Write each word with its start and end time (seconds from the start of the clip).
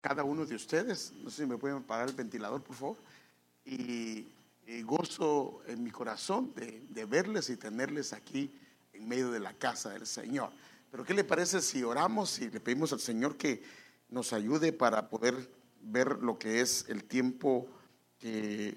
cada 0.00 0.24
uno 0.24 0.46
de 0.46 0.54
ustedes. 0.54 1.12
No 1.22 1.30
sé 1.30 1.42
si 1.42 1.48
me 1.48 1.56
pueden 1.56 1.78
apagar 1.78 2.08
el 2.08 2.14
ventilador, 2.14 2.62
por 2.62 2.76
favor. 2.76 2.96
Y, 3.64 4.26
gozo 4.84 5.62
en 5.66 5.82
mi 5.82 5.90
corazón 5.90 6.52
de, 6.54 6.84
de, 6.90 7.04
verles 7.04 7.50
y 7.50 7.56
tenerles 7.56 8.12
aquí 8.12 8.52
en 8.92 9.08
medio 9.08 9.32
de 9.32 9.40
la 9.40 9.52
casa 9.52 9.90
del 9.90 10.06
Señor. 10.06 10.52
Pero 10.92 11.04
¿qué 11.04 11.12
le 11.12 11.24
parece 11.24 11.60
si 11.60 11.82
oramos 11.82 12.38
y 12.38 12.48
le 12.50 12.60
pedimos 12.60 12.92
al 12.92 13.00
Señor 13.00 13.36
que 13.36 13.64
nos 14.10 14.32
ayude 14.32 14.72
para 14.72 15.08
poder 15.08 15.50
ver 15.82 16.22
lo 16.22 16.38
que 16.38 16.60
es 16.60 16.84
el 16.88 17.02
tiempo 17.02 17.66
que 18.20 18.76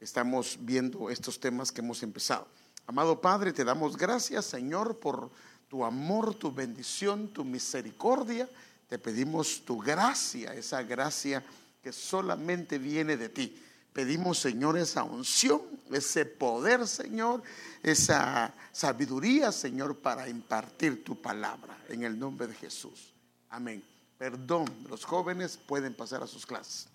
estamos 0.00 0.58
viendo 0.62 1.10
estos 1.10 1.38
temas 1.38 1.70
que 1.70 1.82
hemos 1.82 2.02
empezado? 2.02 2.48
Amado 2.86 3.20
Padre, 3.20 3.52
te 3.52 3.64
damos 3.64 3.96
gracias, 3.96 4.46
Señor, 4.46 4.98
por 4.98 5.30
tu 5.68 5.84
amor, 5.84 6.34
tu 6.34 6.52
bendición, 6.52 7.28
tu 7.28 7.44
misericordia. 7.44 8.48
Te 8.94 9.00
pedimos 9.00 9.64
tu 9.64 9.80
gracia, 9.80 10.54
esa 10.54 10.80
gracia 10.84 11.44
que 11.82 11.92
solamente 11.92 12.78
viene 12.78 13.16
de 13.16 13.28
ti. 13.28 13.60
Pedimos, 13.92 14.38
Señor, 14.38 14.78
esa 14.78 15.02
unción, 15.02 15.62
ese 15.90 16.24
poder, 16.24 16.86
Señor, 16.86 17.42
esa 17.82 18.54
sabiduría, 18.70 19.50
Señor, 19.50 19.98
para 19.98 20.28
impartir 20.28 21.02
tu 21.02 21.20
palabra 21.20 21.76
en 21.88 22.04
el 22.04 22.16
nombre 22.16 22.46
de 22.46 22.54
Jesús. 22.54 23.12
Amén. 23.48 23.82
Perdón, 24.16 24.66
los 24.88 25.04
jóvenes 25.04 25.56
pueden 25.56 25.92
pasar 25.92 26.22
a 26.22 26.28
sus 26.28 26.46
clases. 26.46 26.86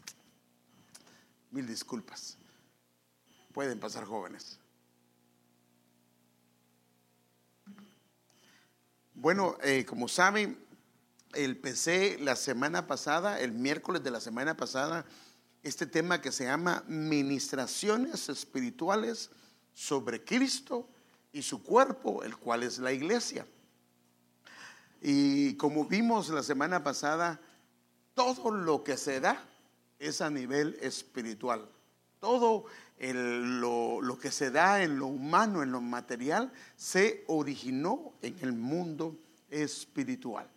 Mil 1.52 1.68
disculpas. 1.68 2.38
Pueden 3.52 3.78
pasar 3.78 4.06
jóvenes. 4.06 4.58
Bueno, 9.14 9.58
eh, 9.62 9.84
como 9.84 10.08
saben, 10.08 10.69
empecé 11.34 12.18
la 12.20 12.36
semana 12.36 12.88
pasada, 12.88 13.40
el 13.40 13.52
miércoles 13.52 14.04
de 14.04 14.12
la 14.12 14.20
semana 14.20 14.58
pasada, 14.58 15.06
este 15.64 15.86
tema 15.86 16.22
que 16.22 16.32
se 16.32 16.46
llama 16.46 16.84
Ministraciones 16.88 18.30
Espirituales 18.30 19.30
sobre 19.74 20.24
Cristo 20.24 20.88
y 21.32 21.42
su 21.42 21.64
cuerpo, 21.64 22.24
el 22.24 22.38
cual 22.38 22.64
es 22.64 22.80
la 22.80 22.92
iglesia. 22.92 23.46
Y 25.02 25.56
como 25.56 25.86
vimos 25.86 26.30
la 26.30 26.44
semana 26.44 26.84
pasada, 26.84 27.40
todo 28.14 28.52
lo 28.52 28.84
que 28.84 28.98
se 28.98 29.20
da 29.20 29.42
es 29.98 30.22
a 30.22 30.30
nivel 30.30 30.78
espiritual. 30.82 31.70
Todo 32.20 32.66
lo, 33.00 34.02
lo, 34.02 34.20
que 34.20 34.32
se 34.32 34.52
da 34.52 34.84
en 34.84 35.00
lo 35.00 35.08
humano, 35.08 35.64
en 35.64 35.72
lo 35.72 35.80
material, 35.80 36.52
se 36.76 37.24
originó 37.28 38.14
en 38.22 38.38
el 38.42 38.54
mundo 38.54 39.16
espiritual. 39.50 40.50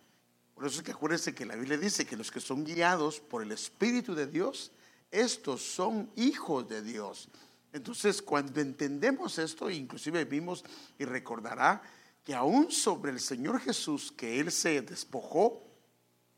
Por 0.63 0.69
eso 0.69 0.79
es 0.79 0.85
que 0.85 0.93
acuérdense 0.93 1.35
que 1.35 1.45
la 1.45 1.57
Biblia 1.57 1.77
dice 1.77 2.05
que 2.05 2.15
los 2.15 2.31
que 2.31 2.39
son 2.39 2.63
guiados 2.63 3.19
por 3.19 3.43
el 3.43 3.51
Espíritu 3.51 4.15
de 4.15 4.27
Dios, 4.27 4.71
estos 5.11 5.61
son 5.61 6.09
hijos 6.15 6.69
de 6.69 6.81
Dios. 6.81 7.27
Entonces, 7.73 8.21
cuando 8.21 8.61
entendemos 8.61 9.37
esto, 9.39 9.69
inclusive 9.69 10.23
vimos 10.23 10.63
y 10.97 11.03
recordará 11.03 11.81
que 12.23 12.33
aún 12.33 12.71
sobre 12.71 13.11
el 13.11 13.19
Señor 13.19 13.59
Jesús, 13.59 14.09
que 14.09 14.39
Él 14.39 14.53
se 14.53 14.81
despojó, 14.81 15.61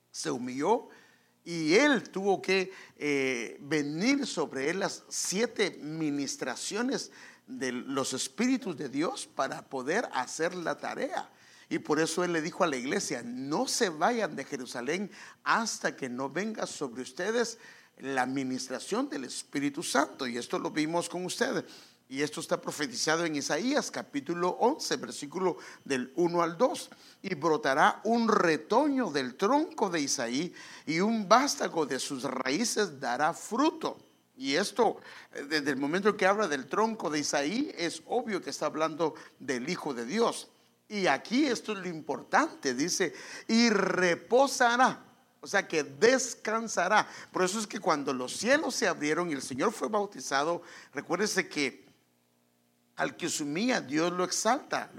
se 0.10 0.32
humilló, 0.32 0.90
y 1.44 1.76
él 1.76 2.10
tuvo 2.10 2.42
que 2.42 2.74
eh, 2.98 3.58
venir 3.62 4.26
sobre 4.26 4.72
él 4.72 4.80
las 4.80 5.04
siete 5.08 5.78
ministraciones 5.84 7.12
de 7.46 7.72
los 7.72 8.14
espíritus 8.14 8.76
de 8.76 8.90
Dios 8.90 9.28
para 9.28 9.64
poder 9.64 10.10
hacer 10.14 10.56
la 10.56 10.80
tarea. 10.80 11.30
Y 11.70 11.80
por 11.80 12.00
eso 12.00 12.24
él 12.24 12.34
le 12.34 12.42
dijo 12.42 12.64
a 12.64 12.68
la 12.68 12.76
iglesia, 12.76 13.24
no 13.24 13.68
se 13.68 13.90
vayan 13.90 14.36
de 14.36 14.46
Jerusalén 14.46 15.12
hasta 15.44 15.96
que 15.96 16.10
no 16.10 16.30
venga 16.30 16.68
sobre 16.68 17.02
ustedes 17.02 17.58
la 17.98 18.24
administración 18.24 19.10
del 19.10 19.24
Espíritu 19.24 19.82
Santo. 19.82 20.28
Y 20.28 20.38
esto 20.38 20.60
lo 20.60 20.72
vimos 20.72 21.10
con 21.10 21.26
ustedes. 21.26 21.64
Y 22.08 22.22
esto 22.22 22.40
está 22.40 22.62
profetizado 22.62 23.26
en 23.26 23.36
Isaías 23.36 23.90
capítulo 23.90 24.50
11, 24.60 24.98
versículo 24.98 25.58
del 25.84 26.14
1 26.16 26.42
al 26.42 26.56
2. 26.56 26.90
Y 27.24 27.34
brotará 27.34 28.02
un 28.04 28.28
retoño 28.28 29.10
del 29.10 29.36
tronco 29.36 29.90
de 29.90 30.02
Isaí 30.02 30.54
y 30.86 31.00
un 31.00 31.28
vástago 31.28 31.88
de 31.88 32.00
sus 32.00 32.24
raíces 32.24 33.00
dará 33.00 33.34
fruto. 33.34 33.98
Y 34.38 34.56
esto, 34.56 34.98
eh, 35.34 35.46
desde 35.50 35.72
el 35.72 35.78
momento 35.78 36.10
en 36.10 36.18
que 36.18 36.28
habla 36.28 36.48
del 36.48 36.68
tronco 36.68 37.10
de 37.10 37.20
Isaí, 37.20 37.74
es 37.76 38.04
obvio 38.06 38.42
que 38.42 38.52
está 38.52 38.68
hablando 38.68 39.16
del 39.40 39.68
Hijo 39.68 39.96
de 39.96 40.06
Dios. 40.06 40.50
Y 40.88 41.08
aquí 41.08 41.46
esto 41.46 41.74
es 41.74 41.80
lo 41.80 41.88
importante, 41.88 42.74
dice, 42.74 43.14
y 43.48 43.70
reposará. 43.70 45.04
O 45.42 45.48
sea 45.48 45.68
que 45.68 45.84
descansará. 45.84 47.08
Por 47.32 47.44
eso 47.44 47.60
es 47.60 47.68
que 47.68 47.80
cuando 47.80 48.14
los 48.14 48.36
cielos 48.36 48.76
se 48.76 48.88
abrieron 48.88 49.30
y 49.30 49.34
el 49.34 49.42
Señor 49.42 49.72
fue 49.72 49.90
bautizado, 49.90 50.62
recuérdese 50.94 51.48
que 51.48 51.86
al 52.96 53.18
que 53.18 53.30
sumía, 53.30 53.82
Dios 53.82 54.12
lo 54.14 54.24
exalta. 54.24 54.90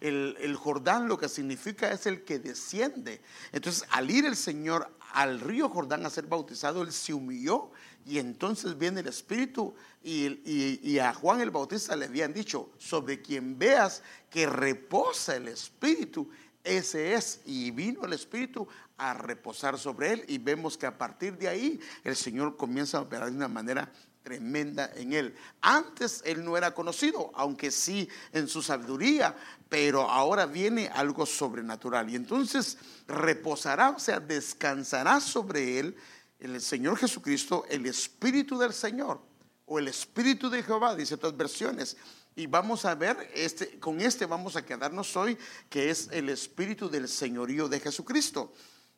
el, 0.00 0.36
el, 0.40 0.56
Jordán 0.56 1.08
lo 1.08 1.18
que 1.18 1.28
significa 1.28 1.90
es 1.90 2.06
el 2.06 2.22
que 2.22 2.38
desciende. 2.38 3.22
Entonces, 3.50 3.84
al 3.90 4.10
ir 4.10 4.26
el 4.26 4.36
Señor 4.36 4.94
al 5.12 5.40
río 5.40 5.68
Jordán 5.68 6.06
a 6.06 6.10
ser 6.10 6.26
bautizado, 6.26 6.82
él 6.82 6.92
se 6.92 7.14
humilló 7.14 7.72
y 8.06 8.18
entonces 8.18 8.76
viene 8.76 9.00
el 9.00 9.08
Espíritu 9.08 9.74
y, 10.02 10.98
a 10.98 11.12
Juan 11.12 11.40
el 11.40 11.50
Bautista 11.50 11.94
le 11.94 12.06
habían 12.06 12.32
dicho, 12.32 12.70
sobre 12.78 13.20
quien 13.20 13.58
veas 13.58 14.02
que 14.30 14.46
reposa 14.46 15.36
el 15.36 15.48
Espíritu, 15.48 16.28
ese 16.64 17.14
es. 17.14 17.40
Y 17.44 17.70
vino 17.70 18.04
el 18.04 18.12
Espíritu 18.12 18.66
a 18.96 19.14
reposar 19.14 19.78
sobre 19.78 20.12
él 20.12 20.24
y 20.28 20.38
vemos 20.38 20.76
que 20.76 20.86
a 20.86 20.96
partir 20.96 21.36
de 21.38 21.48
ahí 21.48 21.80
el 22.04 22.16
Señor 22.16 22.56
comienza 22.56 22.98
a 22.98 23.02
operar 23.02 23.30
de 23.30 23.36
una 23.36 23.48
manera 23.48 23.90
tremenda 24.22 24.90
en 24.94 25.12
él. 25.12 25.34
Antes 25.60 26.22
él 26.24 26.44
no 26.44 26.56
era 26.56 26.74
conocido, 26.74 27.30
aunque 27.34 27.70
sí 27.70 28.08
en 28.32 28.48
su 28.48 28.62
sabiduría, 28.62 29.34
pero 29.68 30.02
ahora 30.02 30.46
viene 30.46 30.88
algo 30.88 31.24
sobrenatural. 31.24 32.10
Y 32.10 32.16
entonces 32.16 32.76
reposará, 33.08 33.90
o 33.90 33.98
sea, 33.98 34.20
descansará 34.20 35.20
sobre 35.20 35.78
él 35.78 35.96
el 36.40 36.60
Señor 36.60 36.96
Jesucristo, 36.96 37.64
el 37.68 37.86
Espíritu 37.86 38.58
del 38.58 38.72
Señor 38.72 39.20
o 39.66 39.78
el 39.78 39.88
Espíritu 39.88 40.50
de 40.50 40.62
Jehová, 40.62 40.96
dice 40.96 41.14
otras 41.14 41.36
versiones. 41.36 41.96
Y 42.34 42.46
vamos 42.46 42.84
a 42.84 42.94
ver, 42.94 43.30
este, 43.34 43.78
con 43.78 44.00
este 44.00 44.26
vamos 44.26 44.56
a 44.56 44.64
quedarnos 44.64 45.16
hoy, 45.16 45.36
que 45.68 45.90
es 45.90 46.08
el 46.12 46.28
Espíritu 46.28 46.88
del 46.88 47.08
Señorío 47.08 47.68
de 47.68 47.80
Jesucristo. 47.80 48.52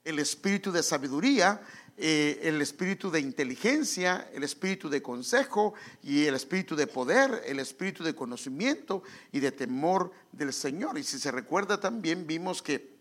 El 0.04 0.19
Espíritu 0.19 0.72
de 0.72 0.82
sabiduría 0.82 1.60
eh, 1.98 2.41
el 2.44 2.62
espíritu 2.62 3.10
de 3.10 3.20
inteligencia, 3.20 4.31
el 4.32 4.44
espíritu 4.44 4.88
de 4.88 5.02
consejo 5.02 5.75
y 6.02 6.25
el 6.25 6.34
espíritu 6.34 6.75
de 6.75 6.86
poder, 6.86 7.42
el 7.44 7.58
espíritu 7.58 8.02
de 8.02 8.14
conocimiento 8.14 9.02
y 9.31 9.41
de 9.41 9.52
temor 9.52 10.10
del 10.32 10.54
Señor. 10.54 10.97
Y 10.97 11.04
si 11.04 11.19
se 11.19 11.31
recuerda 11.31 11.78
también 11.78 12.26
vimos 12.26 12.62
que 12.62 12.97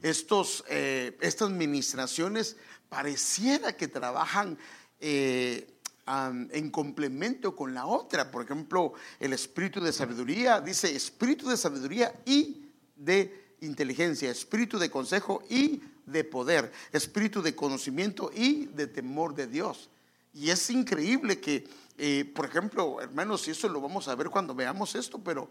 estos, 0.00 0.64
eh, 0.68 1.18
estas 1.20 1.50
ministraciones 1.50 2.56
pareciera 2.88 3.76
que 3.76 3.88
trabajan 3.88 4.58
eh, 5.00 5.76
en 6.06 6.70
complemento 6.70 7.56
con 7.56 7.74
la 7.74 7.86
otra. 7.86 8.30
Por 8.30 8.44
ejemplo, 8.44 8.92
el 9.18 9.32
espíritu 9.32 9.80
de 9.80 9.92
sabiduría 9.92 10.60
dice 10.60 10.94
espíritu 10.94 11.48
de 11.48 11.56
sabiduría 11.56 12.14
y 12.24 12.70
de 12.94 13.56
inteligencia, 13.60 14.30
espíritu 14.30 14.78
de 14.78 14.90
consejo 14.90 15.42
y 15.48 15.82
de 16.06 16.22
poder, 16.22 16.72
espíritu 16.92 17.42
de 17.42 17.56
conocimiento 17.56 18.30
y 18.34 18.66
de 18.66 18.86
temor 18.86 19.34
de 19.34 19.46
Dios. 19.48 19.90
Y 20.32 20.50
es 20.50 20.70
increíble 20.70 21.40
que, 21.40 21.66
eh, 21.98 22.30
por 22.34 22.46
ejemplo, 22.46 23.00
hermanos, 23.00 23.48
y 23.48 23.50
eso 23.50 23.68
lo 23.68 23.80
vamos 23.80 24.06
a 24.06 24.14
ver 24.14 24.30
cuando 24.30 24.54
veamos 24.54 24.94
esto, 24.94 25.18
pero 25.18 25.50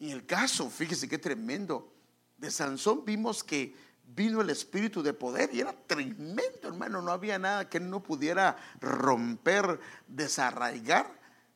en 0.00 0.10
el 0.10 0.26
caso, 0.26 0.68
fíjese 0.68 1.08
qué 1.08 1.18
tremendo, 1.18 1.92
de 2.38 2.50
Sansón 2.50 3.04
vimos 3.04 3.44
que 3.44 3.76
vino 4.04 4.40
el 4.40 4.50
espíritu 4.50 5.02
de 5.02 5.14
poder 5.14 5.50
y 5.52 5.60
era 5.60 5.72
tremendo, 5.86 6.68
hermano, 6.68 7.00
no 7.02 7.12
había 7.12 7.38
nada 7.38 7.68
que 7.68 7.78
él 7.78 7.88
no 7.88 8.02
pudiera 8.02 8.56
romper, 8.80 9.80
desarraigar, 10.06 11.06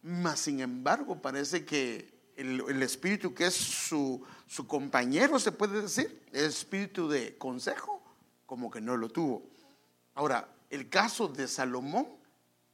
mas 0.03 0.41
sin 0.41 0.61
embargo 0.61 1.20
parece 1.20 1.65
que 1.65 2.15
el, 2.37 2.82
espíritu 2.82 3.35
que 3.35 3.47
es 3.47 3.55
su, 3.55 4.23
su 4.47 4.67
compañero, 4.67 5.38
se 5.38 5.53
puede 5.53 5.82
decir, 5.82 6.23
el 6.32 6.44
espíritu 6.44 7.09
de 7.09 7.37
consejo, 7.38 8.03
como 8.44 8.70
que 8.70 8.81
no 8.81 8.97
lo 8.97 9.09
tuvo. 9.09 9.43
Ahora, 10.15 10.49
el 10.70 10.88
caso 10.88 11.29
de 11.29 11.49
Salomón, 11.49 12.06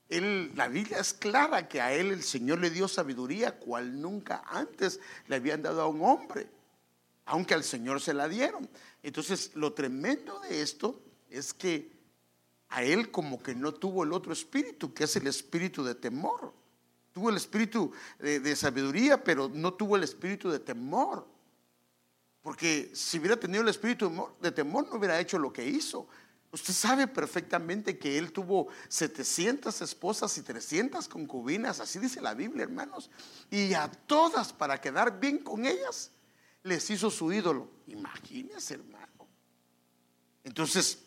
él, 0.08 0.52
la 0.56 0.68
Biblia 0.68 0.98
es 0.98 1.14
clara 1.14 1.68
que 1.68 1.80
a 1.80 1.92
él 1.92 2.10
el 2.10 2.22
Señor 2.22 2.60
le 2.60 2.70
dio 2.70 2.86
sabiduría 2.86 3.58
cual 3.58 4.00
nunca 4.00 4.42
antes 4.46 5.00
le 5.26 5.36
habían 5.36 5.62
dado 5.62 5.80
a 5.80 5.88
un 5.88 6.02
hombre, 6.02 6.48
aunque 7.24 7.54
al 7.54 7.64
Señor 7.64 8.00
se 8.00 8.12
la 8.12 8.28
dieron. 8.28 8.68
Entonces, 9.02 9.50
lo 9.54 9.72
tremendo 9.72 10.38
de 10.40 10.62
esto 10.62 11.00
es 11.30 11.52
que 11.52 11.90
a 12.68 12.82
él 12.82 13.10
como 13.10 13.42
que 13.42 13.54
no 13.54 13.72
tuvo 13.72 14.04
el 14.04 14.12
otro 14.12 14.32
espíritu, 14.32 14.94
que 14.94 15.04
es 15.04 15.16
el 15.16 15.26
espíritu 15.26 15.84
de 15.84 15.94
temor. 15.94 16.52
Tuvo 17.12 17.28
el 17.28 17.36
espíritu 17.36 17.92
de, 18.18 18.40
de 18.40 18.56
sabiduría, 18.56 19.22
pero 19.22 19.48
no 19.48 19.74
tuvo 19.74 19.96
el 19.96 20.04
espíritu 20.04 20.50
de 20.50 20.58
temor. 20.58 21.26
Porque 22.42 22.90
si 22.94 23.18
hubiera 23.18 23.38
tenido 23.38 23.62
el 23.62 23.68
espíritu 23.68 24.30
de 24.40 24.50
temor, 24.50 24.88
no 24.88 24.96
hubiera 24.96 25.20
hecho 25.20 25.38
lo 25.38 25.52
que 25.52 25.64
hizo. 25.64 26.08
Usted 26.50 26.74
sabe 26.74 27.06
perfectamente 27.06 27.98
que 27.98 28.18
él 28.18 28.32
tuvo 28.32 28.68
700 28.88 29.80
esposas 29.80 30.36
y 30.36 30.42
300 30.42 31.08
concubinas, 31.08 31.80
así 31.80 31.98
dice 31.98 32.20
la 32.20 32.34
Biblia, 32.34 32.64
hermanos. 32.64 33.10
Y 33.50 33.72
a 33.72 33.90
todas, 33.90 34.52
para 34.52 34.80
quedar 34.80 35.18
bien 35.18 35.38
con 35.38 35.64
ellas, 35.64 36.10
les 36.62 36.88
hizo 36.90 37.10
su 37.10 37.32
ídolo. 37.32 37.68
Imagínese, 37.86 38.74
hermano. 38.74 39.28
Entonces, 40.44 40.98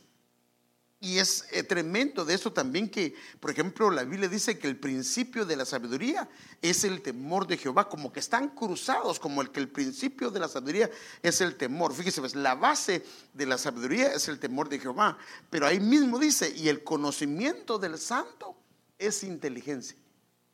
y 1.05 1.19
es 1.19 1.45
eh, 1.51 1.61
tremendo 1.61 2.25
de 2.25 2.33
eso 2.33 2.51
también 2.51 2.89
que, 2.89 3.13
por 3.39 3.51
ejemplo, 3.51 3.91
la 3.91 4.03
Biblia 4.05 4.27
dice 4.27 4.57
que 4.57 4.67
el 4.67 4.77
principio 4.77 5.45
de 5.45 5.55
la 5.55 5.65
sabiduría 5.65 6.27
es 6.61 6.83
el 6.83 7.01
temor 7.01 7.45
de 7.45 7.57
Jehová, 7.57 7.89
como 7.89 8.11
que 8.11 8.19
están 8.19 8.49
cruzados, 8.49 9.19
como 9.19 9.41
el 9.41 9.51
que 9.51 9.59
el 9.59 9.69
principio 9.69 10.31
de 10.31 10.39
la 10.39 10.47
sabiduría 10.47 10.89
es 11.21 11.41
el 11.41 11.57
temor. 11.57 11.93
Fíjese, 11.93 12.21
pues, 12.21 12.33
la 12.33 12.55
base 12.55 13.05
de 13.33 13.45
la 13.45 13.57
sabiduría 13.57 14.13
es 14.13 14.27
el 14.29 14.39
temor 14.39 14.67
de 14.67 14.79
Jehová, 14.79 15.17
pero 15.49 15.67
ahí 15.67 15.79
mismo 15.79 16.17
dice, 16.17 16.51
y 16.55 16.69
el 16.69 16.83
conocimiento 16.83 17.77
del 17.77 17.99
santo 17.99 18.57
es 18.97 19.23
inteligencia. 19.23 19.97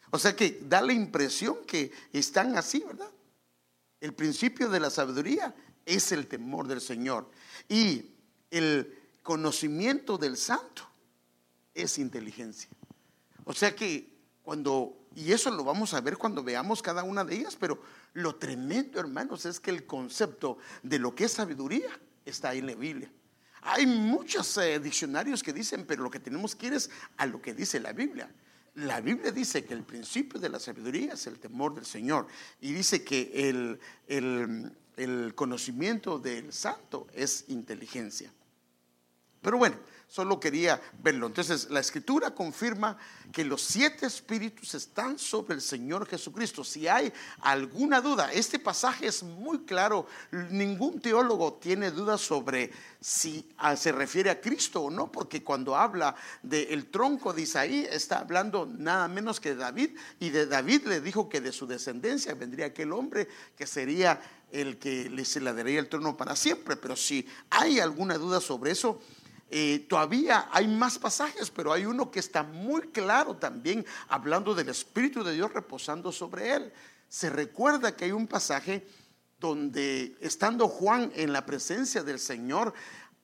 O 0.10 0.20
sea 0.20 0.36
que 0.36 0.60
da 0.64 0.82
la 0.82 0.92
impresión 0.92 1.60
que 1.66 1.94
están 2.12 2.58
así, 2.58 2.84
¿verdad? 2.86 3.10
El 4.02 4.14
principio 4.14 4.68
de 4.70 4.80
la 4.80 4.90
sabiduría 4.90 5.56
es 5.86 6.12
el 6.12 6.28
temor 6.28 6.68
del 6.68 6.82
Señor. 6.82 7.30
Y 7.70 8.12
el 8.50 8.98
conocimiento 9.24 10.18
del 10.18 10.38
santo 10.38 10.84
es 11.74 11.98
inteligencia. 12.00 12.70
O 13.46 13.54
sea 13.54 13.76
que 13.76 14.12
cuando, 14.44 15.08
y 15.16 15.32
eso 15.32 15.52
lo 15.52 15.64
vamos 15.64 15.94
a 15.94 16.02
ver 16.02 16.18
cuando 16.18 16.44
veamos 16.44 16.82
cada 16.82 17.04
una 17.04 17.24
de 17.24 17.36
ellas, 17.36 17.56
pero 17.60 17.82
lo 18.14 18.36
tremendo, 18.36 19.00
hermanos, 19.00 19.46
es 19.46 19.60
que 19.60 19.72
el 19.72 19.86
concepto 19.86 20.58
de 20.84 21.00
lo 21.00 21.16
que 21.16 21.26
es 21.26 21.34
sabiduría 21.34 21.90
está 22.26 22.50
ahí 22.50 22.60
en 22.60 22.68
la 22.68 22.76
Biblia. 22.76 23.12
Hay 23.62 23.86
muchos 23.86 24.58
eh, 24.58 24.80
diccionarios 24.80 25.44
que 25.44 25.54
dicen, 25.54 25.86
pero 25.86 26.04
lo 26.04 26.10
que 26.10 26.20
tenemos 26.20 26.56
que 26.56 26.68
ir 26.68 26.74
es 26.74 26.90
a 27.18 27.28
lo 27.28 27.42
que 27.42 27.54
dice 27.54 27.80
la 27.80 27.94
Biblia. 27.94 28.32
La 28.76 29.02
Biblia 29.02 29.32
dice 29.32 29.66
que 29.66 29.74
el 29.74 29.84
principio 29.84 30.40
de 30.40 30.50
la 30.50 30.60
sabiduría 30.60 31.14
es 31.14 31.28
el 31.28 31.40
temor 31.40 31.76
del 31.76 31.86
Señor 31.86 32.28
y 32.62 32.72
dice 32.72 33.04
que 33.04 33.50
el, 33.50 33.80
el 34.08 35.36
conocimiento 35.36 36.20
del 36.20 36.54
santo 36.54 37.08
es 37.14 37.46
inteligencia. 37.50 38.32
Pero 39.42 39.58
bueno, 39.58 39.76
solo 40.12 40.42
quería 40.42 40.82
verlo. 41.02 41.28
Entonces, 41.28 41.70
la 41.70 41.80
escritura 41.80 42.36
confirma 42.36 42.98
que 43.32 43.46
los 43.46 43.62
siete 43.62 44.08
espíritus 44.08 44.74
están 44.76 45.18
sobre 45.18 45.56
el 45.56 45.62
Señor 45.62 46.06
Jesucristo. 46.06 46.66
Si 46.66 46.86
hay 46.86 47.14
alguna 47.40 48.02
duda, 48.02 48.30
este 48.34 48.60
pasaje 48.60 49.08
es 49.08 49.24
muy 49.24 49.60
claro. 49.60 50.06
Ningún 50.50 51.00
teólogo 51.00 51.54
tiene 51.54 51.92
duda 51.92 52.18
sobre 52.18 52.72
si 53.00 53.50
ah, 53.58 53.78
se 53.78 53.94
refiere 53.94 54.30
a 54.30 54.42
Cristo 54.42 54.82
o 54.82 54.90
no, 54.92 55.10
porque 55.10 55.46
cuando 55.46 55.78
habla 55.78 56.14
del 56.44 56.88
tronco 56.88 57.32
de 57.32 57.44
Isaí, 57.44 57.88
está 57.90 58.20
hablando 58.20 58.66
nada 58.66 59.08
menos 59.08 59.40
que 59.40 59.52
de 59.52 59.56
David. 59.56 59.92
Y 60.20 60.32
de 60.32 60.46
David 60.46 60.88
le 60.88 61.00
dijo 61.00 61.30
que 61.30 61.40
de 61.40 61.54
su 61.54 61.68
descendencia 61.68 62.34
vendría 62.34 62.66
aquel 62.66 62.92
hombre 62.92 63.30
que 63.56 63.66
sería 63.66 64.22
el 64.52 64.78
que 64.78 65.10
le 65.10 65.24
se 65.24 65.40
le 65.40 65.54
daría 65.54 65.80
el 65.80 65.88
trono 65.88 66.18
para 66.18 66.36
siempre. 66.36 66.76
Pero 66.76 66.98
si 66.98 67.26
hay 67.50 67.80
alguna 67.80 68.18
duda 68.18 68.42
sobre 68.42 68.72
eso, 68.72 69.00
eh, 69.54 69.86
todavía 69.90 70.48
hay 70.50 70.66
más 70.66 70.98
pasajes, 70.98 71.52
pero 71.52 71.74
hay 71.74 71.86
uno 71.86 72.10
que 72.10 72.20
está 72.20 72.42
muy 72.42 72.84
claro 72.84 73.36
también, 73.36 73.86
hablando 74.08 74.56
del 74.56 74.70
Espíritu 74.70 75.26
de 75.26 75.34
Dios 75.34 75.54
reposando 75.54 76.14
sobre 76.14 76.54
él. 76.54 76.74
Se 77.10 77.30
recuerda 77.30 77.94
que 77.94 78.06
hay 78.06 78.14
un 78.14 78.28
pasaje 78.28 78.88
donde, 79.42 80.16
estando 80.22 80.70
Juan 80.70 81.12
en 81.16 81.34
la 81.34 81.46
presencia 81.46 82.02
del 82.02 82.18
Señor, 82.18 82.74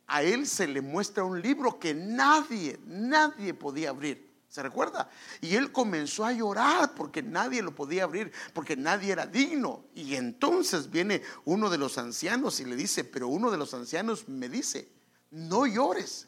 a 0.05 0.21
él 0.21 0.47
se 0.47 0.67
le 0.67 0.81
muestra 0.81 1.23
un 1.23 1.41
libro 1.41 1.79
que 1.79 1.93
nadie, 1.93 2.77
nadie 2.85 3.53
podía 3.53 3.91
abrir. 3.91 4.27
¿Se 4.49 4.61
recuerda? 4.61 5.09
Y 5.39 5.55
él 5.55 5.71
comenzó 5.71 6.25
a 6.25 6.33
llorar 6.33 6.93
porque 6.93 7.23
nadie 7.23 7.61
lo 7.61 7.73
podía 7.73 8.03
abrir, 8.03 8.33
porque 8.53 8.75
nadie 8.75 9.13
era 9.13 9.25
digno. 9.25 9.85
Y 9.93 10.15
entonces 10.15 10.89
viene 10.89 11.21
uno 11.45 11.69
de 11.69 11.77
los 11.77 11.97
ancianos 11.97 12.59
y 12.59 12.65
le 12.65 12.75
dice, 12.75 13.05
pero 13.05 13.29
uno 13.29 13.49
de 13.49 13.57
los 13.57 13.73
ancianos 13.73 14.27
me 14.27 14.49
dice, 14.49 14.96
no 15.31 15.65
llores. 15.65 16.27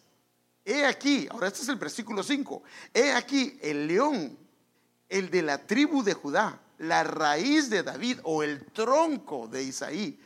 He 0.66 0.86
aquí, 0.86 1.28
ahora 1.31 1.48
este 1.48 1.63
es 1.63 1.69
el 1.69 1.78
versículo 1.78 2.22
5, 2.22 2.63
he 2.94 3.12
aquí 3.12 3.57
el 3.62 3.88
león, 3.88 4.38
el 5.07 5.30
de 5.30 5.42
la 5.42 5.66
tribu 5.66 6.04
de 6.04 6.13
Judá, 6.13 6.62
la 6.78 7.04
raíz 7.04 7.69
de 7.69 7.84
David 7.84 8.19
o 8.24 8.44
el 8.44 8.66
tronco 8.68 9.48
de 9.48 9.63
Isaí, 9.63 10.19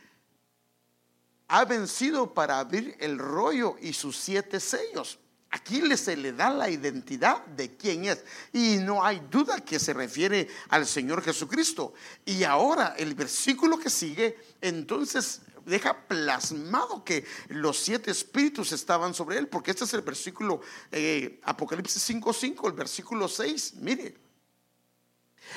ha 1.48 1.64
vencido 1.64 2.32
para 2.32 2.58
abrir 2.58 2.96
el 3.00 3.18
rollo 3.18 3.76
y 3.80 3.92
sus 3.92 4.16
siete 4.16 4.60
sellos. 4.60 5.18
Aquí 5.50 5.80
se 5.96 6.16
le 6.16 6.32
da 6.32 6.50
la 6.50 6.68
identidad 6.68 7.46
de 7.46 7.76
quién 7.76 8.06
es. 8.06 8.24
Y 8.52 8.78
no 8.78 9.04
hay 9.04 9.22
duda 9.30 9.60
que 9.60 9.78
se 9.78 9.92
refiere 9.92 10.48
al 10.70 10.84
Señor 10.84 11.22
Jesucristo. 11.22 11.94
Y 12.24 12.42
ahora 12.42 12.96
el 12.98 13.14
versículo 13.14 13.78
que 13.78 13.88
sigue, 13.88 14.36
entonces 14.60 15.42
deja 15.64 16.06
plasmado 16.06 17.04
que 17.04 17.24
los 17.48 17.78
siete 17.78 18.10
espíritus 18.10 18.72
estaban 18.72 19.14
sobre 19.14 19.38
él, 19.38 19.48
porque 19.48 19.70
este 19.70 19.84
es 19.84 19.94
el 19.94 20.02
versículo 20.02 20.60
eh, 20.90 21.40
Apocalipsis 21.44 22.10
5.5, 22.10 22.66
el 22.66 22.72
versículo 22.72 23.28
6, 23.28 23.74
mire. 23.76 24.24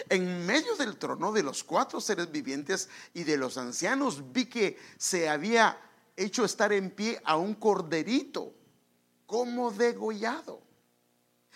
En 0.10 0.46
medio 0.46 0.76
del 0.76 0.98
trono 0.98 1.32
de 1.32 1.44
los 1.44 1.64
cuatro 1.64 2.02
seres 2.02 2.32
vivientes 2.32 2.90
y 3.14 3.24
de 3.24 3.38
los 3.38 3.58
ancianos 3.58 4.32
vi 4.32 4.46
que 4.46 4.78
se 4.98 5.30
había 5.30 5.80
hecho 6.16 6.44
estar 6.44 6.74
en 6.74 6.92
pie 6.92 7.22
a 7.24 7.38
un 7.38 7.56
corderito 7.56 8.54
como 9.26 9.72
degollado, 9.72 10.62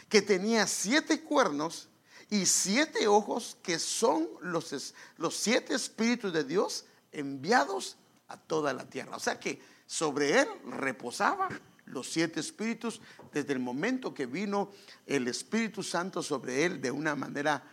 que 0.08 0.22
tenía 0.22 0.68
siete 0.68 1.22
cuernos 1.22 1.90
y 2.30 2.46
siete 2.46 3.08
ojos, 3.08 3.58
que 3.62 3.80
son 3.80 4.30
los, 4.42 4.94
los 5.18 5.36
siete 5.36 5.74
espíritus 5.74 6.32
de 6.32 6.44
Dios 6.44 6.86
enviados 7.12 7.98
a 8.32 8.38
toda 8.38 8.74
la 8.74 8.86
tierra. 8.86 9.16
O 9.16 9.20
sea 9.20 9.40
que 9.40 9.62
sobre 9.86 10.40
él 10.40 10.48
reposaba 10.66 11.50
los 11.86 12.10
siete 12.10 12.40
espíritus 12.40 13.02
desde 13.34 13.54
el 13.54 13.60
momento 13.60 14.14
que 14.14 14.26
vino 14.26 14.72
el 15.06 15.28
Espíritu 15.28 15.84
Santo 15.84 16.24
sobre 16.24 16.66
él 16.66 16.82
de 16.82 16.92
una 16.92 17.16
manera 17.16 17.64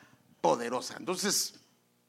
poderosa. 0.40 0.96
Entonces, 0.99 1.55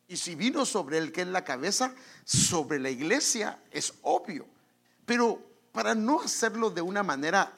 y 0.07 0.17
si 0.17 0.33
vino 0.33 0.65
sobre 0.65 0.97
él, 0.97 1.11
que 1.11 1.21
es 1.21 1.27
la 1.27 1.43
cabeza, 1.43 1.93
sobre 2.25 2.79
la 2.79 2.89
iglesia, 2.89 3.61
es 3.69 3.93
obvio. 4.01 4.47
Pero 5.05 5.39
para 5.71 5.93
no 5.93 6.21
hacerlo 6.21 6.71
de 6.71 6.81
una 6.81 7.03
manera 7.03 7.53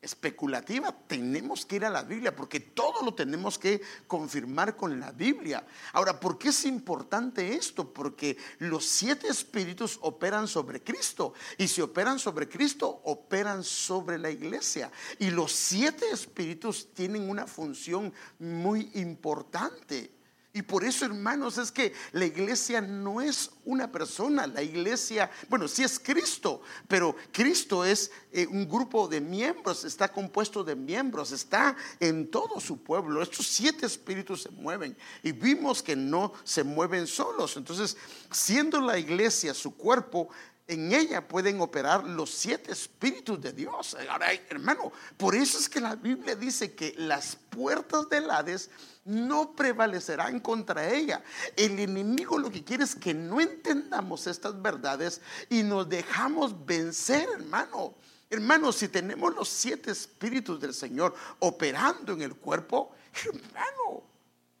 especulativa, 0.00 0.94
tenemos 1.06 1.66
que 1.66 1.76
ir 1.76 1.84
a 1.84 1.90
la 1.90 2.02
Biblia, 2.02 2.34
porque 2.34 2.60
todo 2.60 3.02
lo 3.04 3.14
tenemos 3.14 3.58
que 3.58 3.80
confirmar 4.06 4.76
con 4.76 5.00
la 5.00 5.10
Biblia. 5.12 5.66
Ahora, 5.92 6.20
¿por 6.20 6.38
qué 6.38 6.50
es 6.50 6.64
importante 6.64 7.54
esto? 7.54 7.92
Porque 7.92 8.36
los 8.58 8.84
siete 8.84 9.28
espíritus 9.28 9.98
operan 10.02 10.48
sobre 10.48 10.82
Cristo, 10.82 11.34
y 11.58 11.68
si 11.68 11.80
operan 11.80 12.18
sobre 12.18 12.48
Cristo, 12.48 13.00
operan 13.04 13.64
sobre 13.64 14.18
la 14.18 14.30
iglesia. 14.30 14.90
Y 15.18 15.30
los 15.30 15.52
siete 15.52 16.10
espíritus 16.10 16.92
tienen 16.94 17.28
una 17.28 17.46
función 17.46 18.12
muy 18.38 18.90
importante. 18.94 20.15
Y 20.56 20.62
por 20.62 20.84
eso, 20.84 21.04
hermanos, 21.04 21.58
es 21.58 21.70
que 21.70 21.92
la 22.12 22.24
iglesia 22.24 22.80
no 22.80 23.20
es 23.20 23.50
una 23.66 23.92
persona, 23.92 24.46
la 24.46 24.62
iglesia, 24.62 25.30
bueno, 25.50 25.68
sí 25.68 25.82
es 25.82 25.98
Cristo, 25.98 26.62
pero 26.88 27.14
Cristo 27.30 27.84
es 27.84 28.10
eh, 28.32 28.46
un 28.46 28.66
grupo 28.66 29.06
de 29.06 29.20
miembros, 29.20 29.84
está 29.84 30.10
compuesto 30.10 30.64
de 30.64 30.74
miembros, 30.74 31.30
está 31.30 31.76
en 32.00 32.30
todo 32.30 32.58
su 32.58 32.82
pueblo. 32.82 33.20
Estos 33.20 33.46
siete 33.48 33.84
espíritus 33.84 34.44
se 34.44 34.50
mueven 34.50 34.96
y 35.22 35.32
vimos 35.32 35.82
que 35.82 35.94
no 35.94 36.32
se 36.42 36.64
mueven 36.64 37.06
solos. 37.06 37.58
Entonces, 37.58 37.94
siendo 38.30 38.80
la 38.80 38.98
iglesia 38.98 39.52
su 39.52 39.76
cuerpo, 39.76 40.30
en 40.68 40.92
ella 40.92 41.26
pueden 41.26 41.60
operar 41.60 42.04
los 42.04 42.30
siete 42.30 42.72
espíritus 42.72 43.40
de 43.40 43.52
Dios. 43.52 43.96
Ahora, 44.10 44.32
hermano, 44.48 44.92
por 45.16 45.34
eso 45.34 45.58
es 45.58 45.68
que 45.68 45.80
la 45.80 45.94
Biblia 45.94 46.34
dice 46.34 46.74
que 46.74 46.94
las 46.98 47.36
puertas 47.36 48.08
del 48.08 48.30
Hades 48.30 48.70
no 49.04 49.54
prevalecerán 49.54 50.40
contra 50.40 50.92
ella. 50.92 51.22
El 51.54 51.78
enemigo 51.78 52.38
lo 52.38 52.50
que 52.50 52.64
quiere 52.64 52.82
es 52.82 52.96
que 52.96 53.14
no 53.14 53.40
entendamos 53.40 54.26
estas 54.26 54.60
verdades 54.60 55.20
y 55.48 55.62
nos 55.62 55.88
dejamos 55.88 56.66
vencer, 56.66 57.28
hermano. 57.32 57.94
Hermano, 58.28 58.72
si 58.72 58.88
tenemos 58.88 59.32
los 59.34 59.48
siete 59.48 59.92
espíritus 59.92 60.60
del 60.60 60.74
Señor 60.74 61.14
operando 61.38 62.12
en 62.12 62.22
el 62.22 62.34
cuerpo, 62.34 62.90
hermano, 63.24 64.02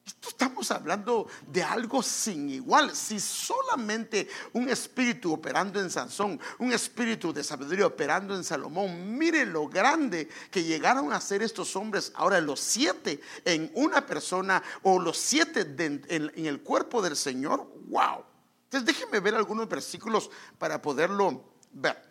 estamos 0.06 0.70
hablando 0.70 1.26
de 1.48 1.62
algo 1.62 2.02
sin 2.02 2.48
igual. 2.50 2.94
Si 2.94 3.18
solamente 3.18 4.28
un 4.52 4.68
espíritu 4.68 5.32
operando 5.32 5.80
en 5.80 5.90
Sansón, 5.90 6.40
un 6.58 6.72
espíritu 6.72 7.32
de 7.32 7.42
sabiduría 7.42 7.86
operando 7.86 8.36
en 8.36 8.44
Salomón, 8.44 9.18
mire 9.18 9.44
lo 9.44 9.68
grande 9.68 10.28
que 10.50 10.62
llegaron 10.62 11.12
a 11.12 11.20
ser 11.20 11.42
estos 11.42 11.74
hombres. 11.74 12.12
Ahora 12.14 12.40
los 12.40 12.60
siete 12.60 13.20
en 13.44 13.70
una 13.74 14.06
persona 14.06 14.62
o 14.82 15.00
los 15.00 15.18
siete 15.18 15.60
en, 15.78 16.04
en 16.08 16.46
el 16.46 16.60
cuerpo 16.60 17.02
del 17.02 17.16
Señor. 17.16 17.66
Wow. 17.88 18.24
Entonces 18.64 18.86
déjenme 18.86 19.20
ver 19.20 19.34
algunos 19.34 19.68
versículos 19.68 20.30
para 20.58 20.80
poderlo 20.80 21.44
ver. 21.72 22.05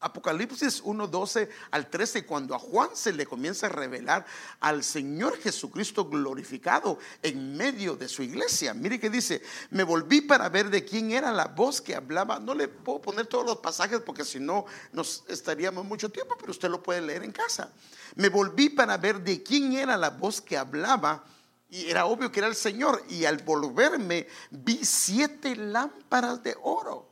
Apocalipsis 0.00 0.80
1, 0.84 1.08
12 1.08 1.48
al 1.72 1.90
13, 1.90 2.24
cuando 2.24 2.54
a 2.54 2.58
Juan 2.58 2.90
se 2.94 3.12
le 3.12 3.26
comienza 3.26 3.66
a 3.66 3.70
revelar 3.70 4.24
al 4.60 4.84
Señor 4.84 5.36
Jesucristo 5.38 6.08
glorificado 6.08 6.98
en 7.20 7.56
medio 7.56 7.96
de 7.96 8.08
su 8.08 8.22
iglesia. 8.22 8.74
Mire 8.74 9.00
que 9.00 9.10
dice, 9.10 9.42
me 9.70 9.82
volví 9.82 10.20
para 10.20 10.48
ver 10.50 10.70
de 10.70 10.84
quién 10.84 11.10
era 11.10 11.32
la 11.32 11.46
voz 11.46 11.80
que 11.80 11.96
hablaba. 11.96 12.38
No 12.38 12.54
le 12.54 12.68
puedo 12.68 13.02
poner 13.02 13.26
todos 13.26 13.44
los 13.44 13.56
pasajes 13.56 14.00
porque 14.00 14.24
si 14.24 14.38
no 14.38 14.66
nos 14.92 15.24
estaríamos 15.26 15.84
mucho 15.84 16.08
tiempo, 16.10 16.36
pero 16.38 16.52
usted 16.52 16.70
lo 16.70 16.80
puede 16.80 17.00
leer 17.00 17.24
en 17.24 17.32
casa. 17.32 17.72
Me 18.14 18.28
volví 18.28 18.68
para 18.68 18.96
ver 18.98 19.20
de 19.20 19.42
quién 19.42 19.72
era 19.72 19.96
la 19.96 20.10
voz 20.10 20.40
que 20.40 20.56
hablaba. 20.56 21.24
Y 21.70 21.90
era 21.90 22.06
obvio 22.06 22.30
que 22.30 22.38
era 22.38 22.48
el 22.48 22.54
Señor. 22.54 23.02
Y 23.08 23.24
al 23.24 23.38
volverme 23.38 24.28
vi 24.50 24.84
siete 24.84 25.56
lámparas 25.56 26.42
de 26.44 26.56
oro 26.62 27.07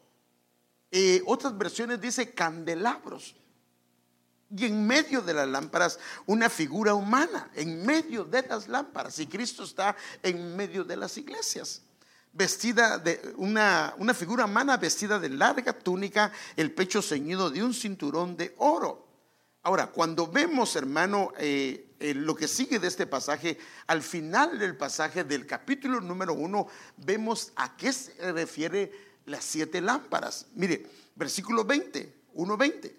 eh, 0.90 1.22
otras 1.26 1.56
versiones 1.56 2.00
dice 2.00 2.32
candelabros. 2.32 3.34
Y 4.54 4.66
en 4.66 4.86
medio 4.86 5.22
de 5.22 5.34
las 5.34 5.48
lámparas 5.48 5.98
una 6.26 6.48
figura 6.48 6.94
humana, 6.94 7.50
en 7.54 7.84
medio 7.84 8.24
de 8.24 8.42
las 8.42 8.68
lámparas. 8.68 9.18
Y 9.18 9.26
Cristo 9.26 9.64
está 9.64 9.96
en 10.22 10.54
medio 10.56 10.84
de 10.84 10.96
las 10.96 11.16
iglesias. 11.18 11.82
Vestida 12.32 12.98
de 12.98 13.34
una, 13.36 13.94
una 13.98 14.14
figura 14.14 14.44
humana 14.44 14.76
vestida 14.76 15.18
de 15.18 15.30
larga 15.30 15.72
túnica, 15.72 16.30
el 16.54 16.72
pecho 16.72 17.02
ceñido 17.02 17.50
de 17.50 17.64
un 17.64 17.74
cinturón 17.74 18.36
de 18.36 18.54
oro. 18.58 19.06
Ahora, 19.62 19.88
cuando 19.88 20.28
vemos, 20.28 20.76
hermano, 20.76 21.32
eh, 21.38 21.96
eh, 21.98 22.14
lo 22.14 22.36
que 22.36 22.46
sigue 22.46 22.78
de 22.78 22.86
este 22.86 23.04
pasaje, 23.04 23.58
al 23.88 24.00
final 24.00 24.60
del 24.60 24.76
pasaje 24.76 25.24
del 25.24 25.44
capítulo 25.44 26.00
número 26.00 26.34
uno, 26.34 26.68
vemos 26.98 27.52
a 27.56 27.76
qué 27.76 27.92
se 27.92 28.32
refiere 28.32 28.92
las 29.26 29.44
siete 29.44 29.80
lámparas. 29.80 30.46
Mire, 30.54 30.86
versículo 31.14 31.64
20, 31.64 32.14
1.20, 32.34 32.92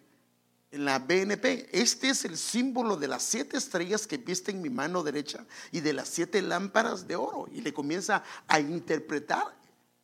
en 0.69 0.86
la 0.86 1.00
BNP, 1.00 1.69
este 1.72 2.10
es 2.10 2.25
el 2.25 2.38
símbolo 2.38 2.98
de 2.98 3.07
las 3.07 3.24
siete 3.24 3.57
estrellas 3.57 4.05
que 4.05 4.17
viste 4.17 4.51
en 4.51 4.62
mi 4.62 4.69
mano 4.69 5.01
derecha 5.01 5.46
y 5.72 5.79
de 5.79 5.93
las 5.93 6.10
siete 6.10 6.41
lámparas 6.41 7.07
de 7.07 7.15
oro. 7.15 7.48
Y 7.51 7.62
le 7.62 7.74
comienza 7.74 8.24
a 8.48 8.60
interpretar 8.60 9.55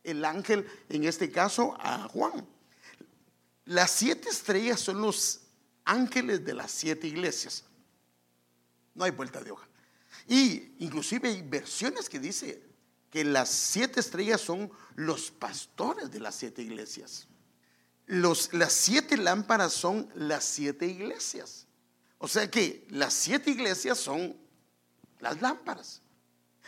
el 0.04 0.24
ángel, 0.24 0.66
en 0.90 1.04
este 1.04 1.30
caso 1.32 1.76
a 1.80 2.08
Juan. 2.08 2.46
Las 3.66 3.92
siete 3.92 4.30
estrellas 4.30 4.80
son 4.80 5.02
los 5.02 5.42
ángeles 5.86 6.46
de 6.46 6.54
las 6.54 6.72
siete 6.72 7.08
iglesias. 7.08 7.66
No 8.96 9.04
hay 9.04 9.12
vuelta 9.12 9.42
de 9.42 9.52
hoja. 9.52 9.68
Y 10.28 10.76
inclusive 10.80 11.28
hay 11.28 11.42
versiones 11.42 12.10
que 12.10 12.20
dice 12.20 12.62
que 13.14 13.24
las 13.24 13.50
siete 13.50 14.00
estrellas 14.00 14.42
son 14.42 14.72
los 14.96 15.30
pastores 15.30 16.10
de 16.10 16.20
las 16.20 16.34
siete 16.34 16.64
iglesias. 16.64 17.28
Los, 18.08 18.52
las 18.54 18.74
siete 18.74 19.18
lámparas 19.18 19.72
son 19.72 20.10
las 20.16 20.44
siete 20.44 20.88
iglesias. 20.88 21.68
O 22.18 22.28
sea 22.28 22.50
que 22.50 22.88
las 22.90 23.14
siete 23.14 23.52
iglesias 23.52 24.00
son 24.00 24.36
las 25.20 25.40
lámparas. 25.44 26.02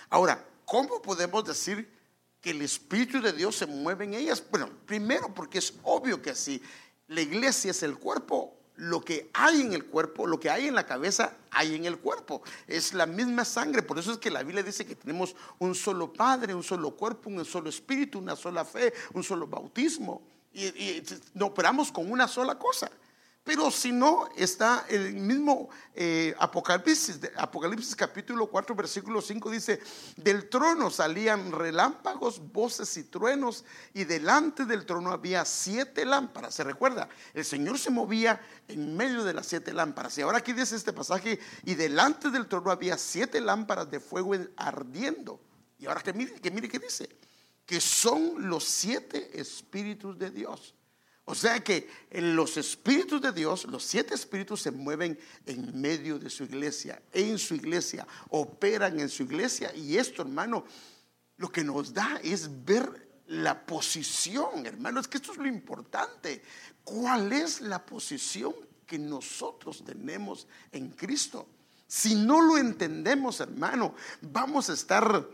Ahora, 0.08 0.48
¿cómo 0.66 1.02
podemos 1.02 1.44
decir 1.46 1.92
que 2.40 2.52
el 2.52 2.62
Espíritu 2.62 3.20
de 3.24 3.34
Dios 3.34 3.56
se 3.56 3.66
mueve 3.66 4.06
en 4.06 4.14
ellas? 4.14 4.44
Bueno, 4.48 4.70
primero 4.86 5.34
porque 5.34 5.58
es 5.58 5.74
obvio 5.82 6.22
que 6.22 6.36
si 6.36 6.62
la 7.08 7.22
iglesia 7.22 7.72
es 7.72 7.82
el 7.82 7.98
cuerpo, 7.98 8.45
lo 8.78 9.02
que 9.02 9.30
hay 9.34 9.62
en 9.62 9.74
el 9.74 9.86
cuerpo, 9.86 10.28
lo 10.28 10.40
que 10.40 10.50
hay 10.50 10.68
en 10.68 10.76
la 10.76 10.86
cabeza, 10.86 11.34
hay 11.52 11.76
en 11.76 11.86
el 11.86 12.00
cuerpo. 12.00 12.42
Es 12.68 12.94
la 12.94 13.06
misma 13.06 13.46
sangre. 13.46 13.82
Por 13.82 13.98
eso 14.00 14.12
es 14.12 14.18
que 14.18 14.30
la 14.30 14.44
Biblia 14.44 14.64
dice 14.64 14.86
que 14.86 14.96
tenemos 14.96 15.36
un 15.60 15.76
solo 15.76 16.12
Padre, 16.12 16.54
un 16.54 16.64
solo 16.64 16.92
cuerpo, 16.92 17.30
un 17.30 17.44
solo 17.46 17.70
espíritu, 17.70 18.20
una 18.20 18.36
sola 18.36 18.66
fe, 18.66 18.94
un 19.14 19.24
solo 19.24 19.48
bautismo. 19.48 20.22
Y, 20.54 20.66
y 20.66 21.04
operamos 21.40 21.92
con 21.92 22.12
una 22.12 22.28
sola 22.28 22.56
cosa. 22.56 22.90
Pero 23.46 23.70
si 23.70 23.92
no, 23.92 24.28
está 24.36 24.88
el 24.90 25.14
mismo 25.14 25.70
eh, 25.94 26.34
Apocalipsis, 26.40 27.20
Apocalipsis 27.38 27.96
capítulo 27.96 28.48
4, 28.48 28.76
versículo 28.76 29.22
5 29.22 29.52
dice, 29.52 29.80
del 30.18 30.50
trono 30.50 30.90
salían 30.90 31.52
relámpagos, 31.52 32.42
voces 32.52 32.98
y 32.98 33.04
truenos, 33.04 33.64
y 33.94 34.04
delante 34.06 34.66
del 34.66 34.84
trono 34.88 35.12
había 35.12 35.46
siete 35.46 36.06
lámparas. 36.06 36.56
¿Se 36.56 36.64
recuerda? 36.64 37.08
El 37.36 37.46
Señor 37.46 37.78
se 37.78 37.92
movía 37.92 38.42
en 38.68 38.98
medio 38.98 39.24
de 39.24 39.36
las 39.36 39.46
siete 39.46 39.74
lámparas. 39.74 40.18
Y 40.18 40.24
ahora 40.24 40.40
aquí 40.40 40.52
dice 40.52 40.76
este 40.76 40.92
pasaje, 40.92 41.40
y 41.66 41.76
delante 41.76 42.32
del 42.32 42.48
trono 42.48 42.72
había 42.72 42.98
siete 42.98 43.40
lámparas 43.42 43.92
de 43.92 44.00
fuego 44.00 44.34
ardiendo. 44.58 45.40
Y 45.78 45.86
ahora 45.86 46.02
que 46.02 46.14
mire, 46.14 46.34
que 46.34 46.50
mire 46.50 46.68
qué 46.68 46.80
dice, 46.80 47.16
que 47.64 47.80
son 47.80 48.50
los 48.50 48.64
siete 48.64 49.40
espíritus 49.40 50.18
de 50.18 50.32
Dios. 50.32 50.75
O 51.26 51.34
sea 51.34 51.64
que 51.64 51.90
los 52.12 52.56
espíritus 52.56 53.20
de 53.20 53.32
Dios, 53.32 53.66
los 53.66 53.84
siete 53.84 54.14
espíritus 54.14 54.62
se 54.62 54.70
mueven 54.70 55.18
en 55.48 55.82
medio 55.82 56.20
de 56.20 56.30
su 56.30 56.44
iglesia, 56.44 57.02
en 57.12 57.40
su 57.40 57.56
iglesia, 57.56 58.08
operan 58.30 59.00
en 59.00 59.10
su 59.10 59.24
iglesia. 59.24 59.74
Y 59.76 59.98
esto, 59.98 60.22
hermano, 60.22 60.66
lo 61.38 61.52
que 61.52 61.64
nos 61.64 61.94
da 61.94 62.20
es 62.24 62.64
ver 62.64 63.06
la 63.28 63.66
posición, 63.66 64.68
hermano. 64.68 65.00
Es 65.00 65.08
que 65.08 65.18
esto 65.18 65.32
es 65.32 65.40
lo 65.40 65.48
importante. 65.48 66.44
¿Cuál 66.84 67.34
es 67.34 67.60
la 67.62 67.84
posición 67.84 68.54
que 68.86 69.00
nosotros 69.00 69.84
tenemos 69.84 70.48
en 70.72 70.90
Cristo? 70.92 71.48
Si 71.88 72.14
no 72.14 72.40
lo 72.42 72.58
entendemos, 72.58 73.40
hermano, 73.40 73.96
vamos 74.22 74.70
a 74.70 74.74
estar 74.74 75.28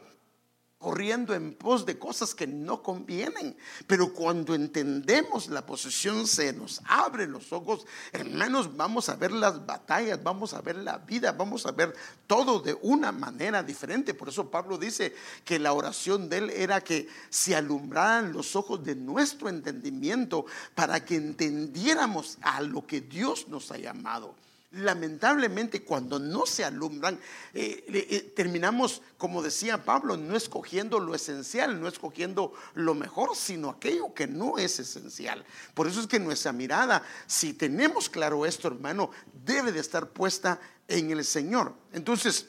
corriendo 0.82 1.34
en 1.34 1.54
pos 1.54 1.86
de 1.86 1.98
cosas 1.98 2.36
que 2.36 2.48
no 2.48 2.84
convienen. 2.84 3.56
Pero 3.88 4.14
cuando 4.14 4.54
entendemos 4.56 5.48
la 5.48 5.66
posición, 5.66 6.28
se 6.28 6.52
nos 6.52 6.82
abren 6.86 7.32
los 7.32 7.54
ojos. 7.54 7.86
Hermanos, 8.12 8.76
vamos 8.76 9.08
a 9.08 9.16
ver 9.16 9.32
las 9.32 9.66
batallas, 9.66 10.22
vamos 10.22 10.54
a 10.54 10.62
ver 10.62 10.76
la 10.78 10.98
vida, 10.98 11.32
vamos 11.32 11.66
a 11.66 11.72
ver 11.72 11.96
todo 12.28 12.60
de 12.60 12.78
una 12.82 13.12
manera 13.12 13.64
diferente. 13.64 14.14
Por 14.14 14.30
eso 14.30 14.50
Pablo 14.50 14.78
dice 14.78 15.16
que 15.46 15.60
la 15.60 15.74
oración 15.74 16.28
de 16.28 16.38
él 16.40 16.50
era 16.50 16.82
que 16.82 17.08
se 17.30 17.56
alumbraran 17.56 18.34
los 18.34 18.56
ojos 18.56 18.84
de 18.84 18.96
nuestro 18.96 19.48
entendimiento 19.48 20.46
para 20.76 21.06
que 21.06 21.16
entendiéramos 21.16 22.40
a 22.42 22.62
lo 22.62 22.86
que 22.86 23.02
Dios 23.02 23.48
nos 23.48 23.72
ha 23.72 23.78
llamado 23.78 24.36
lamentablemente 24.72 25.84
cuando 25.84 26.18
no 26.18 26.46
se 26.46 26.64
alumbran, 26.64 27.20
eh, 27.54 27.84
eh, 27.88 28.34
terminamos, 28.36 29.02
como 29.18 29.42
decía 29.42 29.84
Pablo, 29.84 30.16
no 30.16 30.36
escogiendo 30.36 31.00
lo 31.00 31.14
esencial, 31.14 31.80
no 31.80 31.88
escogiendo 31.88 32.54
lo 32.74 32.96
mejor, 32.96 33.36
sino 33.36 33.70
aquello 33.70 34.14
que 34.14 34.28
no 34.28 34.58
es 34.58 34.80
esencial. 34.80 35.44
Por 35.74 35.88
eso 35.88 36.00
es 36.00 36.08
que 36.08 36.20
nuestra 36.20 36.54
mirada, 36.54 37.04
si 37.28 37.54
tenemos 37.54 38.10
claro 38.10 38.46
esto, 38.46 38.70
hermano, 38.70 39.12
debe 39.46 39.72
de 39.72 39.82
estar 39.82 40.10
puesta 40.10 40.60
en 40.88 41.12
el 41.12 41.26
Señor. 41.26 41.74
Entonces, 41.92 42.48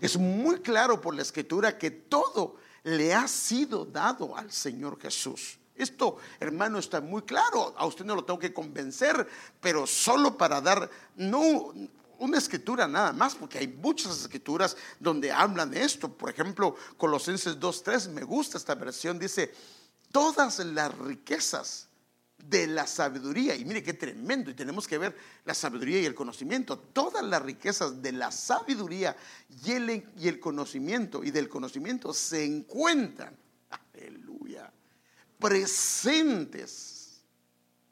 es 0.00 0.16
muy 0.16 0.60
claro 0.60 1.00
por 1.00 1.14
la 1.14 1.22
escritura 1.22 1.76
que 1.76 1.90
todo 1.90 2.56
le 2.84 3.12
ha 3.12 3.26
sido 3.26 3.84
dado 3.84 4.36
al 4.36 4.52
Señor 4.52 5.00
Jesús. 5.00 5.58
Esto, 5.76 6.16
hermano, 6.40 6.78
está 6.78 7.00
muy 7.00 7.22
claro. 7.22 7.74
A 7.76 7.86
usted 7.86 8.04
no 8.04 8.14
lo 8.14 8.24
tengo 8.24 8.38
que 8.38 8.52
convencer, 8.52 9.26
pero 9.60 9.86
solo 9.86 10.36
para 10.36 10.60
dar, 10.60 10.90
no 11.16 11.72
una 12.18 12.38
escritura 12.38 12.88
nada 12.88 13.12
más, 13.12 13.34
porque 13.34 13.58
hay 13.58 13.68
muchas 13.68 14.20
escrituras 14.20 14.76
donde 14.98 15.30
hablan 15.30 15.70
de 15.70 15.82
esto. 15.82 16.08
Por 16.12 16.30
ejemplo, 16.30 16.74
Colosenses 16.96 17.58
2.3, 17.58 18.10
me 18.10 18.22
gusta 18.22 18.58
esta 18.58 18.74
versión, 18.74 19.18
dice, 19.18 19.52
todas 20.10 20.58
las 20.60 20.96
riquezas 20.96 21.88
de 22.38 22.66
la 22.66 22.86
sabiduría, 22.86 23.56
y 23.56 23.64
mire 23.64 23.82
qué 23.82 23.92
tremendo, 23.92 24.50
y 24.50 24.54
tenemos 24.54 24.86
que 24.86 24.98
ver 24.98 25.16
la 25.44 25.54
sabiduría 25.54 26.00
y 26.00 26.06
el 26.06 26.14
conocimiento, 26.14 26.78
todas 26.78 27.24
las 27.24 27.42
riquezas 27.42 28.00
de 28.00 28.12
la 28.12 28.30
sabiduría 28.30 29.16
y 29.64 29.72
el, 29.72 30.08
y 30.16 30.28
el 30.28 30.38
conocimiento, 30.38 31.24
y 31.24 31.30
del 31.30 31.48
conocimiento 31.48 32.12
se 32.12 32.44
encuentran, 32.44 33.36
aleluya, 33.94 34.72
presentes, 35.38 37.22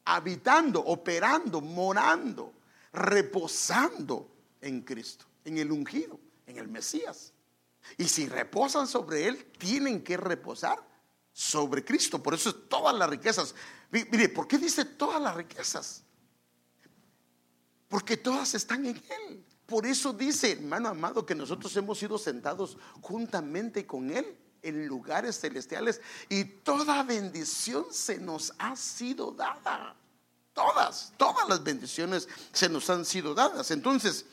habitando, 0.04 0.80
operando, 0.80 1.60
morando, 1.60 2.52
reposando 2.92 4.30
en 4.60 4.82
Cristo, 4.82 5.24
en 5.44 5.58
el 5.58 5.70
ungido, 5.72 6.18
en 6.46 6.58
el 6.58 6.68
Mesías. 6.68 7.32
Y 7.98 8.04
si 8.04 8.28
reposan 8.28 8.86
sobre 8.86 9.28
Él, 9.28 9.44
tienen 9.58 10.02
que 10.02 10.16
reposar 10.16 10.78
sobre 11.32 11.84
Cristo. 11.84 12.22
Por 12.22 12.34
eso 12.34 12.50
es 12.50 12.68
todas 12.68 12.94
las 12.94 13.08
riquezas. 13.10 13.54
Mire, 13.90 14.28
¿por 14.28 14.48
qué 14.48 14.58
dice 14.58 14.84
todas 14.84 15.20
las 15.20 15.34
riquezas? 15.34 16.02
Porque 17.88 18.16
todas 18.16 18.54
están 18.54 18.86
en 18.86 18.96
Él. 18.96 19.44
Por 19.66 19.86
eso 19.86 20.12
dice, 20.12 20.52
hermano 20.52 20.88
amado, 20.88 21.24
que 21.24 21.34
nosotros 21.34 21.74
hemos 21.76 21.98
sido 21.98 22.18
sentados 22.18 22.76
juntamente 23.00 23.86
con 23.86 24.10
Él 24.10 24.36
en 24.64 24.87
lugares 24.87 25.38
celestiales 25.38 26.00
y 26.28 26.44
toda 26.44 27.02
bendición 27.02 27.87
se 27.90 28.18
nos 28.18 28.52
ha 28.59 28.75
sido 28.75 29.30
dada. 29.30 29.94
Todas, 30.52 31.12
todas 31.16 31.49
las 31.49 31.62
bendiciones 31.62 32.28
se 32.52 32.68
nos 32.68 32.88
han 32.88 33.04
sido 33.04 33.35
dadas. 33.35 33.71
Entonces, 33.71 34.25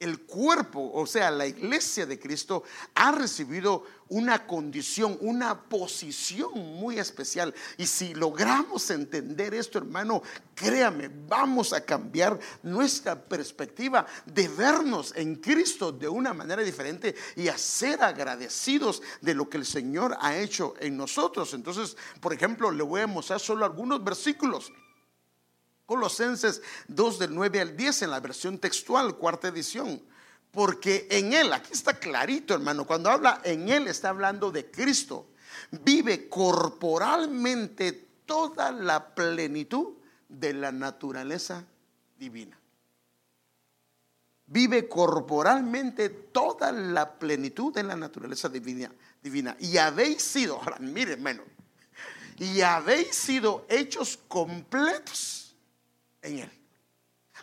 el 0.00 0.22
cuerpo, 0.22 0.90
o 0.94 1.06
sea, 1.06 1.30
la 1.30 1.46
iglesia 1.46 2.06
de 2.06 2.18
Cristo, 2.18 2.64
ha 2.94 3.12
recibido 3.12 3.84
una 4.08 4.46
condición, 4.46 5.18
una 5.20 5.68
posición 5.68 6.52
muy 6.54 6.98
especial. 6.98 7.54
Y 7.76 7.86
si 7.86 8.14
logramos 8.14 8.90
entender 8.90 9.52
esto, 9.52 9.78
hermano, 9.78 10.22
créame, 10.54 11.10
vamos 11.28 11.74
a 11.74 11.84
cambiar 11.84 12.38
nuestra 12.62 13.14
perspectiva 13.14 14.06
de 14.24 14.48
vernos 14.48 15.12
en 15.14 15.36
Cristo 15.36 15.92
de 15.92 16.08
una 16.08 16.32
manera 16.32 16.62
diferente 16.62 17.14
y 17.36 17.48
a 17.48 17.58
ser 17.58 18.02
agradecidos 18.02 19.02
de 19.20 19.34
lo 19.34 19.50
que 19.50 19.58
el 19.58 19.66
Señor 19.66 20.16
ha 20.20 20.36
hecho 20.38 20.74
en 20.80 20.96
nosotros. 20.96 21.52
Entonces, 21.52 21.94
por 22.20 22.32
ejemplo, 22.32 22.70
le 22.70 22.82
voy 22.82 23.02
a 23.02 23.06
mostrar 23.06 23.38
solo 23.38 23.66
algunos 23.66 24.02
versículos. 24.02 24.72
Colosenses 25.90 26.62
2 26.86 27.18
del 27.18 27.34
9 27.34 27.60
al 27.60 27.76
10 27.76 28.02
en 28.02 28.10
la 28.12 28.20
versión 28.20 28.58
textual, 28.60 29.16
cuarta 29.16 29.48
edición. 29.48 30.00
Porque 30.52 31.08
en 31.10 31.32
Él, 31.32 31.52
aquí 31.52 31.72
está 31.72 31.94
clarito 31.98 32.54
hermano, 32.54 32.86
cuando 32.86 33.10
habla 33.10 33.40
en 33.42 33.68
Él 33.68 33.88
está 33.88 34.10
hablando 34.10 34.52
de 34.52 34.70
Cristo. 34.70 35.30
Vive 35.72 36.28
corporalmente 36.28 37.90
toda 38.24 38.70
la 38.70 39.16
plenitud 39.16 39.94
de 40.28 40.52
la 40.54 40.70
naturaleza 40.70 41.64
divina. 42.16 42.56
Vive 44.46 44.88
corporalmente 44.88 46.08
toda 46.08 46.70
la 46.70 47.18
plenitud 47.18 47.74
de 47.74 47.82
la 47.82 47.96
naturaleza 47.96 48.48
divina. 48.48 48.92
divina. 49.20 49.56
Y 49.58 49.76
habéis 49.76 50.22
sido, 50.22 50.54
ahora 50.54 50.78
miren 50.78 51.14
hermano, 51.14 51.42
y 52.38 52.60
habéis 52.60 53.16
sido 53.16 53.66
hechos 53.68 54.20
completos 54.28 55.49
en 56.22 56.38
Él. 56.40 56.50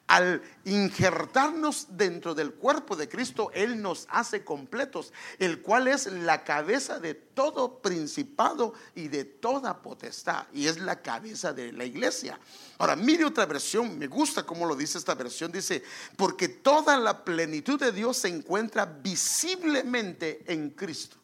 Al 0.06 0.42
injertarnos 0.64 1.88
dentro 1.90 2.36
del 2.36 2.54
cuerpo 2.54 2.96
de 2.96 3.10
Cristo, 3.10 3.52
Él 3.54 3.82
nos 3.82 4.06
hace 4.10 4.44
completos, 4.44 5.12
el 5.40 5.62
cual 5.62 5.88
es 5.88 6.06
la 6.06 6.44
cabeza 6.44 7.00
de 7.00 7.14
todo 7.16 7.82
principado 7.82 8.74
y 8.96 9.08
de 9.08 9.26
toda 9.26 9.82
potestad, 9.82 10.46
y 10.54 10.68
es 10.68 10.80
la 10.80 11.02
cabeza 11.02 11.52
de 11.52 11.72
la 11.74 11.84
iglesia. 11.84 12.40
Ahora, 12.78 12.96
mire 12.96 13.26
otra 13.26 13.46
versión, 13.46 13.98
me 13.98 14.08
gusta 14.08 14.44
cómo 14.44 14.66
lo 14.66 14.76
dice 14.76 14.98
esta 14.98 15.16
versión, 15.16 15.52
dice, 15.52 15.84
porque 16.16 16.48
toda 16.48 16.98
la 16.98 17.26
plenitud 17.26 17.80
de 17.80 17.92
Dios 17.92 18.18
se 18.18 18.28
encuentra 18.28 18.86
visiblemente 18.86 20.44
en 20.46 20.70
Cristo. 20.70 21.18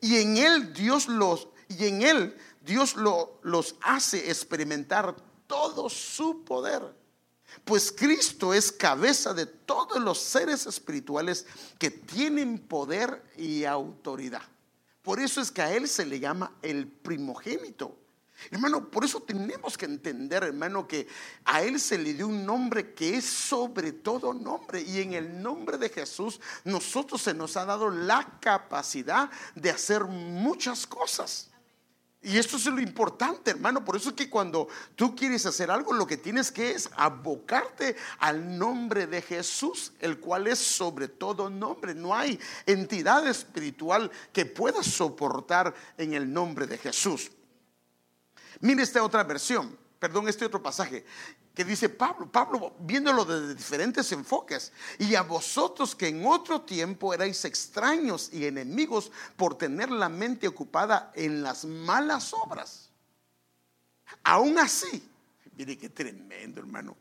Y 0.00 0.16
en 0.16 0.36
Él 0.36 0.72
Dios 0.72 1.08
los, 1.08 1.48
y 1.68 1.86
en 1.86 2.02
Él 2.02 2.36
Dios 2.62 2.96
los 2.96 3.76
hace 3.82 4.30
experimentar 4.30 5.14
todo 5.46 5.88
su 5.88 6.44
poder. 6.44 6.82
Pues 7.64 7.92
Cristo 7.92 8.52
es 8.52 8.70
cabeza 8.70 9.32
de 9.32 9.46
todos 9.46 10.00
los 10.02 10.18
seres 10.18 10.66
espirituales 10.66 11.46
que 11.78 11.90
tienen 11.90 12.58
poder 12.58 13.22
y 13.36 13.64
autoridad. 13.64 14.42
Por 15.02 15.20
eso 15.20 15.40
es 15.40 15.50
que 15.50 15.62
a 15.62 15.72
Él 15.72 15.88
se 15.88 16.04
le 16.04 16.18
llama 16.18 16.52
el 16.62 16.86
primogénito. 16.88 17.96
Hermano, 18.50 18.90
por 18.90 19.04
eso 19.04 19.20
tenemos 19.20 19.78
que 19.78 19.86
entender, 19.86 20.44
hermano, 20.44 20.86
que 20.86 21.08
a 21.44 21.62
Él 21.62 21.80
se 21.80 21.96
le 21.96 22.12
dio 22.12 22.28
un 22.28 22.44
nombre 22.44 22.92
que 22.92 23.16
es 23.16 23.24
sobre 23.24 23.92
todo 23.92 24.34
nombre. 24.34 24.82
Y 24.82 25.00
en 25.00 25.14
el 25.14 25.42
nombre 25.42 25.78
de 25.78 25.88
Jesús, 25.88 26.40
nosotros 26.64 27.22
se 27.22 27.32
nos 27.32 27.56
ha 27.56 27.64
dado 27.64 27.90
la 27.90 28.38
capacidad 28.40 29.30
de 29.54 29.70
hacer 29.70 30.04
muchas 30.04 30.86
cosas. 30.86 31.48
Y 32.26 32.38
esto 32.38 32.56
es 32.56 32.66
lo 32.66 32.80
importante, 32.80 33.52
hermano. 33.52 33.84
Por 33.84 33.94
eso 33.94 34.08
es 34.08 34.16
que 34.16 34.28
cuando 34.28 34.66
tú 34.96 35.14
quieres 35.14 35.46
hacer 35.46 35.70
algo, 35.70 35.92
lo 35.92 36.08
que 36.08 36.16
tienes 36.16 36.50
que 36.50 36.72
es 36.72 36.90
abocarte 36.96 37.94
al 38.18 38.58
nombre 38.58 39.06
de 39.06 39.22
Jesús, 39.22 39.92
el 40.00 40.18
cual 40.18 40.48
es 40.48 40.58
sobre 40.58 41.06
todo 41.06 41.48
nombre. 41.48 41.94
No 41.94 42.12
hay 42.12 42.36
entidad 42.66 43.24
espiritual 43.28 44.10
que 44.32 44.44
pueda 44.44 44.82
soportar 44.82 45.72
en 45.96 46.14
el 46.14 46.32
nombre 46.32 46.66
de 46.66 46.78
Jesús. 46.78 47.30
Mire 48.58 48.82
esta 48.82 49.04
otra 49.04 49.22
versión, 49.22 49.78
perdón, 50.00 50.26
este 50.26 50.46
otro 50.46 50.60
pasaje 50.60 51.04
que 51.56 51.64
dice 51.64 51.88
Pablo, 51.88 52.30
Pablo 52.30 52.74
viéndolo 52.80 53.24
desde 53.24 53.54
diferentes 53.54 54.12
enfoques, 54.12 54.72
y 54.98 55.14
a 55.14 55.22
vosotros 55.22 55.96
que 55.96 56.08
en 56.08 56.26
otro 56.26 56.60
tiempo 56.60 57.14
erais 57.14 57.46
extraños 57.46 58.28
y 58.30 58.44
enemigos 58.44 59.10
por 59.36 59.56
tener 59.56 59.90
la 59.90 60.10
mente 60.10 60.46
ocupada 60.46 61.12
en 61.14 61.42
las 61.42 61.64
malas 61.64 62.34
obras. 62.34 62.90
Aún 64.22 64.58
así, 64.58 65.02
mire 65.56 65.78
qué 65.78 65.88
tremendo 65.88 66.60
hermano, 66.60 66.94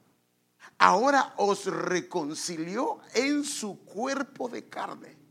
ahora 0.78 1.34
os 1.36 1.66
reconcilió 1.66 3.00
en 3.14 3.44
su 3.44 3.84
cuerpo 3.84 4.48
de 4.48 4.70
carne. 4.70 5.18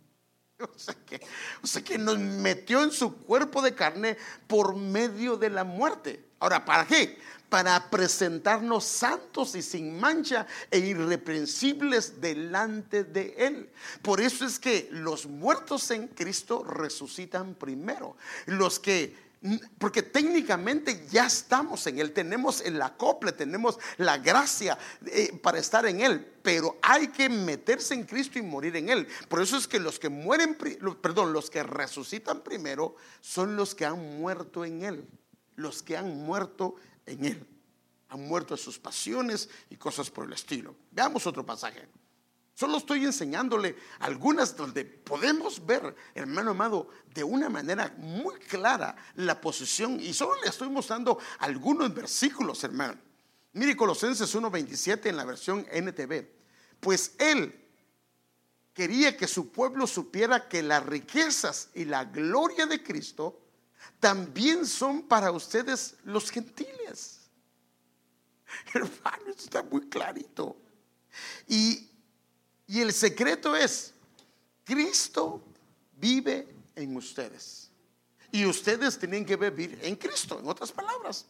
O 0.61 0.79
sea, 0.79 0.95
que, 0.95 1.21
o 1.63 1.67
sea 1.67 1.83
que 1.83 1.99
nos 1.99 2.19
metió 2.19 2.83
en 2.85 2.93
su 2.93 3.17
cuerpo 3.17 3.61
de 3.61 3.75
carne 3.75 4.17
por 4.47 4.77
medio 4.77 5.37
de 5.37 5.51
la 5.51 5.65
muerte. 5.65 6.25
Ahora, 6.45 6.63
¿para 6.63 6.87
qué? 6.87 7.17
para 7.49 7.89
presentarnos 7.89 8.85
santos 8.85 9.55
y 9.55 9.63
sin 9.63 9.99
mancha 9.99 10.47
e 10.71 10.79
irreprensibles 10.81 12.21
delante 12.21 13.05
de 13.05 13.35
Él. 13.39 13.71
Por 14.03 14.21
eso 14.21 14.45
es 14.45 14.59
que 14.59 14.89
los 14.91 15.27
muertos 15.27 15.91
en 15.93 16.09
Cristo 16.09 16.65
resucitan 16.65 17.55
primero. 17.55 18.17
Los 18.47 18.79
que 18.79 19.15
porque 19.79 20.03
técnicamente 20.03 21.07
ya 21.11 21.27
estamos 21.27 21.87
en 21.87 21.99
Él, 21.99 22.13
tenemos 22.13 22.61
el 22.63 22.81
acople, 22.83 23.33
tenemos 23.33 23.79
la 23.99 24.19
gracia 24.19 24.77
eh, 25.07 25.39
para 25.43 25.59
estar 25.59 25.87
en 25.87 26.01
Él, 26.01 26.27
pero 26.43 26.79
hay 26.83 27.09
que 27.09 27.29
meterse 27.29 27.95
en 27.95 28.05
Cristo 28.05 28.39
y 28.39 28.43
morir 28.43 28.75
en 28.77 28.89
Él. 28.89 29.07
Por 29.29 29.41
eso 29.41 29.57
es 29.57 29.69
que 29.69 29.79
los 29.79 29.99
que 29.99 30.09
mueren, 30.09 30.57
perdón, 31.01 31.33
los 31.33 31.51
que 31.51 31.63
resucitan 31.63 32.41
primero 32.41 32.97
son 33.21 33.55
los 33.55 33.75
que 33.75 33.85
han 33.85 34.19
muerto 34.19 34.65
en 34.65 34.83
Él, 34.83 35.07
los 35.57 35.83
que 35.83 35.97
han 35.97 36.25
muerto 36.25 36.77
en 37.07 37.25
Él. 37.25 37.47
Han 38.09 38.27
muerto 38.27 38.57
sus 38.57 38.79
pasiones 38.79 39.49
y 39.71 39.77
cosas 39.77 40.11
por 40.11 40.27
el 40.27 40.33
estilo. 40.33 40.75
Veamos 40.91 41.27
otro 41.27 41.45
pasaje. 41.45 41.89
Solo 42.55 42.79
estoy 42.79 43.05
enseñándole 43.05 43.77
algunas 43.99 44.57
donde 44.57 44.85
podemos 44.85 45.65
ver, 45.67 45.95
hermano 46.15 46.53
amado, 46.53 46.89
de 47.13 47.25
una 47.25 47.49
manera 47.49 47.93
muy 47.99 48.37
clara 48.37 48.95
la 49.17 49.41
posición. 49.41 49.99
Y 49.99 50.15
solo 50.15 50.41
le 50.43 50.51
estoy 50.51 50.69
mostrando 50.69 51.19
algunos 51.41 51.93
versículos, 51.93 52.63
hermano. 52.63 52.97
Mire 53.55 53.77
Colosenses 53.77 54.33
1.27 54.35 55.07
en 55.07 55.17
la 55.17 55.25
versión 55.25 55.67
NTV. 55.73 56.29
Pues 56.79 57.17
él 57.19 57.61
quería 58.73 59.17
que 59.17 59.27
su 59.27 59.51
pueblo 59.51 59.89
supiera 59.89 60.49
que 60.49 60.63
las 60.63 60.85
riquezas 60.87 61.71
y 61.75 61.85
la 61.87 62.05
gloria 62.05 62.67
de 62.67 62.83
Cristo 62.85 63.41
también 64.05 64.67
son 64.67 65.01
para 65.05 65.33
ustedes 65.33 65.95
los 66.05 66.31
gentiles. 66.31 67.21
Hermano, 68.75 69.33
está 69.35 69.63
muy 69.63 69.89
clarito. 69.89 70.59
Y, 71.49 71.89
y 72.67 72.83
el 72.83 72.93
secreto 72.93 73.57
es, 73.57 73.95
Cristo 74.63 75.43
vive 75.97 76.47
en 76.77 76.95
ustedes. 76.95 77.71
Y 78.31 78.45
ustedes 78.45 78.99
tienen 78.99 79.25
que 79.25 79.37
vivir 79.37 79.79
en 79.81 79.97
Cristo, 79.97 80.39
en 80.39 80.49
otras 80.49 80.71
palabras. 80.71 81.25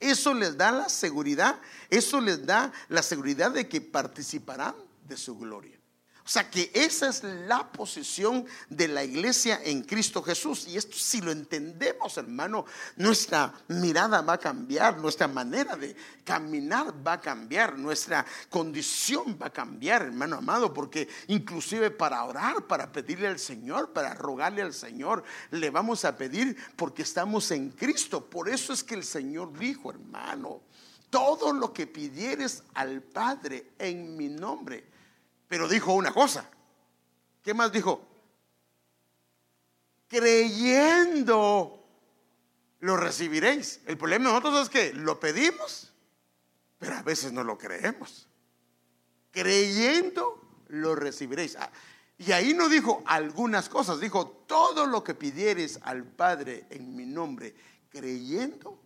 Eso 0.00 0.32
les 0.32 0.56
da 0.56 0.72
la 0.72 0.88
seguridad, 0.88 1.60
eso 1.90 2.22
les 2.22 2.46
da 2.46 2.72
la 2.88 3.02
seguridad 3.02 3.50
de 3.50 3.68
que 3.68 3.82
participarán 3.82 4.74
de 5.06 5.18
su 5.18 5.36
gloria. 5.36 5.75
O 6.26 6.28
sea 6.28 6.50
que 6.50 6.72
esa 6.74 7.08
es 7.08 7.22
la 7.22 7.70
posición 7.70 8.46
de 8.68 8.88
la 8.88 9.04
iglesia 9.04 9.60
en 9.62 9.84
Cristo 9.84 10.24
Jesús. 10.24 10.66
Y 10.66 10.76
esto 10.76 10.96
si 10.96 11.20
lo 11.20 11.30
entendemos, 11.30 12.16
hermano, 12.16 12.64
nuestra 12.96 13.54
mirada 13.68 14.22
va 14.22 14.32
a 14.32 14.38
cambiar, 14.38 14.98
nuestra 14.98 15.28
manera 15.28 15.76
de 15.76 15.94
caminar 16.24 16.92
va 17.06 17.12
a 17.12 17.20
cambiar, 17.20 17.78
nuestra 17.78 18.26
condición 18.50 19.38
va 19.40 19.46
a 19.46 19.52
cambiar, 19.52 20.02
hermano 20.02 20.38
amado, 20.38 20.74
porque 20.74 21.08
inclusive 21.28 21.92
para 21.92 22.24
orar, 22.24 22.66
para 22.66 22.90
pedirle 22.90 23.28
al 23.28 23.38
Señor, 23.38 23.92
para 23.92 24.12
rogarle 24.12 24.62
al 24.62 24.74
Señor, 24.74 25.22
le 25.52 25.70
vamos 25.70 26.04
a 26.04 26.16
pedir 26.16 26.56
porque 26.74 27.02
estamos 27.02 27.52
en 27.52 27.70
Cristo. 27.70 28.28
Por 28.28 28.48
eso 28.48 28.72
es 28.72 28.82
que 28.82 28.96
el 28.96 29.04
Señor 29.04 29.56
dijo, 29.56 29.90
hermano, 29.90 30.60
todo 31.08 31.52
lo 31.52 31.72
que 31.72 31.86
pidieres 31.86 32.64
al 32.74 33.00
Padre 33.00 33.68
en 33.78 34.16
mi 34.16 34.28
nombre 34.28 34.95
pero 35.48 35.68
dijo 35.68 35.92
una 35.92 36.12
cosa. 36.12 36.48
¿Qué 37.42 37.54
más 37.54 37.72
dijo? 37.72 38.04
Creyendo 40.08 41.84
lo 42.80 42.96
recibiréis. 42.96 43.80
El 43.86 43.96
problema 43.96 44.26
de 44.26 44.34
nosotros 44.34 44.62
es 44.62 44.68
que 44.68 44.92
lo 44.92 45.18
pedimos, 45.20 45.92
pero 46.78 46.96
a 46.96 47.02
veces 47.02 47.32
no 47.32 47.44
lo 47.44 47.58
creemos. 47.58 48.28
Creyendo 49.30 50.64
lo 50.68 50.94
recibiréis. 50.94 51.56
Ah, 51.56 51.70
y 52.18 52.32
ahí 52.32 52.54
no 52.54 52.68
dijo 52.68 53.02
algunas 53.06 53.68
cosas, 53.68 54.00
dijo 54.00 54.26
todo 54.46 54.86
lo 54.86 55.04
que 55.04 55.14
pidieres 55.14 55.78
al 55.82 56.04
Padre 56.04 56.64
en 56.70 56.96
mi 56.96 57.04
nombre, 57.04 57.54
creyendo 57.90 58.80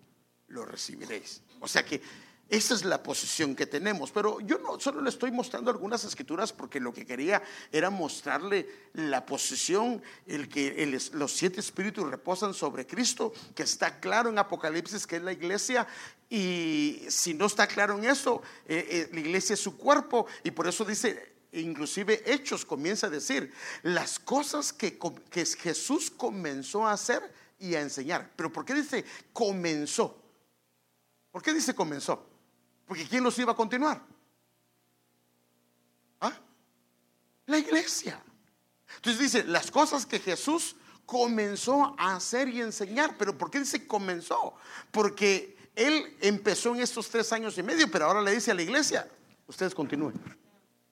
lo 0.49 0.64
recibiréis. 0.64 1.42
O 1.61 1.68
sea 1.68 1.85
que 1.85 2.03
Esa 2.50 2.74
es 2.74 2.84
la 2.84 3.00
posición 3.00 3.54
que 3.54 3.64
tenemos. 3.64 4.10
Pero 4.10 4.40
yo 4.40 4.58
no 4.58 4.78
solo 4.80 5.00
le 5.00 5.08
estoy 5.08 5.30
mostrando 5.30 5.70
algunas 5.70 6.02
escrituras 6.02 6.52
porque 6.52 6.80
lo 6.80 6.92
que 6.92 7.06
quería 7.06 7.40
era 7.70 7.90
mostrarle 7.90 8.68
la 8.94 9.24
posición, 9.24 10.02
el 10.26 10.48
que 10.48 10.98
los 11.12 11.32
siete 11.32 11.60
espíritus 11.60 12.10
reposan 12.10 12.52
sobre 12.52 12.88
Cristo, 12.88 13.32
que 13.54 13.62
está 13.62 14.00
claro 14.00 14.30
en 14.30 14.38
Apocalipsis 14.38 15.06
que 15.06 15.16
es 15.16 15.22
la 15.22 15.32
iglesia. 15.32 15.86
Y 16.28 17.04
si 17.08 17.34
no 17.34 17.46
está 17.46 17.68
claro 17.68 17.96
en 17.96 18.04
eso, 18.04 18.42
eh, 18.66 18.84
eh, 18.90 19.10
la 19.12 19.20
iglesia 19.20 19.54
es 19.54 19.60
su 19.60 19.76
cuerpo. 19.76 20.26
Y 20.42 20.50
por 20.50 20.66
eso 20.66 20.84
dice, 20.84 21.34
inclusive 21.52 22.20
Hechos 22.26 22.64
comienza 22.64 23.06
a 23.06 23.10
decir, 23.10 23.52
las 23.84 24.18
cosas 24.18 24.72
que, 24.72 24.98
que 25.30 25.46
Jesús 25.46 26.10
comenzó 26.10 26.84
a 26.84 26.94
hacer 26.94 27.32
y 27.60 27.76
a 27.76 27.80
enseñar. 27.80 28.28
Pero 28.34 28.52
¿por 28.52 28.64
qué 28.64 28.74
dice 28.74 29.04
comenzó? 29.32 30.20
¿Por 31.30 31.42
qué 31.44 31.54
dice 31.54 31.76
comenzó? 31.76 32.29
Porque 32.90 33.07
¿quién 33.07 33.22
los 33.22 33.38
iba 33.38 33.53
a 33.53 33.55
continuar? 33.55 34.03
¿Ah? 36.20 36.37
La 37.46 37.57
iglesia. 37.57 38.20
Entonces 38.96 39.20
dice, 39.20 39.44
las 39.44 39.70
cosas 39.70 40.05
que 40.05 40.18
Jesús 40.18 40.74
comenzó 41.07 41.94
a 41.96 42.16
hacer 42.16 42.48
y 42.48 42.61
enseñar. 42.61 43.14
Pero 43.16 43.38
¿por 43.38 43.48
qué 43.48 43.61
dice 43.61 43.87
comenzó? 43.87 44.55
Porque 44.90 45.57
Él 45.76 46.16
empezó 46.20 46.74
en 46.74 46.81
estos 46.81 47.09
tres 47.09 47.33
años 47.33 47.57
y 47.59 47.62
medio, 47.62 47.88
pero 47.88 48.07
ahora 48.07 48.22
le 48.22 48.33
dice 48.33 48.50
a 48.50 48.55
la 48.55 48.62
iglesia, 48.62 49.09
ustedes 49.46 49.72
continúen. 49.72 50.20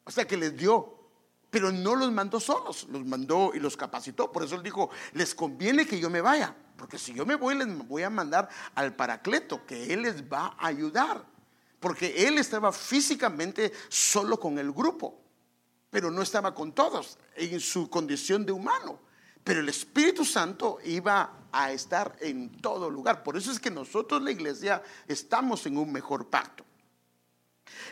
O 0.05 0.13
sea 0.13 0.25
que 0.25 0.37
les 0.37 0.57
dio 0.57 0.95
pero 1.51 1.73
no 1.73 1.97
los 1.97 2.13
mandó 2.13 2.39
solos, 2.39 2.87
los 2.93 3.05
mandó 3.07 3.51
y 3.57 3.59
los 3.59 3.77
capacitó. 3.77 4.31
Por 4.31 4.45
eso 4.45 4.55
él 4.55 4.63
dijo, 4.63 4.89
les 5.15 5.35
conviene 5.35 5.85
que 5.85 5.99
yo 5.99 6.11
me 6.11 6.21
vaya, 6.21 6.55
porque 6.77 6.97
si 6.97 7.13
yo 7.13 7.27
me 7.27 7.35
voy, 7.35 7.57
les 7.57 7.89
voy 7.89 8.05
a 8.05 8.11
mandar 8.11 8.49
al 8.77 8.95
Paracleto, 8.95 9.67
que 9.67 9.93
él 9.93 10.03
les 10.03 10.23
va 10.23 10.55
a 10.57 10.69
ayudar. 10.69 11.38
Porque 11.81 12.27
él 12.27 12.39
estaba 12.39 12.73
físicamente 12.73 13.73
solo 13.89 14.39
con 14.39 14.59
el 14.59 14.73
grupo, 14.73 15.21
pero 15.91 16.11
no 16.11 16.23
estaba 16.23 16.55
con 16.55 16.73
todos 16.73 17.19
en 17.37 17.61
su 17.61 17.89
condición 17.89 18.45
de 18.45 18.53
humano. 18.53 19.01
Pero 19.45 19.61
el 19.61 19.69
Espíritu 19.69 20.25
Santo 20.25 20.79
iba 20.85 21.47
a 21.53 21.73
estar 21.73 22.17
en 22.21 22.61
todo 22.61 22.91
lugar. 22.91 23.23
Por 23.23 23.37
eso 23.37 23.51
es 23.51 23.61
que 23.61 23.71
nosotros, 23.71 24.21
la 24.21 24.31
iglesia, 24.31 24.83
estamos 25.07 25.65
en 25.67 25.79
un 25.79 25.93
mejor 25.93 26.29
pacto. 26.29 26.65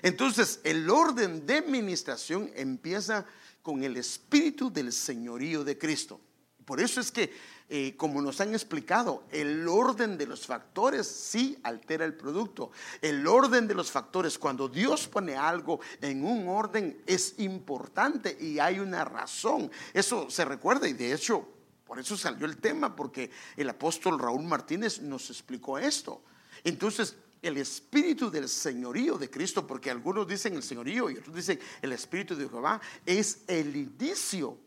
Entonces, 0.03 0.61
el 0.65 0.91
orden 0.91 1.47
de 1.47 1.59
administración 1.59 2.51
empieza 2.55 3.25
con 3.63 3.83
el 3.83 3.97
espíritu 3.97 4.71
del 4.71 4.93
señorío 4.93 5.65
de 5.65 5.79
Cristo. 5.79 6.21
Por 6.65 6.81
eso 6.81 7.01
es 7.01 7.11
que, 7.11 7.33
eh, 7.69 7.97
como 7.97 8.23
nos 8.23 8.41
han 8.41 8.53
explicado, 8.53 9.25
el 9.33 9.67
orden 9.67 10.17
de 10.17 10.27
los 10.27 10.47
factores 10.47 11.07
sí 11.07 11.59
altera 11.65 12.05
el 12.05 12.15
producto. 12.15 12.71
El 13.03 13.27
orden 13.27 13.67
de 13.67 13.75
los 13.75 13.91
factores, 13.91 14.39
cuando 14.39 14.69
Dios 14.69 15.09
pone 15.09 15.35
algo 15.35 15.81
en 16.01 16.25
un 16.25 16.49
orden, 16.49 17.03
es 17.07 17.35
importante 17.39 18.37
y 18.41 18.61
hay 18.61 18.79
una 18.79 19.05
razón. 19.05 19.71
Eso 19.93 20.31
se 20.31 20.45
recuerda 20.45 20.89
y 20.89 20.93
de 20.93 21.13
hecho, 21.13 21.49
por 21.85 21.99
eso 21.99 22.17
salió 22.17 22.47
el 22.47 22.59
tema, 22.59 22.95
porque 22.95 23.31
el 23.57 23.69
apóstol 23.69 24.19
Raúl 24.19 24.45
Martínez 24.45 25.01
nos 25.01 25.29
explicó 25.31 25.77
esto. 25.77 26.23
Entonces, 26.63 27.17
el 27.43 27.57
espíritu 27.57 28.31
del 28.31 28.49
señorío 28.49 29.19
de 29.19 29.29
Cristo, 29.29 29.67
porque 29.67 29.91
algunos 29.91 30.27
dicen 30.27 30.55
el 30.55 30.63
señorío 30.63 31.11
y 31.11 31.17
otros 31.17 31.35
dicen 31.35 31.59
el 31.83 31.93
espíritu 31.93 32.37
de 32.37 32.49
Jehová, 32.49 32.81
es 33.05 33.43
el 33.49 33.75
inicio 33.75 34.66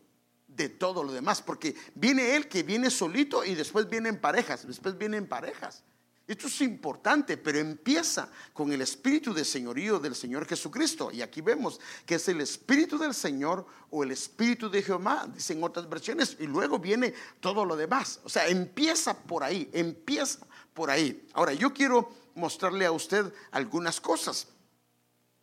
de 0.60 0.68
todo 0.68 1.02
lo 1.02 1.12
demás, 1.12 1.40
porque 1.40 1.74
viene 1.94 2.36
Él 2.36 2.48
que 2.48 2.62
viene 2.62 2.90
solito 2.90 3.44
y 3.44 3.54
después 3.54 3.88
viene 3.88 4.10
en 4.10 4.20
parejas, 4.20 4.66
después 4.66 4.96
viene 4.98 5.16
en 5.16 5.26
parejas. 5.26 5.82
Esto 6.26 6.46
es 6.46 6.60
importante, 6.60 7.36
pero 7.36 7.58
empieza 7.58 8.30
con 8.52 8.72
el 8.72 8.82
espíritu 8.82 9.34
de 9.34 9.44
señorío 9.44 9.98
del 9.98 10.14
Señor 10.14 10.46
Jesucristo. 10.46 11.10
Y 11.10 11.22
aquí 11.22 11.40
vemos 11.40 11.80
que 12.06 12.14
es 12.14 12.28
el 12.28 12.40
espíritu 12.40 12.98
del 12.98 13.14
Señor 13.14 13.66
o 13.90 14.04
el 14.04 14.12
espíritu 14.12 14.70
de 14.70 14.80
Jehová, 14.80 15.28
dicen 15.34 15.60
otras 15.64 15.88
versiones, 15.88 16.36
y 16.38 16.46
luego 16.46 16.78
viene 16.78 17.14
todo 17.40 17.64
lo 17.64 17.74
demás. 17.74 18.20
O 18.22 18.28
sea, 18.28 18.46
empieza 18.46 19.12
por 19.12 19.42
ahí, 19.42 19.68
empieza 19.72 20.46
por 20.72 20.88
ahí. 20.88 21.26
Ahora, 21.32 21.52
yo 21.52 21.74
quiero 21.74 22.12
mostrarle 22.36 22.86
a 22.86 22.92
usted 22.92 23.32
algunas 23.50 24.00
cosas. 24.00 24.46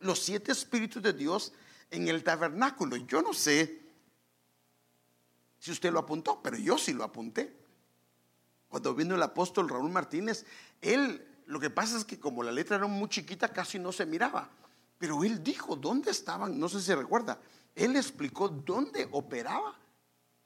Los 0.00 0.20
siete 0.20 0.52
espíritus 0.52 1.02
de 1.02 1.12
Dios 1.12 1.52
en 1.90 2.08
el 2.08 2.24
tabernáculo. 2.24 2.96
Yo 2.96 3.20
no 3.20 3.34
sé 3.34 3.87
si 5.58 5.72
usted 5.72 5.92
lo 5.92 5.98
apuntó, 5.98 6.40
pero 6.42 6.56
yo 6.56 6.78
sí 6.78 6.92
lo 6.92 7.04
apunté. 7.04 7.56
Cuando 8.68 8.94
vino 8.94 9.14
el 9.14 9.22
apóstol 9.22 9.68
Raúl 9.68 9.90
Martínez, 9.90 10.44
él, 10.80 11.26
lo 11.46 11.58
que 11.58 11.70
pasa 11.70 11.96
es 11.96 12.04
que 12.04 12.20
como 12.20 12.42
la 12.42 12.52
letra 12.52 12.76
era 12.76 12.86
muy 12.86 13.08
chiquita, 13.08 13.52
casi 13.52 13.78
no 13.78 13.92
se 13.92 14.06
miraba. 14.06 14.48
Pero 14.98 15.24
él 15.24 15.42
dijo 15.42 15.76
dónde 15.76 16.10
estaban, 16.10 16.58
no 16.58 16.68
sé 16.68 16.80
si 16.80 16.94
recuerda, 16.94 17.40
él 17.74 17.96
explicó 17.96 18.48
dónde 18.48 19.08
operaba 19.12 19.76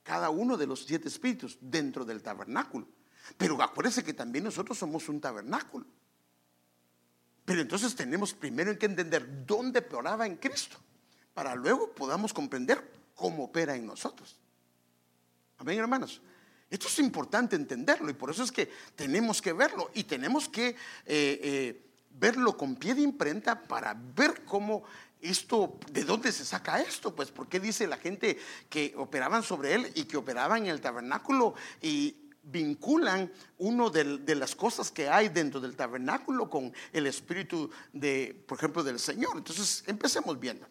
cada 0.03 0.31
uno 0.31 0.57
de 0.57 0.67
los 0.67 0.85
siete 0.85 1.09
espíritus 1.09 1.59
dentro 1.61 2.05
del 2.05 2.23
tabernáculo. 2.23 2.87
Pero 3.37 3.61
acuérdese 3.63 4.05
que 4.05 4.15
también 4.15 4.45
nosotros 4.45 4.79
somos 4.79 5.09
un 5.09 5.21
tabernáculo. 5.21 5.87
Pero 7.45 7.61
entonces 7.61 7.95
tenemos 7.95 8.35
primero 8.35 8.77
que 8.79 8.87
entender 8.87 9.47
dónde 9.47 9.81
operaba 9.81 10.27
en 10.27 10.37
Cristo, 10.37 10.77
para 11.35 11.55
luego 11.55 11.93
podamos 11.93 12.33
comprender 12.33 12.93
cómo 13.15 13.45
opera 13.45 13.75
en 13.75 13.87
nosotros. 13.87 14.37
Amén, 15.63 15.79
hermanos. 15.79 16.21
Esto 16.69 16.89
es 16.89 16.99
importante 16.99 17.55
entenderlo 17.55 18.11
y 18.11 18.15
por 18.15 18.31
eso 18.31 18.43
es 18.43 18.51
que 18.51 18.69
tenemos 18.97 19.41
que 19.41 19.53
verlo 19.53 19.93
y 19.95 20.03
tenemos 20.03 20.49
que 20.49 20.71
eh, 20.71 20.75
eh, 21.07 21.83
verlo 22.19 22.57
con 22.57 22.75
pie 22.75 22.97
de 22.97 23.03
imprenta 23.03 23.63
para 23.63 23.95
ver 23.95 24.45
cómo 24.45 24.83
esto, 25.21 25.79
de 25.93 26.03
dónde 26.03 26.33
se 26.33 26.45
saca 26.45 26.81
esto, 26.81 27.15
pues, 27.15 27.31
porque 27.31 27.61
dice 27.61 27.87
la 27.87 27.97
gente 27.97 28.37
que 28.69 28.93
operaban 28.97 29.45
sobre 29.45 29.75
él 29.75 29.93
y 29.95 30.03
que 30.03 30.17
operaban 30.17 30.65
en 30.65 30.71
el 30.71 30.81
tabernáculo 30.81 31.55
y 31.81 32.17
vinculan 32.43 33.33
uno 33.59 33.89
de, 33.89 34.35
las 34.35 34.57
cosas 34.57 34.91
que 34.91 35.09
hay 35.09 35.29
dentro 35.29 35.61
del 35.61 35.77
tabernáculo 35.77 36.51
con 36.51 36.73
el 36.93 37.07
espíritu 37.07 37.71
de, 37.93 38.43
por 38.49 38.59
ejemplo, 38.59 38.83
del 38.83 38.99
Señor. 38.99 39.37
Entonces, 39.37 39.85
empecemos 39.87 40.41
viendo. 40.41 40.67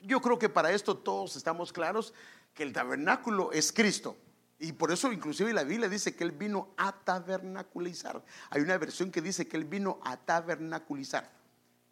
Yo 0.00 0.20
creo 0.20 0.38
que 0.38 0.48
para 0.48 0.70
esto 0.70 0.96
todos 0.96 1.34
estamos 1.34 1.72
claros 1.72 2.14
que 2.54 2.62
el 2.62 2.72
tabernáculo 2.72 3.52
es 3.52 3.72
Cristo. 3.72 4.16
Y 4.58 4.72
por 4.72 4.92
eso 4.92 5.12
inclusive 5.12 5.52
la 5.52 5.64
Biblia 5.64 5.88
dice 5.88 6.14
que 6.14 6.24
Él 6.24 6.32
vino 6.32 6.72
a 6.76 6.92
tabernaculizar. 6.92 8.24
Hay 8.50 8.62
una 8.62 8.78
versión 8.78 9.10
que 9.10 9.20
dice 9.20 9.46
que 9.46 9.56
Él 9.56 9.64
vino 9.64 10.00
a 10.04 10.16
tabernaculizar. 10.16 11.30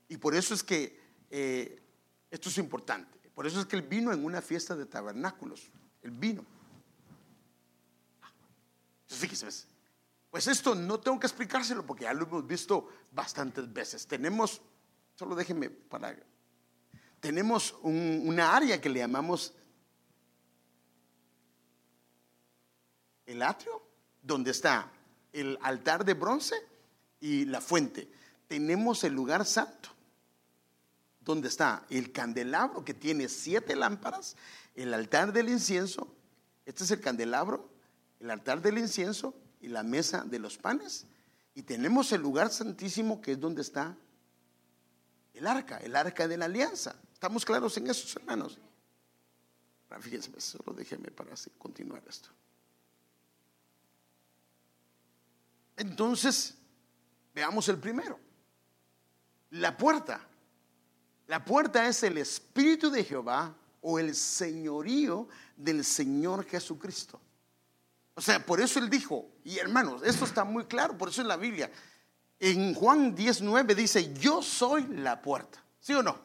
Y 0.09 0.17
por 0.17 0.35
eso 0.35 0.55
es 0.55 0.63
que 0.63 0.99
eh, 1.31 1.83
esto 2.31 2.49
es 2.49 2.59
importante. 2.59 3.19
Por 3.35 3.47
eso 3.47 3.61
es 3.61 3.67
que 3.67 3.77
Él 3.77 3.83
vino 3.83 4.13
en 4.13 4.25
una 4.25 4.41
fiesta 4.41 4.77
de 4.77 4.87
tabernáculos. 4.87 5.71
Él 6.03 6.13
vino. 6.13 6.45
Fíjese, 9.09 9.47
pues 10.31 10.47
esto 10.47 10.75
no 10.75 10.99
tengo 10.99 11.21
que 11.21 11.27
explicárselo 11.27 11.85
porque 11.85 12.05
ya 12.05 12.15
lo 12.15 12.25
hemos 12.25 12.47
visto 12.47 12.89
bastantes 13.11 13.71
veces. 13.71 14.07
Tenemos, 14.07 14.63
solo 15.15 15.35
déjenme 15.35 15.69
para, 15.69 16.17
tenemos 17.21 17.75
una 17.83 18.57
área 18.57 18.81
que 18.81 18.89
le 18.89 19.01
llamamos 19.01 19.55
el 23.33 23.43
atrio, 23.43 23.83
donde 24.23 24.51
está 24.51 24.91
el 25.33 25.59
altar 25.63 26.05
de 26.05 26.15
bronce 26.15 26.55
y 27.21 27.45
la 27.47 27.61
fuente. 27.61 28.09
Tenemos 28.49 29.05
el 29.05 29.15
lugar 29.15 29.45
santo, 29.45 29.89
donde 31.21 31.49
está 31.49 31.85
el 31.91 32.13
candelabro 32.13 32.85
que 32.85 32.95
tiene 32.95 33.29
siete 33.29 33.77
lámparas, 33.77 34.37
el 34.75 34.95
altar 34.95 35.33
del 35.33 35.49
incienso, 35.49 36.15
este 36.67 36.85
es 36.85 36.91
el 36.91 37.01
candelabro, 37.01 37.69
el 38.21 38.31
altar 38.31 38.63
del 38.63 38.79
incienso 38.79 39.35
y 39.61 39.69
la 39.69 39.83
mesa 39.83 40.25
de 40.25 40.39
los 40.39 40.59
panes. 40.59 41.07
Y 41.55 41.63
tenemos 41.63 42.13
el 42.13 42.21
lugar 42.21 42.51
santísimo 42.51 43.21
que 43.21 43.33
es 43.33 43.41
donde 43.41 43.63
está 43.63 43.97
el 45.35 45.47
arca, 45.47 45.79
el 45.79 45.97
arca 45.97 46.29
de 46.29 46.37
la 46.37 46.47
alianza. 46.47 46.95
¿Estamos 47.13 47.45
claros 47.45 47.77
en 47.77 47.89
eso, 47.89 48.19
hermanos? 48.19 48.59
Fíjense, 50.01 50.33
solo 50.41 50.73
déjeme 50.73 51.11
para 51.11 51.35
así 51.35 51.51
continuar 51.59 52.03
esto. 52.09 52.31
Entonces, 55.77 56.55
veamos 57.35 57.69
el 57.69 57.79
primero. 57.79 58.19
La 59.51 59.77
puerta. 59.77 60.21
La 61.27 61.45
puerta 61.45 61.87
es 61.87 62.03
el 62.03 62.19
Espíritu 62.19 62.91
de 62.91 63.05
Jehová 63.05 63.55
o 63.81 63.99
el 63.99 64.15
señorío 64.15 65.29
del 65.57 65.85
Señor 65.85 66.45
Jesucristo. 66.47 67.21
O 68.15 68.21
sea, 68.21 68.45
por 68.45 68.61
eso 68.61 68.79
él 68.79 68.91
dijo, 68.91 69.31
y 69.45 69.59
hermanos, 69.59 70.03
esto 70.05 70.25
está 70.25 70.45
muy 70.45 70.65
claro, 70.65 70.99
por 70.99 71.09
eso 71.09 71.23
en 71.23 71.29
la 71.29 71.37
Biblia, 71.37 71.71
en 72.39 72.75
Juan 72.75 73.15
19 73.15 73.75
dice, 73.75 74.13
yo 74.15 74.43
soy 74.43 74.87
la 74.89 75.23
puerta, 75.23 75.63
¿sí 75.81 75.95
o 75.95 76.03
no? 76.03 76.19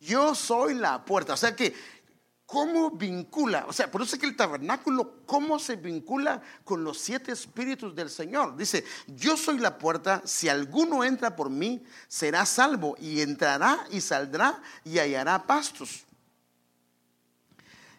Yo 0.00 0.34
soy 0.34 0.74
la 0.74 1.04
puerta. 1.04 1.34
O 1.34 1.36
sea 1.36 1.54
que 1.54 1.74
cómo 2.50 2.90
vincula, 2.90 3.64
o 3.68 3.72
sea, 3.72 3.88
por 3.88 4.02
eso 4.02 4.16
es 4.16 4.20
que 4.20 4.26
el 4.26 4.34
tabernáculo, 4.34 5.22
cómo 5.24 5.60
se 5.60 5.76
vincula 5.76 6.42
con 6.64 6.82
los 6.82 6.98
siete 6.98 7.30
espíritus 7.30 7.94
del 7.94 8.10
Señor. 8.10 8.56
Dice, 8.56 8.84
yo 9.06 9.36
soy 9.36 9.58
la 9.58 9.78
puerta, 9.78 10.20
si 10.24 10.48
alguno 10.48 11.04
entra 11.04 11.36
por 11.36 11.48
mí, 11.48 11.80
será 12.08 12.44
salvo 12.44 12.96
y 12.98 13.20
entrará 13.20 13.86
y 13.92 14.00
saldrá 14.00 14.60
y 14.84 14.98
hallará 14.98 15.46
pastos. 15.46 16.02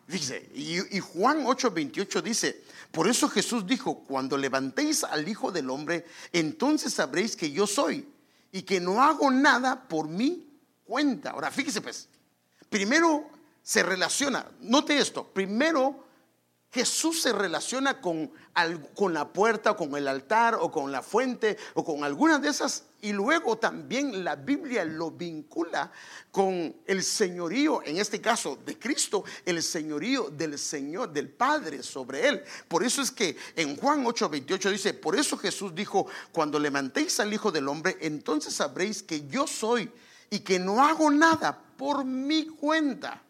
Dice, 0.06 0.50
y, 0.54 0.98
y 0.98 1.00
Juan 1.00 1.46
8:28 1.46 2.22
dice, 2.22 2.62
por 2.92 3.08
eso 3.08 3.30
Jesús 3.30 3.66
dijo, 3.66 4.00
cuando 4.04 4.36
levantéis 4.36 5.06
al 5.06 5.30
Hijo 5.30 5.54
del 5.54 5.70
Hombre, 5.70 6.06
entonces 6.34 6.94
sabréis 6.94 7.38
que 7.38 7.52
yo 7.54 7.66
soy 7.66 8.06
y 8.52 8.64
que 8.64 8.82
no 8.82 9.02
hago 9.02 9.32
nada 9.32 9.88
por 9.88 10.10
mi 10.10 10.46
cuenta. 10.84 11.30
Ahora, 11.30 11.52
fíjese 11.52 11.80
pues, 11.80 12.10
primero 12.70 13.40
se 13.64 13.84
relaciona, 13.84 14.46
note 14.60 14.98
esto, 14.98 15.28
primero 15.28 16.06
Jesús 16.72 17.22
se 17.22 17.34
relaciona 17.34 18.00
con, 18.00 18.32
con, 18.96 19.14
la 19.14 19.34
puerta, 19.34 19.76
con 19.76 19.94
el 19.98 20.08
altar 20.08 20.56
o 20.56 20.72
con 20.72 20.90
la 20.90 21.02
fuente 21.02 21.58
o 21.74 21.84
con 21.84 22.06
alguna 22.06 22.40
de 22.40 22.48
esas 22.48 22.86
y 23.02 23.12
luego 23.12 23.58
también 23.58 24.24
la 24.24 24.38
Biblia 24.38 24.86
lo 24.86 25.12
vincula 25.12 25.92
con 26.32 26.74
el 26.86 27.04
señorío, 27.04 27.82
en 27.84 27.98
este 27.98 28.22
caso 28.22 28.58
de 28.66 28.80
Cristo, 28.80 29.26
el 29.44 29.62
señorío 29.62 30.30
del 30.30 30.58
Señor, 30.58 31.12
del 31.12 31.28
Padre 31.28 31.84
sobre 31.84 32.28
él. 32.30 32.44
Por 32.70 32.84
eso 32.84 33.02
es 33.02 33.12
que 33.12 33.36
en 33.58 33.76
Juan 33.76 34.06
8:28 34.06 34.72
dice, 34.72 34.94
por 34.94 35.18
eso 35.18 35.38
Jesús 35.38 35.76
dijo, 35.76 36.08
cuando 36.32 36.58
levantéis 36.58 37.20
al 37.20 37.34
Hijo 37.34 37.52
del 37.52 37.68
Hombre, 37.68 37.98
entonces 38.00 38.54
sabréis 38.54 39.04
que 39.04 39.28
yo 39.28 39.46
soy 39.46 39.92
y 40.30 40.40
que 40.40 40.58
no 40.58 40.82
hago 40.82 41.12
nada 41.12 41.60
por 41.76 42.06
mi 42.06 42.48
cuenta 42.48 43.22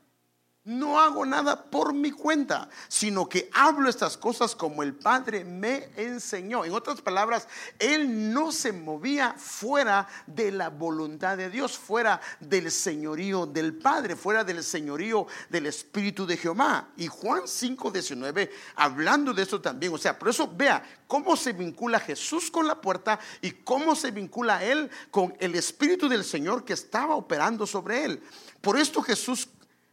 no 0.63 0.99
hago 0.99 1.25
nada 1.25 1.63
por 1.71 1.91
mi 1.91 2.11
cuenta, 2.11 2.69
sino 2.87 3.27
que 3.27 3.49
hablo 3.51 3.89
estas 3.89 4.15
cosas 4.15 4.55
como 4.55 4.83
el 4.83 4.93
Padre 4.93 5.43
me 5.43 5.89
enseñó. 5.97 6.63
En 6.63 6.73
otras 6.73 7.01
palabras, 7.01 7.47
Él 7.79 8.31
no 8.31 8.51
se 8.51 8.71
movía 8.71 9.33
fuera 9.37 10.07
de 10.27 10.51
la 10.51 10.69
voluntad 10.69 11.35
de 11.35 11.49
Dios, 11.49 11.77
fuera 11.77 12.21
del 12.39 12.69
señorío 12.69 13.47
del 13.47 13.73
Padre, 13.73 14.15
fuera 14.15 14.43
del 14.43 14.63
señorío 14.63 15.25
del 15.49 15.65
Espíritu 15.65 16.27
de 16.27 16.37
Jehová. 16.37 16.89
Y 16.95 17.07
Juan 17.07 17.47
5:19, 17.47 18.51
hablando 18.75 19.33
de 19.33 19.41
esto 19.41 19.59
también, 19.59 19.91
o 19.93 19.97
sea, 19.97 20.17
por 20.19 20.29
eso 20.29 20.47
vea 20.55 20.83
cómo 21.07 21.35
se 21.35 21.53
vincula 21.53 21.99
Jesús 21.99 22.51
con 22.51 22.67
la 22.67 22.79
puerta 22.79 23.19
y 23.41 23.51
cómo 23.51 23.95
se 23.95 24.11
vincula 24.11 24.63
Él 24.63 24.91
con 25.09 25.35
el 25.39 25.55
Espíritu 25.55 26.07
del 26.07 26.23
Señor 26.23 26.63
que 26.63 26.73
estaba 26.73 27.15
operando 27.15 27.65
sobre 27.65 28.05
Él. 28.05 28.23
Por 28.61 28.77
esto 28.77 29.01
Jesús 29.01 29.47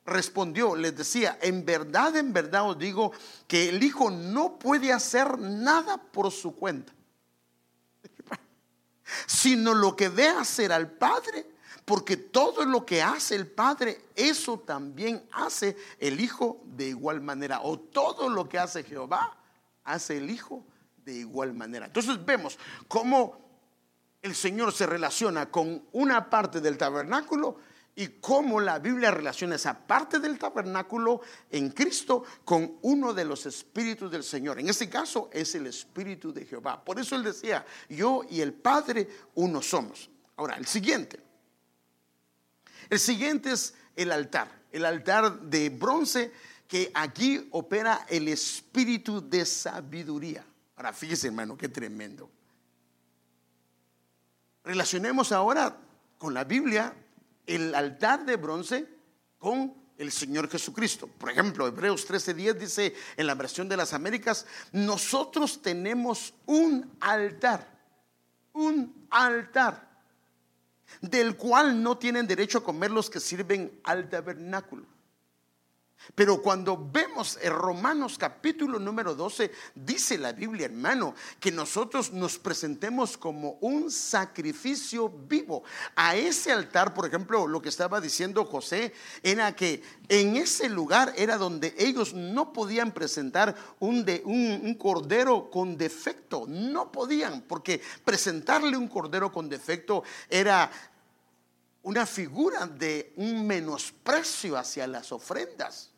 respondió, 0.08 0.74
les 0.74 0.96
decía, 0.96 1.38
en 1.40 1.64
verdad, 1.64 2.16
en 2.16 2.32
verdad 2.32 2.68
os 2.68 2.78
digo 2.78 3.12
que 3.46 3.68
el 3.68 3.82
Hijo 3.82 4.10
no 4.10 4.58
puede 4.58 4.92
hacer 4.92 5.38
nada 5.38 5.98
por 5.98 6.30
su 6.30 6.56
cuenta, 6.56 6.92
sino 9.26 9.74
lo 9.74 9.94
que 9.94 10.08
ve 10.08 10.28
hacer 10.28 10.72
al 10.72 10.90
Padre, 10.90 11.46
porque 11.84 12.16
todo 12.16 12.64
lo 12.64 12.84
que 12.84 13.02
hace 13.02 13.34
el 13.34 13.46
Padre, 13.46 14.00
eso 14.14 14.58
también 14.58 15.26
hace 15.32 15.76
el 15.98 16.20
Hijo 16.20 16.60
de 16.64 16.88
igual 16.88 17.20
manera, 17.20 17.60
o 17.62 17.78
todo 17.78 18.28
lo 18.28 18.48
que 18.48 18.58
hace 18.58 18.82
Jehová, 18.82 19.36
hace 19.84 20.18
el 20.18 20.30
Hijo 20.30 20.64
de 21.04 21.14
igual 21.14 21.54
manera. 21.54 21.86
Entonces 21.86 22.24
vemos 22.24 22.58
cómo 22.88 23.48
el 24.20 24.34
Señor 24.34 24.72
se 24.72 24.86
relaciona 24.86 25.50
con 25.50 25.82
una 25.92 26.28
parte 26.28 26.60
del 26.60 26.76
tabernáculo 26.76 27.56
y 27.98 28.20
cómo 28.20 28.60
la 28.60 28.78
Biblia 28.78 29.10
relaciona 29.10 29.56
esa 29.56 29.76
parte 29.76 30.20
del 30.20 30.38
tabernáculo 30.38 31.20
en 31.50 31.70
Cristo 31.70 32.22
con 32.44 32.78
uno 32.82 33.12
de 33.12 33.24
los 33.24 33.44
espíritus 33.44 34.08
del 34.08 34.22
Señor. 34.22 34.60
En 34.60 34.68
este 34.68 34.88
caso 34.88 35.28
es 35.32 35.52
el 35.56 35.66
espíritu 35.66 36.32
de 36.32 36.44
Jehová. 36.44 36.84
Por 36.84 37.00
eso 37.00 37.16
él 37.16 37.24
decía, 37.24 37.66
yo 37.88 38.22
y 38.30 38.40
el 38.40 38.52
Padre 38.52 39.08
uno 39.34 39.60
somos. 39.60 40.08
Ahora, 40.36 40.54
el 40.54 40.66
siguiente. 40.66 41.18
El 42.88 43.00
siguiente 43.00 43.50
es 43.50 43.74
el 43.96 44.12
altar, 44.12 44.48
el 44.70 44.84
altar 44.84 45.40
de 45.40 45.68
bronce 45.68 46.30
que 46.68 46.92
aquí 46.94 47.48
opera 47.50 48.06
el 48.08 48.28
espíritu 48.28 49.28
de 49.28 49.44
sabiduría. 49.44 50.46
Ahora, 50.76 50.92
fíjese 50.92 51.26
hermano, 51.26 51.58
qué 51.58 51.68
tremendo. 51.68 52.30
Relacionemos 54.62 55.32
ahora 55.32 55.76
con 56.16 56.32
la 56.32 56.44
Biblia 56.44 56.94
el 57.48 57.74
altar 57.74 58.24
de 58.24 58.36
bronce 58.36 58.86
con 59.38 59.74
el 59.96 60.12
Señor 60.12 60.48
Jesucristo. 60.48 61.08
Por 61.08 61.30
ejemplo, 61.30 61.66
Hebreos 61.66 62.06
13:10 62.06 62.54
dice 62.54 62.94
en 63.16 63.26
la 63.26 63.34
versión 63.34 63.68
de 63.68 63.76
las 63.76 63.92
Américas, 63.92 64.46
nosotros 64.70 65.60
tenemos 65.60 66.34
un 66.46 66.96
altar, 67.00 67.66
un 68.52 69.08
altar, 69.10 69.88
del 71.00 71.36
cual 71.36 71.82
no 71.82 71.98
tienen 71.98 72.26
derecho 72.26 72.58
a 72.58 72.64
comer 72.64 72.90
los 72.90 73.10
que 73.10 73.18
sirven 73.18 73.80
al 73.82 74.08
tabernáculo. 74.08 74.86
Pero 76.14 76.40
cuando 76.40 76.88
vemos 76.90 77.38
en 77.42 77.52
Romanos 77.52 78.16
capítulo 78.18 78.78
número 78.78 79.14
12, 79.14 79.50
dice 79.74 80.16
la 80.18 80.32
Biblia, 80.32 80.66
hermano, 80.66 81.14
que 81.38 81.52
nosotros 81.52 82.12
nos 82.12 82.38
presentemos 82.38 83.16
como 83.16 83.58
un 83.60 83.90
sacrificio 83.90 85.08
vivo. 85.08 85.62
A 85.96 86.16
ese 86.16 86.52
altar, 86.52 86.94
por 86.94 87.06
ejemplo, 87.06 87.46
lo 87.46 87.60
que 87.60 87.68
estaba 87.68 88.00
diciendo 88.00 88.44
José, 88.44 88.92
era 89.22 89.54
que 89.54 89.82
en 90.08 90.36
ese 90.36 90.68
lugar 90.68 91.12
era 91.16 91.36
donde 91.36 91.74
ellos 91.78 92.14
no 92.14 92.52
podían 92.52 92.92
presentar 92.92 93.54
un, 93.78 94.06
un 94.24 94.74
cordero 94.74 95.50
con 95.50 95.76
defecto. 95.76 96.44
No 96.48 96.90
podían, 96.90 97.42
porque 97.42 97.80
presentarle 98.04 98.76
un 98.76 98.88
cordero 98.88 99.30
con 99.30 99.48
defecto 99.48 100.02
era 100.30 100.70
una 101.82 102.06
figura 102.06 102.66
de 102.66 103.12
un 103.16 103.46
menosprecio 103.46 104.56
hacia 104.56 104.86
las 104.86 105.12
ofrendas. 105.12 105.90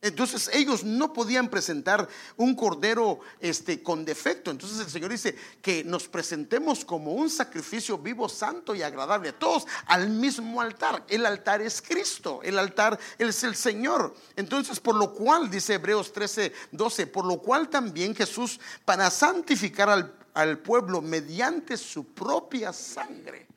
Entonces 0.00 0.48
ellos 0.52 0.84
no 0.84 1.12
podían 1.12 1.48
presentar 1.48 2.08
un 2.36 2.54
cordero 2.54 3.18
este, 3.40 3.82
con 3.82 4.04
defecto. 4.04 4.52
Entonces 4.52 4.78
el 4.78 4.88
Señor 4.88 5.10
dice 5.10 5.36
que 5.60 5.82
nos 5.82 6.06
presentemos 6.06 6.84
como 6.84 7.14
un 7.14 7.28
sacrificio 7.28 7.98
vivo, 7.98 8.28
santo 8.28 8.76
y 8.76 8.82
agradable. 8.82 9.32
Todos 9.32 9.66
al 9.86 10.08
mismo 10.08 10.60
altar. 10.60 11.04
El 11.08 11.26
altar 11.26 11.62
es 11.62 11.82
Cristo. 11.82 12.40
El 12.44 12.60
altar 12.60 12.96
es 13.18 13.42
el 13.42 13.56
Señor. 13.56 14.14
Entonces 14.36 14.78
por 14.78 14.94
lo 14.94 15.12
cual, 15.12 15.50
dice 15.50 15.74
Hebreos 15.74 16.12
13, 16.12 16.52
12, 16.70 17.06
por 17.08 17.24
lo 17.24 17.38
cual 17.38 17.68
también 17.68 18.14
Jesús, 18.14 18.60
para 18.84 19.10
santificar 19.10 19.90
al, 19.90 20.14
al 20.32 20.58
pueblo 20.58 21.02
mediante 21.02 21.76
su 21.76 22.04
propia 22.04 22.72
sangre. 22.72 23.48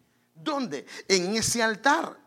¿Dónde? 0.44 0.86
En 1.08 1.36
ese 1.36 1.62
altar. 1.62 2.18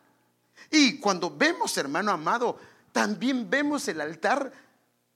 Y 0.70 0.98
cuando 0.98 1.31
vemos, 1.31 1.77
hermano 1.77 2.12
amado, 2.12 2.59
también 2.92 3.48
vemos 3.48 3.87
el 3.88 4.00
altar 4.00 4.53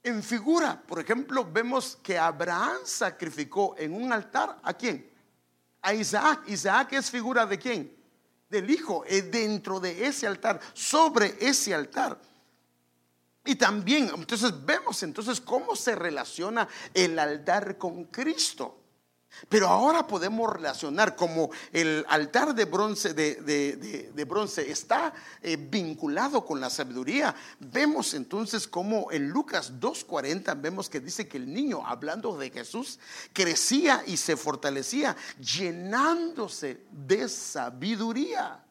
en 0.03 0.23
figura. 0.23 0.81
Por 0.81 1.01
ejemplo, 1.01 1.47
vemos 1.51 1.99
que 2.03 2.19
Abraham 2.19 2.79
sacrificó 2.85 3.75
en 3.79 3.95
un 3.95 4.13
altar 4.13 4.59
a 4.63 4.75
quién? 4.75 5.11
A 5.83 5.95
Isaac. 5.95 6.43
Isaac 6.49 6.93
es 6.93 7.11
figura 7.11 7.47
de 7.47 7.59
quién? 7.59 7.97
Del 8.49 8.71
hijo. 8.71 9.05
Dentro 9.09 9.81
de 9.81 10.07
ese 10.07 10.27
altar, 10.27 10.61
sobre 10.73 11.37
ese 11.41 11.75
altar. 11.75 12.19
Y 13.45 13.55
también, 13.55 14.11
entonces 14.15 14.53
vemos 14.65 15.03
entonces 15.03 15.41
cómo 15.41 15.75
se 15.75 15.95
relaciona 15.95 16.69
el 16.93 17.19
altar 17.19 17.79
con 17.79 18.05
Cristo. 18.05 18.79
Pero 19.49 19.69
ahora 19.69 20.07
podemos 20.07 20.53
relacionar 20.53 21.17
como 21.17 21.51
el 21.73 22.05
altar 22.09 22.55
de 22.55 22.65
bronce, 22.65 23.15
de, 23.15 24.25
bronce 24.29 24.71
está 24.71 25.13
eh, 25.43 25.57
vinculado 25.57 26.45
con 26.45 26.61
la 26.61 26.71
sabiduría. 26.71 27.35
Vemos 27.61 28.15
entonces 28.15 28.69
como 28.69 29.11
en 29.13 29.29
Lucas 29.29 29.75
2.40 29.81 30.61
vemos 30.61 30.89
que 30.89 31.01
dice 31.01 31.29
que 31.29 31.39
el 31.39 31.53
niño, 31.53 31.83
hablando 31.87 32.37
de 32.37 32.51
Jesús, 32.51 32.99
crecía 33.33 34.03
y 34.07 34.17
se 34.17 34.37
fortalecía 34.37 35.17
llenándose 35.39 36.83
de 36.91 37.29
sabiduría. 37.29 38.65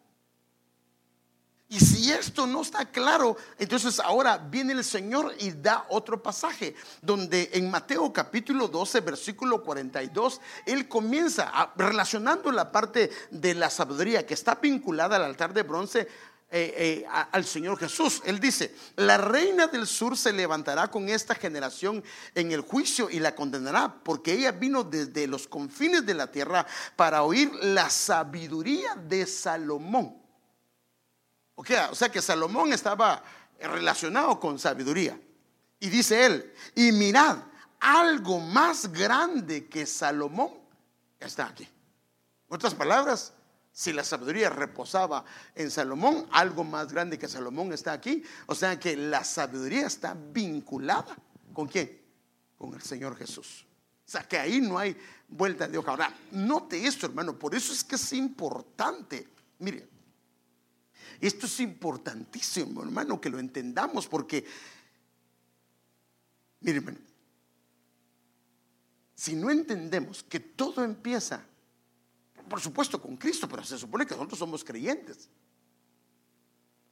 Y 1.69 1.82
si 1.82 2.12
esto 2.12 2.47
no 2.47 2.62
está 2.62 2.86
claro, 2.86 3.36
entonces 3.60 3.99
ahora 3.99 4.38
viene 4.38 4.71
el 4.71 4.86
Señor 4.86 5.36
y 5.38 5.51
da 5.51 5.86
otro 5.89 6.23
pasaje, 6.23 6.75
donde 7.01 7.49
en 7.51 7.69
Mateo 7.69 8.13
capítulo 8.13 8.69
12, 8.69 9.01
versículo 9.01 9.62
42, 9.63 10.39
Él 10.65 10.88
comienza 10.88 11.73
relacionando 11.75 12.53
la 12.53 12.71
parte 12.71 13.10
de 13.32 13.53
la 13.53 13.69
sabiduría 13.69 14.25
que 14.25 14.34
está 14.34 14.56
vinculada 14.56 15.17
al 15.17 15.25
altar 15.25 15.53
de 15.53 15.63
bronce. 15.63 16.08
Eh, 16.49 17.03
eh, 17.03 17.06
al 17.10 17.43
Señor 17.43 17.77
Jesús. 17.77 18.21
Él 18.23 18.39
dice, 18.39 18.73
la 18.95 19.17
reina 19.17 19.67
del 19.67 19.86
sur 19.86 20.15
se 20.15 20.32
levantará 20.32 20.89
con 20.89 21.10
esta 21.10 21.36
generación 21.36 22.01
en 22.36 22.53
el 22.53 22.62
juicio 22.62 23.10
y 23.10 23.19
la 23.19 23.36
condenará, 23.36 23.93
porque 24.01 24.32
ella 24.32 24.53
vino 24.53 24.86
desde 24.86 25.27
los 25.27 25.45
confines 25.45 26.06
de 26.06 26.13
la 26.13 26.32
tierra 26.32 26.65
para 26.95 27.23
oír 27.23 27.51
la 27.62 27.89
sabiduría 27.89 28.95
de 28.95 29.25
Salomón 29.25 30.26
o 31.58 31.96
sea 31.96 32.10
que 32.10 32.22
Salomón 32.22 32.72
estaba 32.72 33.24
relacionado 33.60 34.39
con 34.39 34.60
sabiduría. 34.60 35.20
Y 35.80 35.89
dice 35.89 36.26
él, 36.26 36.54
y 36.76 36.91
mirad, 36.91 37.38
algo 37.80 38.39
más 38.39 38.91
grande 38.91 39.67
que 39.67 39.86
Salomón 39.86 40.52
está 41.20 41.48
aquí. 41.48 41.63
En 41.63 42.56
otras 42.56 42.74
palabras, 42.74 43.34
si 43.72 43.93
la 43.93 44.04
sabiduría 44.04 44.50
reposaba 44.50 45.24
en 45.54 45.70
Salomón, 45.70 46.28
algo 46.32 46.63
más 46.63 46.91
grande 46.91 47.20
que 47.20 47.28
Salomón 47.28 47.74
está 47.74 47.93
aquí. 47.93 48.24
O 48.46 48.56
sea 48.56 48.80
que 48.80 48.96
la 48.96 49.24
sabiduría 49.24 49.86
está 49.86 50.15
vinculada 50.15 51.15
con 51.54 51.67
quién? 51.67 52.02
Con 52.58 52.74
el 52.74 52.82
Señor 52.82 53.15
Jesús. 53.15 53.65
O 54.08 54.10
sea 54.10 54.24
que 54.24 54.39
ahí 54.39 54.62
no 54.62 54.80
hay 54.80 54.98
vuelta 55.28 55.67
de 55.67 55.78
hoja. 55.78 55.91
Ahora, 55.91 56.13
note 56.32 56.88
esto, 56.88 57.08
hermano. 57.08 57.38
Por 57.38 57.54
eso 57.54 57.74
es 57.74 57.84
que 57.84 57.96
es 57.96 58.13
importante. 58.13 59.28
Mire, 59.60 59.88
esto 61.19 61.45
es 61.45 61.60
importantísimo, 61.60 62.84
hermano, 62.84 63.19
que 63.19 63.30
lo 63.30 63.39
entendamos, 63.39 64.08
porque, 64.08 64.45
mire, 66.62 66.77
hermano, 66.77 66.99
si 69.15 69.36
no 69.36 69.49
entendemos 69.49 70.23
que 70.23 70.39
todo 70.39 70.84
empieza, 70.84 71.43
por 72.47 72.62
supuesto 72.62 73.01
con 73.01 73.17
Cristo, 73.17 73.49
pero 73.49 73.63
se 73.63 73.77
supone 73.77 74.06
que 74.06 74.13
nosotros 74.13 74.38
somos 74.38 74.63
creyentes, 74.63 75.27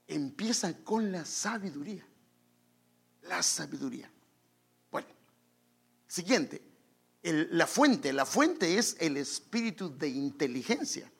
empieza 0.07 0.75
con 0.83 1.11
la 1.11 1.23
sabiduría. 1.23 2.05
La 3.23 3.41
sabiduría. 3.41 4.11
Bueno, 4.91 5.07
siguiente, 6.07 6.61
la 7.23 7.67
fuente, 7.67 8.13
la 8.13 8.25
fuente 8.25 8.77
es 8.77 8.97
el 8.99 9.17
espíritu 9.17 9.95
de 9.95 10.09
inteligencia. 10.09 11.11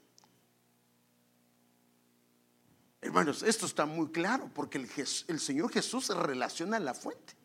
Hermanos, 3.06 3.44
esto 3.44 3.68
está 3.68 3.86
muy 3.86 4.08
claro 4.08 4.50
porque 4.52 4.80
el, 4.80 5.39
Señor 5.39 5.72
Jesús 5.72 6.08
se 6.08 6.15
relaciona 6.15 6.78
a 6.78 6.80
la 6.80 6.96
fuente. 6.96 7.36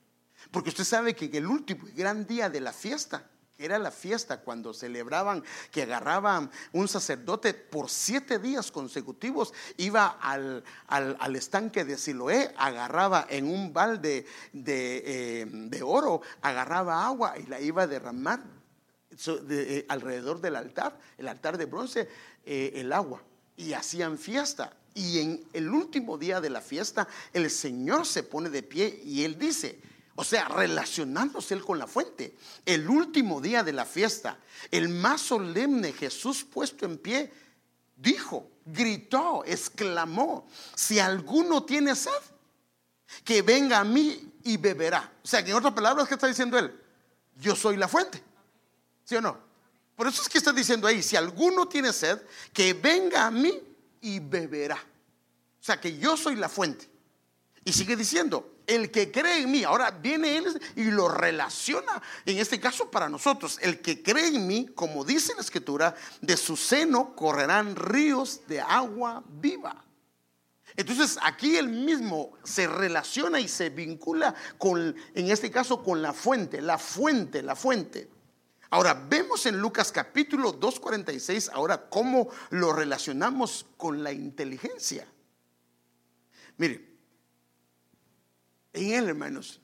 Porque 0.51 0.71
usted 0.71 0.85
sabe 0.85 1.15
que 1.15 1.27
en 1.27 1.35
el 1.35 1.47
último 1.47 1.87
gran 1.95 2.27
día 2.27 2.49
de 2.49 2.61
la 2.61 2.73
fiesta, 2.73 3.29
era 3.59 3.79
la 3.79 3.91
fiesta 3.91 4.41
cuando 4.41 4.73
celebraban 4.73 5.45
que 5.71 5.83
agarraban 5.83 6.51
un 6.73 6.89
sacerdote 6.89 7.53
por 7.53 7.91
siete 7.91 8.39
días 8.39 8.73
consecutivos, 8.73 9.53
iba 9.77 10.07
al, 10.07 10.65
estanque 11.37 11.85
de 11.85 11.99
Siloé, 11.99 12.55
agarraba 12.57 13.27
en 13.29 13.47
un 13.47 13.75
balde 13.75 14.25
de, 14.55 15.43
eh, 15.43 15.83
oro, 15.83 16.23
agarraba 16.41 17.05
agua 17.05 17.35
y 17.39 17.45
la 17.45 17.61
iba 17.61 17.83
a 17.83 17.87
derramar 17.87 18.43
eh, 19.51 19.85
alrededor 19.91 20.41
del 20.41 20.57
altar, 20.57 20.99
el 21.19 21.29
altar 21.29 21.59
de 21.59 21.67
bronce, 21.67 22.09
eh, 22.47 22.73
el 22.77 22.95
agua. 22.95 23.23
Y 23.57 23.73
hacían 23.73 24.19
fiesta. 24.19 24.73
Y 24.95 25.21
en 25.21 25.45
el 25.53 25.69
último 25.69 26.19
día 26.19 26.41
de 26.41 26.51
la 26.51 26.61
fiesta, 26.61 27.07
el 27.33 27.51
Señor 27.51 28.07
se 28.07 28.23
pone 28.23 28.51
de 28.51 28.63
pie 28.63 29.01
y 29.05 29.25
él 29.25 29.39
dice, 29.39 29.81
o 30.17 30.25
sea, 30.25 30.49
relacionándose 30.49 31.55
él 31.55 31.65
con 31.65 31.79
la 31.79 31.87
fuente. 31.87 32.37
El 32.67 32.89
último 32.89 33.41
día 33.41 33.63
de 33.63 33.73
la 33.73 33.85
fiesta, 33.85 34.39
el 34.71 34.89
más 34.89 35.21
solemne 35.23 35.93
Jesús 35.93 36.45
puesto 36.45 36.85
en 36.85 36.99
pie, 36.99 37.33
dijo, 37.97 38.51
gritó, 38.67 39.45
exclamó, 39.47 40.49
si 40.75 40.99
alguno 40.99 41.63
tiene 41.65 41.95
sed, 41.95 42.11
que 43.25 43.43
venga 43.43 43.81
a 43.81 43.85
mí 43.85 44.33
y 44.45 44.57
beberá. 44.57 45.13
O 45.23 45.27
sea, 45.27 45.45
que 45.45 45.51
en 45.51 45.57
otras 45.57 45.73
palabras, 45.73 46.09
¿qué 46.09 46.15
está 46.15 46.27
diciendo 46.27 46.59
él? 46.59 46.79
Yo 47.37 47.55
soy 47.57 47.77
la 47.77 47.89
fuente. 47.89 48.23
¿Sí 49.05 49.17
o 49.17 49.21
no? 49.21 49.50
Por 50.01 50.09
eso 50.09 50.23
es 50.23 50.31
que 50.31 50.39
está 50.39 50.55
diciendo 50.55 50.87
ahí, 50.87 51.03
si 51.03 51.15
alguno 51.15 51.69
tiene 51.69 51.93
sed, 51.93 52.23
que 52.55 52.73
venga 52.73 53.27
a 53.27 53.31
mí 53.31 53.53
y 54.01 54.19
beberá. 54.19 54.77
O 54.77 55.63
sea, 55.63 55.79
que 55.79 55.99
yo 55.99 56.17
soy 56.17 56.37
la 56.37 56.49
fuente. 56.49 56.89
Y 57.67 57.75
sigue 57.75 57.97
diciendo, 57.97 58.63
el 58.67 58.91
que 58.91 59.13
cree 59.13 59.43
en 59.43 59.51
mí, 59.51 59.63
ahora 59.63 59.91
viene 59.91 60.39
él 60.39 60.59
y 60.75 60.85
lo 60.85 61.07
relaciona, 61.11 62.03
en 62.25 62.39
este 62.39 62.59
caso 62.59 62.91
para 62.91 63.11
nosotros, 63.11 63.59
el 63.61 63.83
que 63.83 64.03
cree 64.03 64.29
en 64.29 64.47
mí, 64.47 64.69
como 64.75 65.05
dice 65.05 65.35
la 65.35 65.43
escritura, 65.43 65.95
de 66.23 66.39
su 66.39 66.57
seno 66.57 67.15
correrán 67.15 67.77
ríos 67.77 68.41
de 68.49 68.59
agua 68.59 69.23
viva. 69.29 69.85
Entonces 70.77 71.19
aquí 71.23 71.57
él 71.57 71.69
mismo 71.69 72.33
se 72.43 72.67
relaciona 72.67 73.39
y 73.39 73.49
se 73.49 73.69
vincula 73.69 74.35
con, 74.57 74.97
en 75.15 75.31
este 75.31 75.51
caso, 75.51 75.83
con 75.83 76.01
la 76.01 76.15
fuente, 76.15 76.63
la 76.63 76.79
fuente, 76.79 77.43
la 77.43 77.55
fuente. 77.55 78.09
Ahora, 78.71 78.95
vemos 78.95 79.47
en 79.47 79.59
Lucas 79.59 79.91
capítulo 79.91 80.59
2.46 80.59 81.51
ahora 81.53 81.89
cómo 81.89 82.29
lo 82.51 82.73
relacionamos 82.73 83.67
con 83.77 84.05
la 84.05 84.13
inteligencia. 84.13 85.09
Mire, 86.57 86.89
en 88.73 88.93
él, 88.93 89.09
hermanos. 89.09 89.61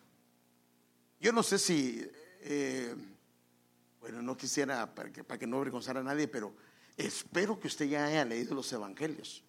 Yo 1.20 1.32
no 1.32 1.44
sé 1.44 1.58
si, 1.58 2.04
eh, 2.40 2.94
bueno, 4.00 4.22
no 4.22 4.36
quisiera, 4.36 4.92
para 4.92 5.12
que, 5.12 5.22
para 5.22 5.38
que 5.38 5.46
no 5.46 5.58
avergonzara 5.58 6.00
a 6.00 6.04
nadie, 6.04 6.26
pero 6.26 6.52
espero 6.96 7.60
que 7.60 7.68
usted 7.68 7.86
ya 7.86 8.06
haya 8.06 8.24
leído 8.24 8.56
los 8.56 8.72
evangelios. 8.72 9.44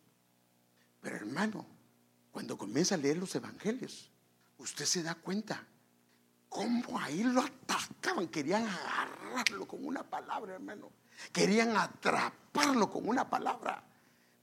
Pero 1.01 1.15
hermano, 1.15 1.65
cuando 2.31 2.57
comienza 2.59 2.93
a 2.93 2.99
leer 2.99 3.17
los 3.17 3.33
evangelios, 3.33 4.11
usted 4.59 4.85
se 4.85 5.01
da 5.01 5.15
cuenta 5.15 5.65
cómo 6.49 6.99
ahí 6.99 7.23
lo 7.23 7.41
atacaban, 7.41 8.27
querían 8.27 8.65
agarrarlo 8.65 9.67
con 9.67 9.85
una 9.85 10.03
palabra, 10.03 10.55
hermano. 10.55 10.91
Querían 11.31 11.75
atraparlo 11.75 12.89
con 12.89 13.07
una 13.07 13.29
palabra. 13.29 13.83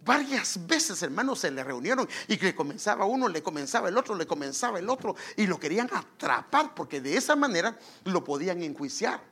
Varias 0.05 0.67
veces, 0.67 1.03
hermanos, 1.03 1.39
se 1.39 1.51
le 1.51 1.65
reunieron 1.65 2.07
y 2.29 2.37
que 2.37 2.55
comenzaba 2.55 3.07
uno, 3.07 3.27
le 3.29 3.43
comenzaba 3.43 3.89
el 3.89 3.97
otro, 3.97 4.15
le 4.15 4.27
comenzaba 4.27 4.79
el 4.79 4.91
otro 4.91 5.17
y 5.37 5.47
lo 5.47 5.59
querían 5.59 5.89
atrapar 5.93 6.75
porque 6.75 7.01
de 7.01 7.17
esa 7.17 7.37
manera 7.37 7.79
lo 8.05 8.23
podían 8.23 8.63
enjuiciar 8.63 9.23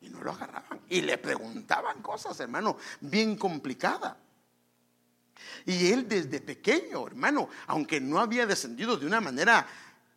y 0.00 0.10
no 0.10 0.22
lo 0.22 0.32
agarraban 0.32 0.80
y 0.88 1.00
le 1.00 1.18
preguntaban 1.18 2.02
cosas, 2.02 2.38
hermano, 2.38 2.76
bien 3.00 3.36
complicadas. 3.36 4.16
Y 5.66 5.90
él 5.90 6.08
desde 6.08 6.40
pequeño, 6.40 7.04
hermano, 7.06 7.48
aunque 7.66 8.00
no 8.00 8.20
había 8.20 8.46
descendido 8.46 8.96
de 8.96 9.06
una 9.06 9.20
manera 9.20 9.66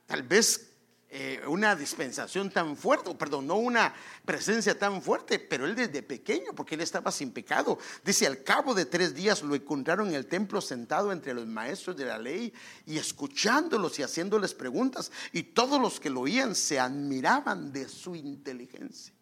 tal 0.06 0.22
vez 0.22 0.75
eh, 1.10 1.42
una 1.48 1.76
dispensación 1.76 2.50
tan 2.50 2.76
fuerte, 2.76 3.14
perdón, 3.16 3.48
no 3.48 3.56
una 3.56 3.94
presencia 4.26 4.78
tan 4.78 5.02
fuerte, 5.02 5.40
pero 5.40 5.66
él 5.66 5.76
desde 5.76 6.02
pequeño, 6.02 6.54
porque 6.56 6.76
él 6.76 6.82
estaba 6.82 7.12
sin 7.12 7.32
pecado. 7.32 7.78
Dice, 8.04 8.28
al 8.28 8.44
cabo 8.44 8.74
de 8.74 8.86
tres 8.86 9.14
días 9.14 9.42
lo 9.44 9.56
encontraron 9.56 10.10
en 10.10 10.16
el 10.16 10.26
templo 10.26 10.60
sentado 10.62 11.12
entre 11.12 11.34
los 11.34 11.48
maestros 11.48 11.96
de 11.96 12.06
la 12.06 12.18
ley 12.18 12.52
y 12.86 12.98
escuchándolos 12.98 13.98
y 14.00 14.04
haciéndoles 14.04 14.54
preguntas. 14.54 15.12
Y 15.32 15.44
todos 15.44 15.80
los 15.80 16.00
que 16.00 16.10
lo 16.10 16.22
oían 16.22 16.56
se 16.56 16.80
admiraban 16.80 17.72
de 17.72 17.88
su 17.88 18.16
inteligencia. 18.16 19.14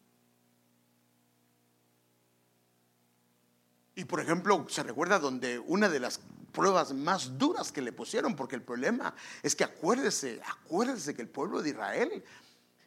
Y 3.94 4.04
por 4.04 4.20
ejemplo, 4.20 4.66
se 4.68 4.82
recuerda 4.82 5.18
donde 5.18 5.58
una 5.58 5.88
de 5.88 6.00
las 6.00 6.18
pruebas 6.54 6.94
más 6.94 7.36
duras 7.36 7.70
que 7.72 7.82
le 7.82 7.92
pusieron, 7.92 8.34
porque 8.34 8.54
el 8.54 8.62
problema 8.62 9.14
es 9.42 9.54
que 9.54 9.64
acuérdese, 9.64 10.40
acuérdese 10.46 11.14
que 11.14 11.20
el 11.20 11.28
pueblo 11.28 11.60
de 11.60 11.70
Israel 11.70 12.24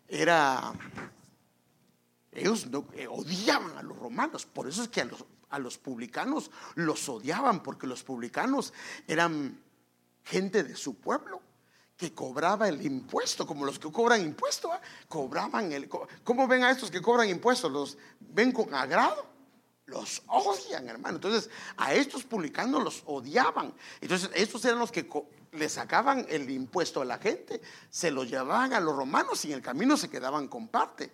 era, 0.08 0.74
ellos 2.32 2.68
eh, 2.94 3.08
odiaban 3.08 3.78
a 3.78 3.84
los 3.84 3.98
romanos, 4.00 4.46
por 4.46 4.68
eso 4.68 4.82
es 4.82 4.90
que 4.90 5.02
a 5.02 5.06
los, 5.06 5.26
a 5.50 5.60
los 5.60 5.78
publicanos 5.78 6.50
los 6.76 7.08
odiaban, 7.10 7.62
porque 7.62 7.86
los 7.86 8.04
publicanos 8.04 8.74
eran 9.06 9.62
gente 10.24 10.64
de 10.64 10.76
su 10.76 10.96
pueblo 10.96 11.42
que 11.98 12.14
cobraba 12.14 12.70
el 12.70 12.86
impuesto, 12.86 13.46
como 13.46 13.66
los 13.66 13.80
que 13.80 13.92
cobran 13.92 14.22
impuesto, 14.22 14.74
¿eh? 14.74 14.80
cobraban 15.10 15.72
el... 15.72 15.90
¿Cómo 16.24 16.48
ven 16.48 16.64
a 16.64 16.72
estos 16.72 16.92
que 16.92 17.02
cobran 17.02 17.28
impuestos? 17.28 17.72
¿Los 17.72 17.98
ven 18.20 18.52
con 18.52 18.74
agrado? 18.74 19.37
Los 19.88 20.22
odian, 20.28 20.88
hermano. 20.90 21.16
Entonces, 21.16 21.50
a 21.78 21.94
estos 21.94 22.24
publicanos 22.26 22.84
los 22.84 23.04
odiaban. 23.06 23.74
Entonces, 24.02 24.30
estos 24.36 24.64
eran 24.66 24.80
los 24.80 24.92
que 24.92 25.10
le 25.54 25.70
sacaban 25.70 26.26
el 26.30 26.50
impuesto 26.50 27.02
a 27.02 27.06
la 27.06 27.18
gente, 27.18 27.62
se 27.90 28.12
lo 28.12 28.26
llevaban 28.26 28.74
a 28.74 28.82
los 28.82 28.96
romanos 28.96 29.46
y 29.46 29.48
en 29.48 29.56
el 29.56 29.62
camino 29.62 29.96
se 29.96 30.10
quedaban 30.10 30.50
con 30.50 30.68
parte. 30.68 31.10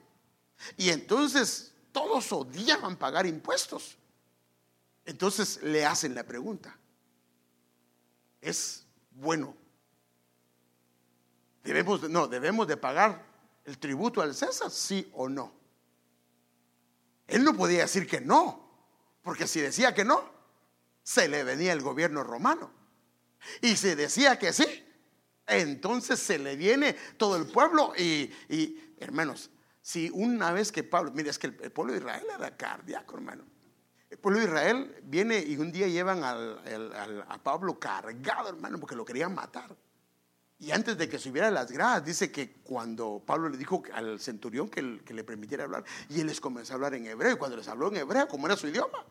Y 0.75 0.89
entonces, 0.89 1.71
todos 1.91 2.31
odiaban 2.33 2.97
pagar 2.97 3.27
impuestos. 3.27 3.95
Entonces, 5.05 5.61
le 5.61 5.85
hacen 5.85 6.15
la 6.15 6.23
pregunta. 6.23 6.75
¿Es 8.41 8.85
bueno? 9.11 9.55
Debemos, 11.63 12.09
no, 12.09 12.27
debemos 12.27 12.67
de 12.67 12.75
pagar 12.75 13.23
el 13.65 13.77
tributo 13.77 14.19
al 14.19 14.33
César, 14.33 14.71
sí 14.71 15.09
o 15.13 15.29
no. 15.29 15.53
Él 17.27 17.43
no 17.43 17.55
podía 17.55 17.81
decir 17.81 18.07
que 18.07 18.19
no. 18.19 18.62
Porque 19.23 19.47
si 19.47 19.61
decía 19.61 19.95
que 19.95 20.05
no, 20.05 20.29
se 21.01 21.27
le 21.27 21.43
venía 21.43 21.73
el 21.73 21.81
gobierno 21.81 22.23
romano. 22.23 22.71
Y 23.61 23.75
si 23.75 23.95
decía 23.95 24.37
que 24.37 24.53
sí, 24.53 24.65
entonces 25.47 26.19
se 26.19 26.37
le 26.37 26.55
viene 26.55 26.93
todo 27.17 27.35
el 27.35 27.47
pueblo. 27.47 27.93
Y, 27.97 28.31
hermanos, 28.99 29.49
si 29.81 30.09
una 30.13 30.51
vez 30.51 30.71
que 30.71 30.83
Pablo, 30.83 31.11
mire, 31.13 31.29
es 31.29 31.39
que 31.39 31.47
el, 31.47 31.71
pueblo 31.71 31.93
de 31.93 31.99
Israel 31.99 32.25
era 32.35 32.55
cardíaco, 32.55 33.15
hermano. 33.15 33.45
El 34.09 34.17
pueblo 34.19 34.39
de 34.39 34.45
Israel 34.45 35.01
viene 35.03 35.39
y 35.39 35.57
un 35.57 35.71
día 35.71 35.87
llevan 35.87 36.21
a 36.23 37.43
Pablo 37.43 37.79
cargado, 37.79 38.49
hermano, 38.49 38.79
porque 38.79 38.95
lo 38.95 39.03
querían 39.03 39.33
matar. 39.33 39.75
Y 40.63 40.71
antes 40.71 40.97
de 40.97 41.09
que 41.09 41.19
subiera 41.19 41.49
a 41.49 41.51
las 41.51 41.69
gradas, 41.69 42.05
dice 42.05 42.31
que 42.31 42.53
cuando 42.63 43.21
Pablo 43.25 43.49
le 43.49 43.57
dijo 43.57 43.83
al 43.93 44.17
centurión 44.21 44.69
que, 44.69 44.81
le 44.81 45.23
permitiera 45.25 45.65
hablar, 45.65 45.83
y 46.07 46.21
él 46.21 46.27
les 46.27 46.39
comenzó 46.39 46.71
a 46.71 46.75
hablar 46.75 46.93
en 46.93 47.05
hebreo, 47.05 47.33
y 47.33 47.37
cuando 47.37 47.57
les 47.57 47.67
habló 47.67 47.89
en 47.89 47.97
hebreo, 47.97 48.29
como 48.29 48.45
era 48.47 48.55
su 48.55 48.69
idioma, 48.69 49.03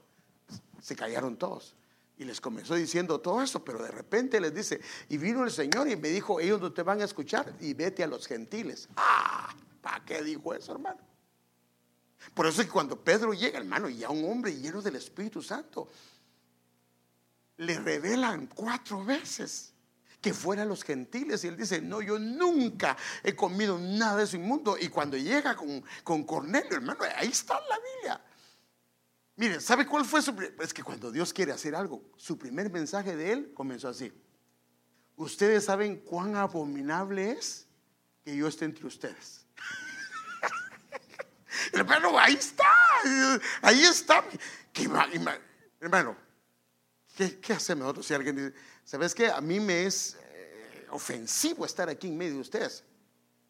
se 0.81 0.97
callaron 0.97 1.37
todos. 1.37 1.75
Y 2.17 2.25
les 2.25 2.41
comenzó 2.41 2.75
diciendo 2.75 3.21
todo 3.21 3.43
eso, 3.43 3.63
pero 3.63 3.83
de 3.83 3.91
repente 3.91 4.41
les 4.41 4.55
dice, 4.55 4.81
y 5.11 5.19
vino 5.19 5.45
el 5.45 5.51
Señor 5.51 5.91
y 5.91 5.97
me 5.97 6.09
dijo, 6.09 6.41
ellos 6.41 6.59
no 6.59 6.73
te 6.73 6.83
van 6.83 7.03
a 7.03 7.05
escuchar, 7.05 7.55
y 7.61 7.75
vete 7.75 8.03
a 8.03 8.07
los 8.07 8.27
gentiles. 8.27 8.89
Ah, 8.97 9.55
¿para 9.83 10.03
qué 10.07 10.23
dijo 10.23 10.55
eso, 10.55 10.73
hermano? 10.73 11.01
Por 12.33 12.47
eso 12.47 12.63
es 12.63 12.67
que 12.67 12.73
cuando 12.73 12.99
Pedro 12.99 13.35
llega, 13.35 13.59
hermano, 13.59 13.91
y 13.91 14.03
a 14.05 14.09
un 14.09 14.25
hombre 14.25 14.57
lleno 14.57 14.81
del 14.81 14.97
Espíritu 14.97 15.43
Santo, 15.43 15.91
le 17.59 17.79
revelan 17.79 18.47
cuatro 18.47 19.05
veces 19.05 19.72
que 20.23 20.33
fuera 20.33 20.65
los 20.65 20.85
gentiles. 20.85 21.45
Y 21.45 21.49
él 21.49 21.57
dice, 21.57 21.83
no, 21.83 22.01
yo 22.01 22.19
nunca 22.19 22.97
he 23.23 23.35
comido 23.35 23.79
nada 23.79 24.19
de 24.19 24.27
su 24.27 24.37
inmundo. 24.37 24.79
Y 24.81 24.89
cuando 24.89 25.19
llega 25.19 25.55
con, 25.57 25.85
con 26.05 26.25
Cornelio, 26.25 26.77
hermano, 26.77 27.01
ahí 27.17 27.29
está 27.29 27.61
la 27.69 27.77
Biblia. 27.77 28.25
Miren, 29.37 29.61
¿sabe 29.61 29.85
cuál 29.87 30.05
fue 30.05 30.23
su... 30.23 30.35
Es 30.61 30.73
que 30.73 30.85
cuando 30.85 31.11
Dios 31.11 31.33
quiere 31.33 31.53
hacer 31.53 31.75
algo, 31.75 32.05
su 32.17 32.39
primer 32.39 32.71
mensaje 32.71 33.17
de 33.17 33.33
él 33.33 33.53
comenzó 33.53 33.89
así. 33.89 34.13
Ustedes 35.17 35.65
saben 35.65 35.97
cuán 35.97 36.37
abominable 36.37 37.33
es 37.33 37.67
que 38.25 38.37
yo 38.37 38.47
esté 38.47 38.67
entre 38.67 38.87
ustedes. 38.87 39.47
hermano, 41.73 42.19
ahí 42.19 42.35
está, 42.35 42.71
ahí 43.63 43.83
está. 43.85 44.25
hermano, 45.81 46.17
¿qué, 47.17 47.41
¿qué, 47.41 47.53
hacemos 47.53 47.83
nosotros 47.83 48.07
si 48.07 48.15
alguien 48.15 48.37
dice, 48.37 48.55
¿sabes 48.85 49.15
qué? 49.15 49.29
A 49.29 49.41
mí 49.41 49.61
me 49.61 49.87
es 49.87 50.17
eh, 50.33 50.87
ofensivo 50.91 51.65
estar 51.65 51.89
aquí 51.89 52.09
en 52.09 52.17
medio 52.17 52.35
de 52.35 52.41
ustedes. 52.41 52.85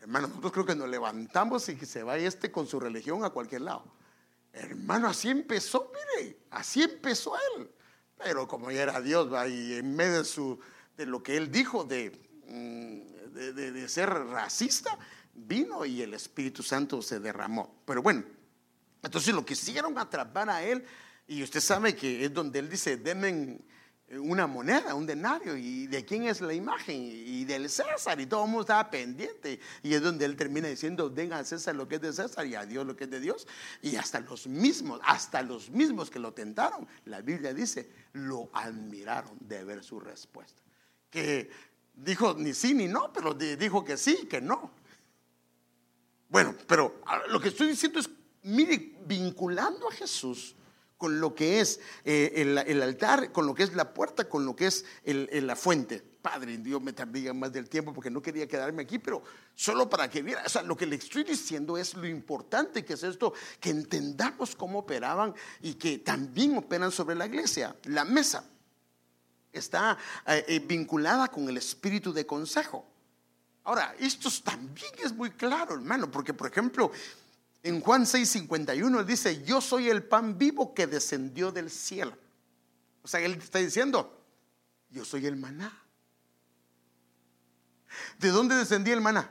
Hermano, 0.00 0.26
nosotros 0.28 0.52
creo 0.52 0.66
que 0.66 0.74
nos 0.74 0.88
levantamos 0.88 1.68
y 1.68 1.76
que 1.76 1.86
se 1.86 2.02
vaya 2.02 2.26
este 2.26 2.50
con 2.50 2.66
su 2.66 2.80
religión 2.80 3.24
a 3.24 3.30
cualquier 3.30 3.62
lado. 3.62 3.84
Hermano, 4.52 5.08
así 5.08 5.30
empezó, 5.30 5.90
mire, 6.18 6.38
así 6.50 6.82
empezó 6.82 7.34
él. 7.56 7.70
Pero 8.18 8.46
como 8.46 8.70
ya 8.70 8.82
era 8.82 9.00
Dios, 9.00 9.32
va, 9.32 9.46
y 9.48 9.74
en 9.74 9.94
medio 9.94 10.18
de, 10.18 10.24
su, 10.24 10.58
de 10.96 11.06
lo 11.06 11.22
que 11.22 11.36
él 11.36 11.50
dijo 11.50 11.84
de, 11.84 12.10
mm, 12.46 13.32
de, 13.32 13.88
ser 13.88 14.10
racista, 14.10 14.98
vino 15.34 15.84
y 15.84 16.02
el 16.02 16.14
Espíritu 16.14 16.62
Santo 16.62 17.00
se 17.00 17.20
derramó. 17.20 17.82
Pero 17.84 18.02
bueno, 18.02 18.24
entonces 19.02 19.34
lo 19.34 19.44
quisieron 19.44 19.98
atrapar 19.98 20.50
a 20.50 20.62
él, 20.62 20.84
y 21.26 21.42
usted 21.42 21.60
sabe 21.60 21.96
que 21.96 22.24
es 22.24 22.34
donde 22.34 22.58
él 22.58 22.68
dice, 22.68 22.96
demen 22.96 23.64
una 24.18 24.46
moneda, 24.46 24.94
un 24.94 25.06
denario, 25.06 25.56
y 25.56 25.86
de 25.86 26.04
quién 26.04 26.24
es 26.24 26.40
la 26.40 26.52
imagen, 26.52 26.96
y 27.00 27.44
del 27.44 27.70
César, 27.70 28.20
y 28.20 28.26
todo 28.26 28.44
el 28.44 28.50
mundo 28.50 28.62
estaba 28.62 28.90
pendiente, 28.90 29.58
y 29.82 29.94
es 29.94 30.02
donde 30.02 30.24
él 30.24 30.36
termina 30.36 30.68
diciendo, 30.68 31.08
den 31.08 31.32
a 31.32 31.44
César 31.44 31.74
lo 31.74 31.88
que 31.88 31.94
es 31.94 32.02
de 32.02 32.12
César 32.12 32.46
y 32.46 32.54
a 32.54 32.66
Dios 32.66 32.86
lo 32.86 32.94
que 32.94 33.04
es 33.04 33.10
de 33.10 33.20
Dios, 33.20 33.46
y 33.80 33.96
hasta 33.96 34.20
los 34.20 34.46
mismos, 34.46 35.00
hasta 35.04 35.42
los 35.42 35.70
mismos 35.70 36.10
que 36.10 36.18
lo 36.18 36.32
tentaron, 36.32 36.86
la 37.06 37.22
Biblia 37.22 37.54
dice, 37.54 37.90
lo 38.12 38.50
admiraron 38.52 39.38
de 39.40 39.64
ver 39.64 39.82
su 39.82 39.98
respuesta, 39.98 40.60
que 41.10 41.50
dijo 41.94 42.34
ni 42.34 42.52
sí 42.52 42.74
ni 42.74 42.88
no, 42.88 43.12
pero 43.12 43.32
dijo 43.34 43.84
que 43.84 43.96
sí, 43.96 44.26
que 44.28 44.40
no. 44.40 44.72
Bueno, 46.28 46.54
pero 46.66 47.02
lo 47.28 47.40
que 47.40 47.48
estoy 47.48 47.68
diciendo 47.68 47.98
es, 47.98 48.08
mire, 48.42 48.94
vinculando 49.06 49.88
a 49.88 49.92
Jesús, 49.92 50.54
con 51.02 51.18
lo 51.18 51.34
que 51.34 51.58
es 51.58 51.80
eh, 52.04 52.32
el, 52.36 52.80
altar, 52.80 53.32
con 53.32 53.44
lo 53.44 53.56
que 53.56 53.64
es 53.64 53.74
la 53.74 53.92
puerta, 53.92 54.28
con 54.28 54.46
lo 54.46 54.54
que 54.54 54.68
es 54.68 54.84
la 55.04 55.56
fuente. 55.56 56.00
Padre, 56.00 56.58
Dios 56.58 56.80
me 56.80 56.92
tardía 56.92 57.34
más 57.34 57.52
del 57.52 57.68
tiempo 57.68 57.92
porque 57.92 58.08
no 58.08 58.22
quería 58.22 58.46
quedarme 58.46 58.82
aquí, 58.82 59.00
pero 59.00 59.20
solo 59.52 59.90
para 59.90 60.08
que 60.08 60.22
viera, 60.22 60.44
o 60.46 60.48
sea, 60.48 60.62
lo 60.62 60.76
que 60.76 60.86
le 60.86 60.94
estoy 60.94 61.24
diciendo 61.24 61.76
es 61.76 61.94
lo 61.94 62.06
importante 62.06 62.84
que 62.84 62.92
es 62.92 63.02
esto, 63.02 63.34
que 63.58 63.70
entendamos 63.70 64.54
cómo 64.54 64.78
operaban 64.78 65.34
y 65.60 65.74
que 65.74 65.98
también 65.98 66.56
operan 66.56 66.92
sobre 66.92 67.16
la 67.16 67.26
iglesia. 67.26 67.74
La 67.86 68.04
mesa 68.04 68.44
está 69.52 69.98
eh, 70.28 70.44
eh, 70.46 70.60
vinculada 70.60 71.26
con 71.26 71.48
el 71.48 71.56
espíritu 71.56 72.12
de 72.12 72.24
consejo. 72.24 72.86
Ahora, 73.64 73.92
esto 73.98 74.28
también 74.44 74.92
es 75.02 75.12
muy 75.12 75.32
claro, 75.32 75.74
hermano, 75.74 76.08
porque 76.08 76.32
por 76.32 76.48
ejemplo, 76.48 76.92
en 77.62 77.80
Juan 77.80 78.02
6:51 78.02 79.04
dice, 79.04 79.42
yo 79.44 79.60
soy 79.60 79.88
el 79.88 80.02
pan 80.02 80.36
vivo 80.36 80.74
que 80.74 80.86
descendió 80.86 81.52
del 81.52 81.70
cielo. 81.70 82.16
O 83.02 83.08
sea, 83.08 83.20
él 83.20 83.34
está 83.34 83.58
diciendo, 83.58 84.20
yo 84.90 85.04
soy 85.04 85.26
el 85.26 85.36
maná. 85.36 85.72
¿De 88.18 88.28
dónde 88.28 88.56
descendía 88.56 88.94
el 88.94 89.00
maná? 89.00 89.30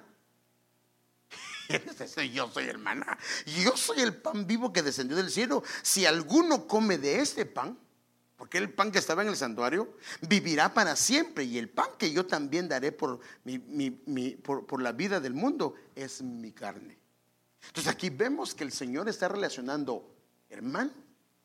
yo 2.34 2.48
soy 2.50 2.68
el 2.68 2.78
maná. 2.78 3.18
Yo 3.64 3.76
soy 3.76 4.02
el 4.02 4.16
pan 4.16 4.48
vivo 4.48 4.72
que 4.72 4.82
descendió 4.82 5.18
del 5.18 5.32
cielo. 5.32 5.64
Si 5.82 6.06
alguno 6.06 6.68
come 6.68 6.98
de 6.98 7.20
este 7.20 7.46
pan, 7.46 7.78
porque 8.38 8.58
el 8.58 8.74
pan 8.74 8.92
que 8.92 9.00
estaba 9.00 9.22
en 9.24 9.30
el 9.30 9.38
santuario, 9.38 9.98
vivirá 10.22 10.74
para 10.74 10.96
siempre. 10.96 11.44
Y 11.44 11.58
el 11.58 11.70
pan 11.70 11.90
que 11.98 12.12
yo 12.12 12.26
también 12.26 12.68
daré 12.68 12.92
por, 12.92 13.20
por 14.42 14.82
la 14.82 14.92
vida 14.94 15.20
del 15.20 15.34
mundo 15.34 15.76
es 15.96 16.22
mi 16.22 16.52
carne. 16.52 17.01
Entonces 17.68 17.92
aquí 17.92 18.10
vemos 18.10 18.54
que 18.54 18.64
el 18.64 18.72
Señor 18.72 19.08
está 19.10 19.28
relacionando, 19.28 20.16
hermano, 20.50 20.92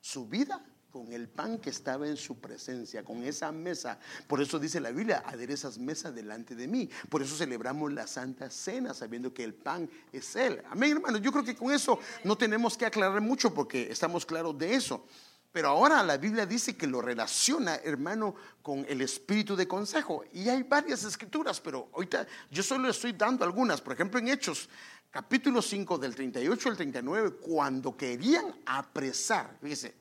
su 0.01 0.27
vida 0.27 0.65
con 0.97 1.13
el 1.13 1.29
pan 1.29 1.59
que 1.59 1.69
estaba 1.69 2.09
en 2.09 2.17
su 2.17 2.41
presencia, 2.41 3.05
con 3.05 3.23
esa 3.23 3.53
mesa. 3.53 3.99
Por 4.27 4.41
eso 4.41 4.59
dice 4.59 4.81
la 4.81 4.91
Biblia, 4.91 5.23
aderezas 5.27 5.77
mesa 5.77 6.11
delante 6.11 6.55
de 6.55 6.67
mí. 6.67 6.89
Por 7.11 7.21
eso 7.21 7.37
celebramos 7.37 7.93
la 7.93 8.07
Santa 8.07 8.49
Cena, 8.49 8.95
sabiendo 8.95 9.35
que 9.35 9.45
el 9.45 9.53
pan 9.53 9.91
es 10.11 10.35
Él. 10.37 10.63
Amén, 10.71 10.93
hermano. 10.93 11.19
Yo 11.19 11.31
creo 11.33 11.45
que 11.45 11.55
con 11.55 11.71
eso 11.71 11.99
no 12.25 12.39
tenemos 12.39 12.79
que 12.79 12.87
aclarar 12.87 13.21
mucho 13.21 13.53
porque 13.53 13.91
estamos 13.91 14.25
claros 14.25 14.57
de 14.57 14.75
eso. 14.75 15.05
Pero 15.53 15.69
ahora 15.69 16.03
la 16.03 16.19
Biblia 16.19 16.45
dice 16.45 16.77
que 16.77 16.87
lo 16.87 17.01
relaciona, 17.01 17.77
hermano, 17.77 18.35
con 18.63 18.85
el 18.89 19.01
espíritu 19.01 19.57
de 19.57 19.67
consejo. 19.69 20.25
Y 20.33 20.49
hay 20.49 20.63
varias 20.63 21.05
escrituras, 21.05 21.61
pero 21.61 21.89
ahorita 21.95 22.27
yo 22.51 22.63
solo 22.63 22.89
estoy 22.89 23.13
dando 23.13 23.45
algunas. 23.45 23.81
Por 23.81 23.95
ejemplo, 23.95 24.19
en 24.19 24.29
Hechos 24.29 24.69
capítulo 25.17 25.63
5 25.63 25.97
del 25.97 26.15
38 26.15 26.69
al 26.69 26.77
39, 26.77 27.37
cuando 27.41 27.97
querían 27.97 28.55
apresar, 28.67 29.57
fíjese, 29.63 29.95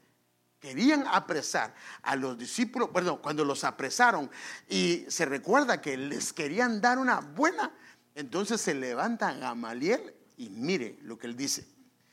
querían 0.59 1.07
apresar 1.07 1.73
a 2.01 2.17
los 2.17 2.37
discípulos, 2.37 2.89
perdón, 2.89 3.19
cuando 3.23 3.45
los 3.45 3.63
apresaron 3.63 4.29
y 4.67 5.05
se 5.07 5.23
recuerda 5.23 5.79
que 5.79 5.95
les 5.95 6.33
querían 6.33 6.81
dar 6.81 6.99
una 6.99 7.21
buena, 7.21 7.71
entonces 8.13 8.59
se 8.59 8.73
levanta 8.73 9.31
Gamaliel 9.31 10.13
y 10.35 10.49
mire 10.49 10.99
lo 11.03 11.17
que 11.17 11.27
él 11.27 11.37
dice. 11.37 11.65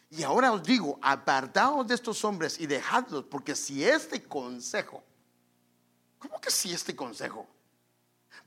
Y 0.09 0.22
ahora 0.22 0.53
os 0.53 0.62
digo, 0.62 1.00
apartaos 1.03 1.88
de 1.88 1.96
estos 1.96 2.24
hombres 2.24 2.61
y 2.61 2.68
dejadlos, 2.68 3.24
porque 3.24 3.57
si 3.57 3.82
este 3.82 4.22
consejo, 4.22 5.03
¿cómo 6.20 6.40
que 6.40 6.53
si 6.53 6.72
este 6.72 6.94
consejo? 6.94 7.48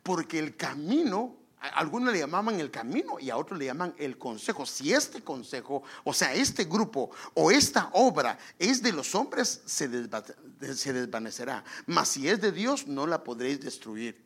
Porque 0.02 0.40
el 0.40 0.56
camino 0.56 1.45
algunos 1.74 2.14
le 2.14 2.20
llamaban 2.20 2.60
el 2.60 2.72
camino 2.72 3.20
y 3.20 3.30
a 3.30 3.38
otros 3.38 3.58
le 3.58 3.66
llaman 3.66 3.94
el 3.98 4.18
consejo. 4.18 4.66
Si 4.66 4.94
este 4.94 5.22
consejo, 5.22 5.84
o 6.04 6.14
sea, 6.14 6.34
este 6.34 6.66
grupo 6.66 7.12
o 7.34 7.52
esta 7.52 7.90
obra 7.94 8.38
es 8.60 8.82
de 8.82 8.92
los 8.92 9.16
hombres, 9.16 9.62
se, 9.66 9.88
desvanecerá. 9.88 11.64
Mas 11.86 12.10
si 12.10 12.28
es 12.28 12.42
de 12.42 12.52
Dios, 12.52 12.88
no 12.88 13.08
la 13.08 13.24
podréis 13.24 13.62
destruir. 13.62 14.24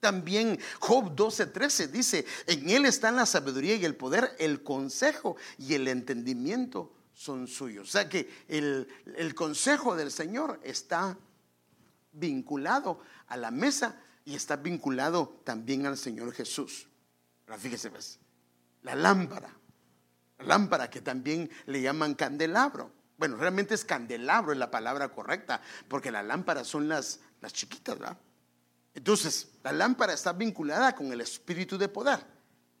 También 0.00 0.58
Job 0.80 1.14
12:13 1.14 1.88
dice, 1.88 2.26
en 2.46 2.68
él 2.70 2.86
están 2.86 3.16
la 3.16 3.26
sabiduría 3.26 3.76
y 3.76 3.84
el 3.84 3.94
poder, 3.94 4.34
el 4.38 4.62
consejo 4.62 5.36
y 5.58 5.74
el 5.74 5.86
entendimiento 5.86 6.92
son 7.14 7.46
suyos. 7.46 7.88
O 7.88 7.92
sea 7.92 8.08
que 8.08 8.28
el, 8.48 8.88
el 9.16 9.34
consejo 9.34 9.94
del 9.94 10.10
Señor 10.10 10.58
está 10.64 11.16
vinculado 12.12 13.00
a 13.28 13.36
la 13.36 13.50
mesa 13.50 14.00
y 14.24 14.34
está 14.34 14.56
vinculado 14.56 15.40
también 15.44 15.86
al 15.86 15.96
Señor 15.96 16.32
Jesús. 16.32 16.88
Ahora 17.46 17.58
fíjese, 17.58 17.88
¿ves? 17.88 18.18
La 18.82 18.94
lámpara, 18.94 19.54
lámpara 20.40 20.90
que 20.90 21.00
también 21.00 21.50
le 21.66 21.80
llaman 21.82 22.14
candelabro. 22.14 22.90
Bueno, 23.18 23.36
realmente 23.36 23.74
es 23.74 23.84
candelabro 23.84 24.52
es 24.52 24.58
la 24.58 24.70
palabra 24.70 25.08
correcta, 25.08 25.60
porque 25.88 26.10
las 26.10 26.24
lámparas 26.24 26.66
son 26.66 26.88
las, 26.88 27.20
las 27.40 27.52
chiquitas, 27.52 27.98
¿verdad? 27.98 28.18
Entonces, 28.94 29.48
la 29.62 29.72
lámpara 29.72 30.12
está 30.12 30.32
vinculada 30.32 30.94
con 30.94 31.12
el 31.12 31.20
espíritu 31.20 31.78
de 31.78 31.88
poder. 31.88 32.24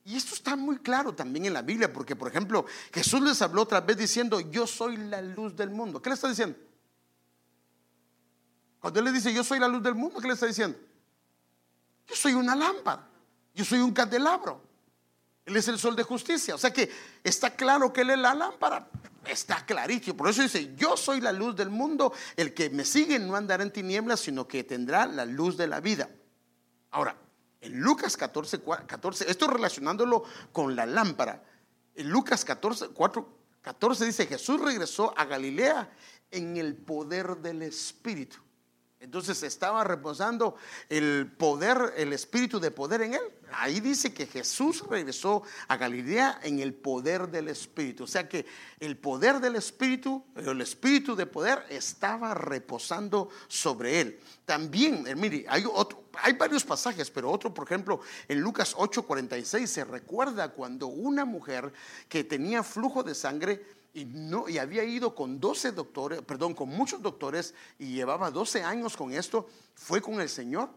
Y 0.04 0.16
esto 0.16 0.34
está 0.34 0.56
muy 0.56 0.78
claro 0.78 1.14
también 1.14 1.46
en 1.46 1.54
la 1.54 1.62
Biblia, 1.62 1.92
porque 1.92 2.16
por 2.16 2.28
ejemplo, 2.28 2.66
Jesús 2.92 3.22
les 3.22 3.40
habló 3.40 3.62
otra 3.62 3.80
vez 3.80 3.96
diciendo, 3.96 4.40
yo 4.40 4.66
soy 4.66 4.96
la 4.96 5.22
luz 5.22 5.54
del 5.54 5.70
mundo. 5.70 6.02
¿Qué 6.02 6.10
le 6.10 6.14
está 6.14 6.28
diciendo? 6.28 6.58
Cuando 8.80 8.98
él 8.98 9.04
le 9.04 9.12
dice, 9.12 9.32
yo 9.32 9.44
soy 9.44 9.60
la 9.60 9.68
luz 9.68 9.80
del 9.80 9.94
mundo, 9.94 10.20
¿qué 10.20 10.26
le 10.26 10.34
está 10.34 10.46
diciendo? 10.46 10.76
Yo 12.06 12.16
soy 12.16 12.34
una 12.34 12.54
lámpara. 12.54 13.08
Yo 13.54 13.64
soy 13.64 13.80
un 13.80 13.92
candelabro. 13.92 14.62
Él 15.44 15.56
es 15.56 15.68
el 15.68 15.78
sol 15.78 15.96
de 15.96 16.02
justicia. 16.02 16.54
O 16.54 16.58
sea 16.58 16.72
que 16.72 16.90
está 17.24 17.50
claro 17.54 17.92
que 17.92 18.02
Él 18.02 18.10
es 18.10 18.18
la 18.18 18.34
lámpara. 18.34 18.88
Está 19.26 19.64
clarísimo. 19.66 20.16
Por 20.16 20.28
eso 20.28 20.42
dice, 20.42 20.74
yo 20.76 20.96
soy 20.96 21.20
la 21.20 21.32
luz 21.32 21.54
del 21.56 21.70
mundo. 21.70 22.12
El 22.36 22.54
que 22.54 22.70
me 22.70 22.84
sigue 22.84 23.18
no 23.18 23.36
andará 23.36 23.62
en 23.62 23.72
tinieblas, 23.72 24.20
sino 24.20 24.46
que 24.46 24.64
tendrá 24.64 25.06
la 25.06 25.24
luz 25.24 25.56
de 25.56 25.66
la 25.66 25.80
vida. 25.80 26.08
Ahora, 26.90 27.16
En 27.60 27.80
Lucas 27.80 28.16
14, 28.16 28.60
14, 28.88 29.30
esto 29.30 29.46
relacionándolo 29.46 30.24
con 30.50 30.74
la 30.74 30.84
lámpara. 30.84 31.44
En 31.94 32.10
Lucas 32.10 32.44
14, 32.44 32.88
4, 32.88 33.38
14 33.62 34.04
dice, 34.04 34.26
Jesús 34.26 34.60
regresó 34.60 35.14
a 35.16 35.24
Galilea 35.24 35.88
en 36.32 36.56
el 36.56 36.74
poder 36.74 37.36
del 37.36 37.62
Espíritu. 37.62 38.38
Entonces 39.02 39.42
estaba 39.42 39.82
reposando 39.82 40.54
el 40.88 41.26
poder, 41.36 41.92
el 41.96 42.12
espíritu 42.12 42.60
de 42.60 42.70
poder 42.70 43.02
en 43.02 43.14
él. 43.14 43.22
Ahí 43.52 43.80
dice 43.80 44.14
que 44.14 44.26
Jesús 44.26 44.84
regresó 44.88 45.42
a 45.66 45.76
Galilea 45.76 46.38
en 46.44 46.60
el 46.60 46.72
poder 46.72 47.28
del 47.28 47.48
espíritu. 47.48 48.04
O 48.04 48.06
sea 48.06 48.28
que 48.28 48.46
el 48.78 48.96
poder 48.96 49.40
del 49.40 49.56
espíritu, 49.56 50.24
el 50.36 50.60
espíritu 50.60 51.16
de 51.16 51.26
poder 51.26 51.66
estaba 51.68 52.32
reposando 52.32 53.28
sobre 53.48 54.00
él. 54.00 54.20
También, 54.44 55.04
eh, 55.08 55.16
mire, 55.16 55.46
hay, 55.48 55.64
otro, 55.70 56.04
hay 56.22 56.34
varios 56.34 56.62
pasajes, 56.62 57.10
pero 57.10 57.28
otro, 57.28 57.52
por 57.52 57.66
ejemplo, 57.66 58.00
en 58.28 58.40
Lucas 58.40 58.72
8:46 58.76 59.66
se 59.66 59.84
recuerda 59.84 60.52
cuando 60.52 60.86
una 60.86 61.24
mujer 61.24 61.72
que 62.08 62.22
tenía 62.22 62.62
flujo 62.62 63.02
de 63.02 63.16
sangre, 63.16 63.81
y, 63.94 64.04
no, 64.06 64.48
y 64.48 64.58
había 64.58 64.84
ido 64.84 65.14
con 65.14 65.38
12 65.38 65.72
doctores, 65.72 66.22
perdón, 66.22 66.54
con 66.54 66.68
muchos 66.68 67.02
doctores 67.02 67.54
y 67.78 67.94
llevaba 67.94 68.30
12 68.30 68.62
años 68.62 68.96
con 68.96 69.12
esto, 69.12 69.48
fue 69.74 70.00
con 70.00 70.20
el 70.20 70.28
Señor. 70.28 70.70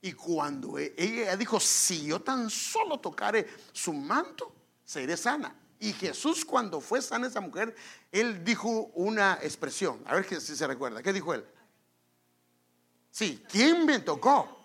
Y 0.00 0.12
cuando 0.12 0.78
e, 0.78 0.94
ella 0.96 1.36
dijo, 1.36 1.58
si 1.58 2.06
yo 2.06 2.20
tan 2.20 2.50
solo 2.50 3.00
tocare 3.00 3.48
su 3.72 3.92
manto, 3.92 4.52
seré 4.84 5.16
sana. 5.16 5.54
Y 5.80 5.92
Jesús 5.92 6.44
cuando 6.44 6.80
fue 6.80 7.00
sana 7.00 7.26
esa 7.26 7.40
mujer, 7.40 7.74
él 8.12 8.44
dijo 8.44 8.90
una 8.94 9.38
expresión, 9.42 10.02
a 10.06 10.14
ver 10.14 10.40
si 10.40 10.56
se 10.56 10.66
recuerda, 10.66 11.02
¿qué 11.02 11.12
dijo 11.12 11.32
él? 11.32 11.44
Sí, 13.10 13.42
¿quién 13.48 13.86
me 13.86 14.00
tocó? 14.00 14.56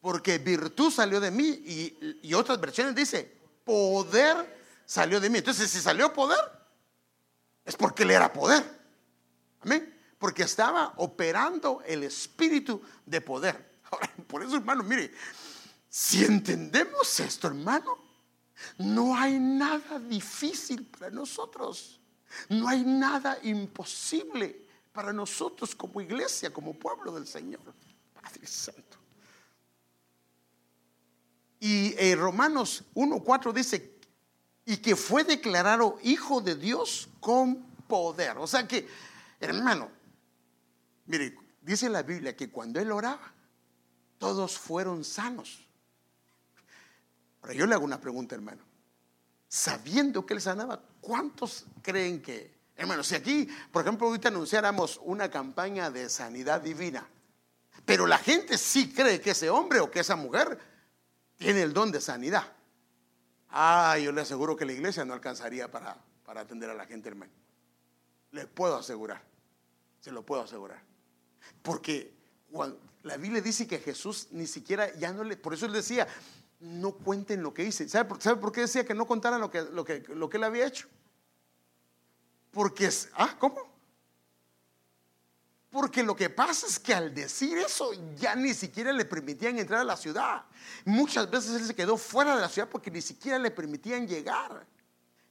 Porque 0.00 0.38
virtud 0.38 0.90
salió 0.90 1.20
de 1.20 1.30
mí 1.30 1.48
y, 1.48 2.18
y 2.22 2.34
otras 2.34 2.60
versiones 2.60 2.94
dice, 2.94 3.40
poder 3.64 4.60
salió 4.84 5.20
de 5.20 5.30
mí. 5.30 5.38
Entonces, 5.38 5.70
si 5.70 5.80
salió 5.80 6.12
poder, 6.12 6.38
es 7.70 7.76
porque 7.76 8.02
él 8.02 8.10
era 8.10 8.32
poder. 8.32 8.64
Amén. 9.60 9.96
Porque 10.18 10.42
estaba 10.42 10.92
operando 10.96 11.82
el 11.86 12.02
espíritu 12.02 12.82
de 13.06 13.20
poder. 13.20 13.78
por 14.26 14.42
eso, 14.42 14.56
hermano, 14.56 14.82
mire, 14.82 15.12
si 15.88 16.24
entendemos 16.24 17.20
esto, 17.20 17.46
hermano, 17.46 17.96
no 18.78 19.14
hay 19.14 19.38
nada 19.38 20.00
difícil 20.00 20.84
para 20.84 21.10
nosotros. 21.10 22.00
No 22.48 22.68
hay 22.68 22.82
nada 22.82 23.38
imposible 23.44 24.66
para 24.92 25.12
nosotros 25.12 25.72
como 25.76 26.00
iglesia, 26.00 26.52
como 26.52 26.74
pueblo 26.74 27.12
del 27.12 27.28
Señor. 27.28 27.60
Padre 28.12 28.48
Santo. 28.48 28.98
Y 31.60 31.94
en 31.96 32.18
Romanos 32.18 32.82
1.4 32.94 33.52
dice, 33.52 33.99
y 34.70 34.76
que 34.76 34.94
fue 34.94 35.24
declarado 35.24 35.98
hijo 36.04 36.40
de 36.40 36.54
Dios 36.54 37.08
con 37.18 37.56
poder. 37.88 38.38
O 38.38 38.46
sea 38.46 38.68
que, 38.68 38.86
hermano, 39.40 39.90
mire, 41.06 41.36
dice 41.60 41.88
la 41.88 42.04
Biblia 42.04 42.36
que 42.36 42.50
cuando 42.50 42.78
él 42.78 42.92
oraba, 42.92 43.32
todos 44.18 44.56
fueron 44.56 45.02
sanos. 45.02 45.66
Ahora 47.42 47.54
yo 47.54 47.66
le 47.66 47.74
hago 47.74 47.84
una 47.84 48.00
pregunta, 48.00 48.36
hermano. 48.36 48.62
Sabiendo 49.48 50.24
que 50.24 50.34
él 50.34 50.40
sanaba, 50.40 50.80
¿cuántos 51.00 51.64
creen 51.82 52.22
que, 52.22 52.54
hermano, 52.76 53.02
si 53.02 53.16
aquí, 53.16 53.48
por 53.72 53.82
ejemplo, 53.82 54.06
ahorita 54.06 54.28
anunciáramos 54.28 55.00
una 55.02 55.28
campaña 55.28 55.90
de 55.90 56.08
sanidad 56.08 56.60
divina, 56.60 57.08
pero 57.84 58.06
la 58.06 58.18
gente 58.18 58.56
sí 58.56 58.92
cree 58.92 59.20
que 59.20 59.32
ese 59.32 59.50
hombre 59.50 59.80
o 59.80 59.90
que 59.90 59.98
esa 59.98 60.14
mujer 60.14 60.60
tiene 61.38 61.62
el 61.62 61.72
don 61.72 61.90
de 61.90 62.00
sanidad. 62.00 62.59
Ah, 63.50 63.98
yo 63.98 64.12
le 64.12 64.20
aseguro 64.20 64.56
que 64.56 64.64
la 64.64 64.72
iglesia 64.72 65.04
no 65.04 65.12
alcanzaría 65.12 65.70
para, 65.70 65.96
para 66.24 66.42
atender 66.42 66.70
a 66.70 66.74
la 66.74 66.86
gente, 66.86 67.08
hermano. 67.08 67.32
Le 68.30 68.46
puedo 68.46 68.76
asegurar, 68.76 69.22
se 70.00 70.12
lo 70.12 70.24
puedo 70.24 70.42
asegurar. 70.42 70.80
Porque 71.62 72.12
la 73.02 73.16
Biblia 73.16 73.40
dice 73.40 73.66
que 73.66 73.78
Jesús 73.78 74.28
ni 74.30 74.46
siquiera, 74.46 74.94
ya 74.96 75.12
no 75.12 75.24
le, 75.24 75.36
por 75.36 75.54
eso 75.54 75.66
él 75.66 75.72
decía, 75.72 76.06
no 76.60 76.92
cuenten 76.92 77.42
lo 77.42 77.54
que 77.54 77.64
hice. 77.64 77.88
¿Sabe, 77.88 78.20
¿Sabe 78.20 78.40
por 78.40 78.52
qué 78.52 78.62
decía 78.62 78.84
que 78.84 78.94
no 78.94 79.06
contaran 79.06 79.40
lo 79.40 79.50
que, 79.50 79.62
lo 79.62 79.84
que, 79.84 80.00
lo 80.08 80.28
que 80.28 80.36
él 80.36 80.44
había 80.44 80.66
hecho? 80.66 80.88
Porque, 82.50 82.88
ah, 83.14 83.36
¿cómo? 83.38 83.69
Porque 85.70 86.02
lo 86.02 86.16
que 86.16 86.28
pasa 86.28 86.66
es 86.66 86.80
que 86.80 86.92
al 86.92 87.14
decir 87.14 87.56
eso 87.58 87.92
ya 88.16 88.34
ni 88.34 88.54
siquiera 88.54 88.92
le 88.92 89.04
permitían 89.04 89.58
entrar 89.58 89.80
a 89.80 89.84
la 89.84 89.96
ciudad. 89.96 90.44
Muchas 90.84 91.30
veces 91.30 91.60
él 91.60 91.66
se 91.66 91.74
quedó 91.76 91.96
fuera 91.96 92.34
de 92.34 92.40
la 92.40 92.48
ciudad 92.48 92.68
porque 92.68 92.90
ni 92.90 93.00
siquiera 93.00 93.38
le 93.38 93.52
permitían 93.52 94.08
llegar. 94.08 94.66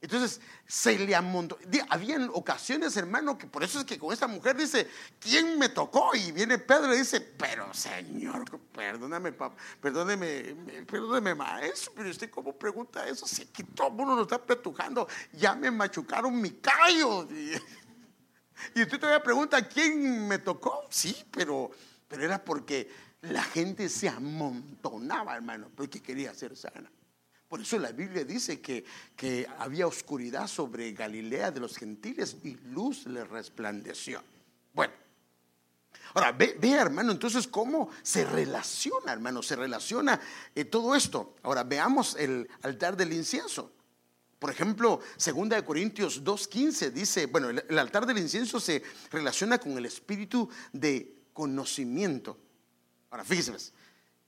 Entonces 0.02 0.40
se 0.66 0.98
le 0.98 1.14
amontó. 1.14 1.58
Habían 1.90 2.30
ocasiones, 2.32 2.96
hermano, 2.96 3.36
que 3.36 3.46
por 3.46 3.62
eso 3.62 3.80
es 3.80 3.84
que 3.84 3.98
con 3.98 4.14
esta 4.14 4.26
mujer 4.26 4.56
dice, 4.56 4.88
¿quién 5.18 5.58
me 5.58 5.68
tocó? 5.68 6.14
Y 6.14 6.32
viene 6.32 6.56
Pedro 6.56 6.94
y 6.94 6.98
dice, 6.98 7.20
pero 7.20 7.72
Señor, 7.74 8.46
perdóname, 8.72 9.32
papá, 9.32 9.56
perdóneme, 9.78 10.56
perdóneme, 10.86 11.34
maestro, 11.34 11.92
pero 11.94 12.08
usted 12.08 12.30
cómo 12.30 12.56
pregunta 12.56 13.06
eso, 13.06 13.26
si 13.26 13.42
aquí 13.42 13.62
todo 13.62 13.88
el 13.88 13.92
mundo 13.92 14.16
nos 14.16 14.22
está 14.22 14.42
pretujando, 14.42 15.06
ya 15.34 15.54
me 15.54 15.70
machucaron 15.70 16.40
mi 16.40 16.50
callo. 16.52 17.28
Y 18.74 18.82
usted 18.82 18.98
todavía 18.98 19.22
pregunta, 19.22 19.66
¿quién 19.68 20.26
me 20.28 20.38
tocó? 20.38 20.86
Sí, 20.90 21.16
pero, 21.30 21.70
pero 22.08 22.24
era 22.24 22.42
porque 22.42 22.90
la 23.22 23.42
gente 23.42 23.88
se 23.88 24.08
amontonaba, 24.08 25.36
hermano, 25.36 25.70
porque 25.74 26.00
quería 26.00 26.34
ser 26.34 26.56
sana. 26.56 26.90
Por 27.48 27.60
eso 27.60 27.78
la 27.78 27.90
Biblia 27.90 28.24
dice 28.24 28.60
que, 28.60 28.84
que 29.16 29.46
había 29.58 29.86
oscuridad 29.86 30.46
sobre 30.46 30.92
Galilea 30.92 31.50
de 31.50 31.58
los 31.58 31.76
gentiles 31.76 32.36
y 32.44 32.54
luz 32.68 33.06
le 33.06 33.24
resplandeció. 33.24 34.22
Bueno, 34.72 34.92
ahora 36.14 36.30
ve, 36.30 36.56
hermano, 36.70 37.10
entonces 37.10 37.48
cómo 37.48 37.90
se 38.02 38.24
relaciona, 38.24 39.12
hermano, 39.12 39.42
se 39.42 39.56
relaciona 39.56 40.20
eh, 40.54 40.64
todo 40.64 40.94
esto. 40.94 41.34
Ahora 41.42 41.64
veamos 41.64 42.14
el 42.16 42.48
altar 42.62 42.96
del 42.96 43.12
incienso. 43.12 43.72
Por 44.40 44.50
ejemplo, 44.50 45.00
2 45.22 45.62
Corintios 45.64 46.24
2.15 46.24 46.90
dice, 46.92 47.26
bueno, 47.26 47.50
el, 47.50 47.78
altar 47.78 48.06
del 48.06 48.16
incienso 48.16 48.58
se 48.58 48.82
relaciona 49.10 49.58
con 49.58 49.76
el 49.76 49.84
espíritu 49.84 50.48
de 50.72 51.26
conocimiento. 51.34 52.38
Ahora, 53.10 53.22
fíjense, 53.22 53.70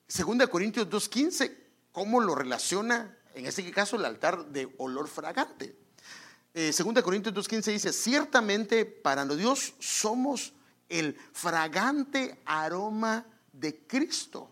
2 0.07 0.49
Corintios 0.51 0.87
2.15, 0.87 1.57
¿cómo 1.93 2.21
lo 2.21 2.35
relaciona, 2.35 3.17
en 3.35 3.47
este 3.47 3.69
caso, 3.71 3.97
el 3.97 4.05
altar 4.05 4.45
de 4.49 4.75
olor 4.77 5.09
fragante? 5.09 5.75
Eh, 6.53 6.75
2 6.77 7.03
Corintios 7.03 7.35
2.15 7.35 7.73
dice, 7.73 7.93
ciertamente 7.95 8.85
para 8.85 9.25
Dios 9.25 9.73
somos 9.79 10.53
el 10.91 11.17
fragante 11.33 12.39
aroma 12.45 13.25
de 13.51 13.87
Cristo. 13.87 14.52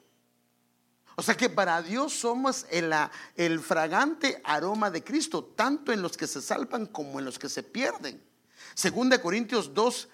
O 1.20 1.22
sea 1.22 1.36
que 1.36 1.50
para 1.50 1.82
Dios 1.82 2.14
somos 2.14 2.64
el, 2.70 2.94
el 3.36 3.60
fragante 3.60 4.40
aroma 4.42 4.90
de 4.90 5.04
Cristo, 5.04 5.44
tanto 5.54 5.92
en 5.92 6.00
los 6.00 6.16
que 6.16 6.26
se 6.26 6.40
salvan 6.40 6.86
como 6.86 7.18
en 7.18 7.26
los 7.26 7.38
que 7.38 7.50
se 7.50 7.62
pierden. 7.62 8.24
Segunda 8.72 9.20
Corintios 9.20 9.74
2, 9.74 10.08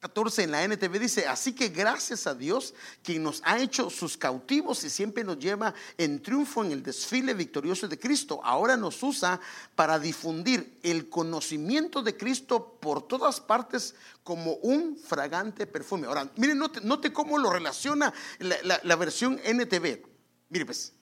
14 0.00 0.44
en 0.44 0.52
la 0.52 0.62
NTV 0.62 1.00
dice, 1.00 1.26
así 1.26 1.52
que 1.52 1.70
gracias 1.70 2.28
a 2.28 2.34
Dios 2.34 2.72
quien 3.02 3.24
nos 3.24 3.42
ha 3.44 3.58
hecho 3.58 3.90
sus 3.90 4.16
cautivos 4.16 4.84
y 4.84 4.90
siempre 4.90 5.24
nos 5.24 5.40
lleva 5.40 5.74
en 5.96 6.22
triunfo 6.22 6.64
en 6.64 6.70
el 6.70 6.84
desfile 6.84 7.34
victorioso 7.34 7.88
de 7.88 7.98
Cristo. 7.98 8.40
Ahora 8.44 8.76
nos 8.76 9.02
usa 9.02 9.40
para 9.74 9.98
difundir 9.98 10.78
el 10.84 11.08
conocimiento 11.08 12.00
de 12.02 12.16
Cristo 12.16 12.78
por 12.80 13.08
todas 13.08 13.40
partes 13.40 13.96
como 14.22 14.52
un 14.62 14.96
fragante 14.96 15.66
perfume. 15.66 16.06
Ahora, 16.06 16.30
miren, 16.36 16.58
note, 16.58 17.12
cómo 17.12 17.36
lo 17.36 17.50
relaciona 17.50 18.14
la, 18.38 18.96
versión 18.96 19.40
NTV. 19.44 20.06
Mire 20.50 20.64
pues, 20.64 20.92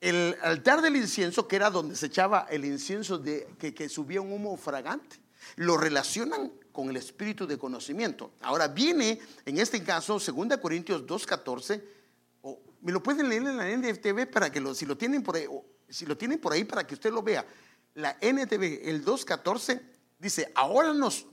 el 0.00 0.36
altar 0.42 0.82
del 0.82 0.96
incienso, 0.96 1.46
que 1.46 1.54
era 1.54 1.70
donde 1.70 1.94
se 1.94 2.06
echaba 2.06 2.48
el 2.50 2.64
incienso 2.64 3.18
de, 3.18 3.46
que, 3.56 3.72
que 3.72 3.88
subía 3.88 4.20
un 4.20 4.32
humo 4.32 4.56
fragante, 4.56 5.20
lo 5.54 5.76
relacionan 5.76 6.50
con 6.74 6.90
el 6.90 6.96
espíritu 6.96 7.46
de 7.46 7.56
conocimiento. 7.56 8.32
Ahora 8.40 8.66
viene, 8.66 9.20
en 9.46 9.58
este 9.58 9.84
caso, 9.84 10.18
2 10.18 10.58
Corintios 10.60 11.06
2.14, 11.06 11.80
o 12.42 12.60
me 12.82 12.90
lo 12.90 13.00
pueden 13.00 13.28
leer 13.28 13.44
en 13.44 13.56
la 13.56 13.70
NTV 13.70 14.26
para 14.26 14.50
que 14.50 14.60
lo, 14.60 14.74
si 14.74 14.84
lo 14.84 14.98
tienen 14.98 15.22
por 15.22 15.36
ahí, 15.36 15.46
si 15.88 16.04
lo 16.04 16.16
tienen 16.18 16.40
por 16.40 16.52
ahí 16.52 16.64
para 16.64 16.84
que 16.84 16.94
usted 16.94 17.12
lo 17.12 17.22
vea. 17.22 17.46
La 17.94 18.18
NTV, 18.20 18.88
el 18.88 19.04
2.14, 19.04 19.80
dice, 20.18 20.50
ahora 20.56 20.92
nos, 20.92 21.26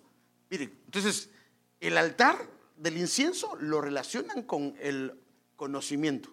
mire, 0.48 0.66
entonces, 0.86 1.30
el 1.80 1.98
altar 1.98 2.38
del 2.78 2.98
incienso 3.00 3.58
lo 3.60 3.82
relacionan 3.82 4.44
con 4.44 4.76
el 4.80 5.20
conocimiento. 5.56 6.30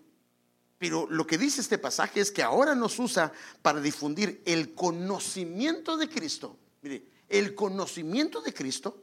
Pero 0.76 1.06
lo 1.08 1.26
que 1.26 1.38
dice 1.38 1.62
este 1.62 1.78
pasaje 1.78 2.20
es 2.20 2.30
que 2.30 2.42
ahora 2.42 2.74
nos 2.74 2.98
usa 2.98 3.32
para 3.62 3.80
difundir 3.80 4.42
el 4.44 4.74
conocimiento 4.74 5.96
de 5.96 6.10
Cristo. 6.10 6.58
Mire, 6.82 7.04
el 7.28 7.54
conocimiento 7.54 8.40
de 8.40 8.54
Cristo 8.54 9.02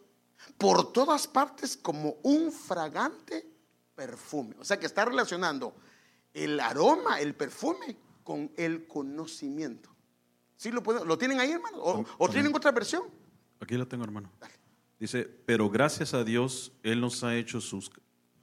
por 0.57 0.91
todas 0.91 1.28
partes 1.28 1.78
como 1.78 2.17
un 2.23 2.51
fragante 2.51 3.47
perfume. 3.95 4.55
O 4.59 4.65
sea 4.65 4.80
que 4.80 4.86
está 4.86 5.05
relacionando 5.05 5.76
el 6.34 6.59
aroma, 6.59 7.19
el 7.19 7.34
perfume, 7.34 7.97
con 8.23 8.51
el 8.57 8.88
conocimiento. 8.88 9.95
¿Sí 10.57 10.71
lo, 10.71 10.82
pueden, 10.82 11.07
lo 11.07 11.17
tienen 11.17 11.39
ahí, 11.39 11.51
hermano? 11.51 11.78
¿O, 12.17 12.30
tienen 12.30 12.53
otra 12.55 12.71
versión? 12.71 13.03
Aquí 13.59 13.76
lo 13.76 13.88
tengo, 13.88 14.03
hermano. 14.03 14.32
Dice, 14.99 15.26
pero 15.45 15.69
gracias 15.69 16.13
a 16.13 16.23
Dios, 16.23 16.71
Él 16.84 17.01
nos 17.01 17.23
ha 17.23 17.36
hecho 17.36 17.61
sus 17.61 17.91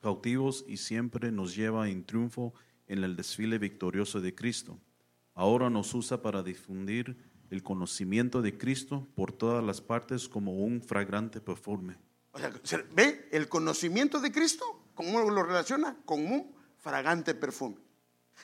cautivos 0.01 0.65
y 0.69 0.77
siempre 0.77 1.33
nos 1.33 1.57
lleva 1.57 1.89
en 1.89 2.05
triunfo 2.05 2.55
en 2.87 3.03
el 3.05 3.17
desfile 3.17 3.59
victorioso 3.59 4.21
de 4.21 4.35
Cristo. 4.35 4.79
Ahora 5.35 5.71
nos 5.71 5.95
usa 5.95 6.21
para 6.21 6.43
difundir 6.43 7.17
el 7.53 7.63
conocimiento 7.63 8.41
de 8.41 8.57
Cristo 8.57 9.07
por 9.15 9.31
todas 9.31 9.63
las 9.63 9.83
partes 9.83 10.27
como 10.27 10.65
un 10.65 10.81
fragrante 10.81 11.39
perfume. 11.39 11.99
O 12.33 12.39
sea, 12.39 12.83
¿ve 12.95 13.29
el 13.31 13.47
conocimiento 13.47 14.21
de 14.21 14.33
Cristo? 14.33 14.65
¿Cómo 14.95 15.21
lo 15.31 15.43
relaciona? 15.43 15.95
Con 16.07 16.25
un 16.27 16.51
fragante 16.79 17.35
perfume. 17.35 17.77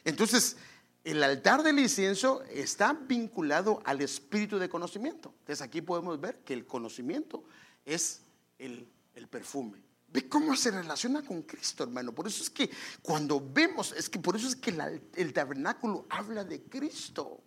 Entonces, 0.04 0.58
el 1.04 1.22
altar 1.22 1.62
del 1.62 1.78
incienso 1.78 2.42
está 2.50 2.92
vinculado 2.92 3.80
al 3.86 4.02
espíritu 4.02 4.58
de 4.58 4.68
conocimiento. 4.68 5.32
Entonces, 5.40 5.62
aquí 5.62 5.80
podemos 5.80 6.20
ver 6.20 6.40
que 6.44 6.52
el 6.52 6.66
conocimiento 6.66 7.44
es 7.86 8.20
el, 8.58 8.86
perfume. 9.30 9.82
Ve 10.08 10.28
cómo 10.28 10.54
se 10.54 10.70
relaciona 10.70 11.22
con 11.22 11.42
Cristo, 11.42 11.84
hermano. 11.84 12.14
Por 12.14 12.26
eso 12.26 12.42
es 12.42 12.50
que 12.50 12.70
cuando 13.00 13.40
vemos, 13.40 13.92
es 13.92 14.10
que 14.10 14.18
por 14.18 14.36
eso 14.36 14.48
es 14.48 14.54
que 14.54 14.76
el 15.16 15.32
tabernáculo 15.32 16.06
habla 16.10 16.44
de 16.44 16.62
Cristo. 16.62 17.42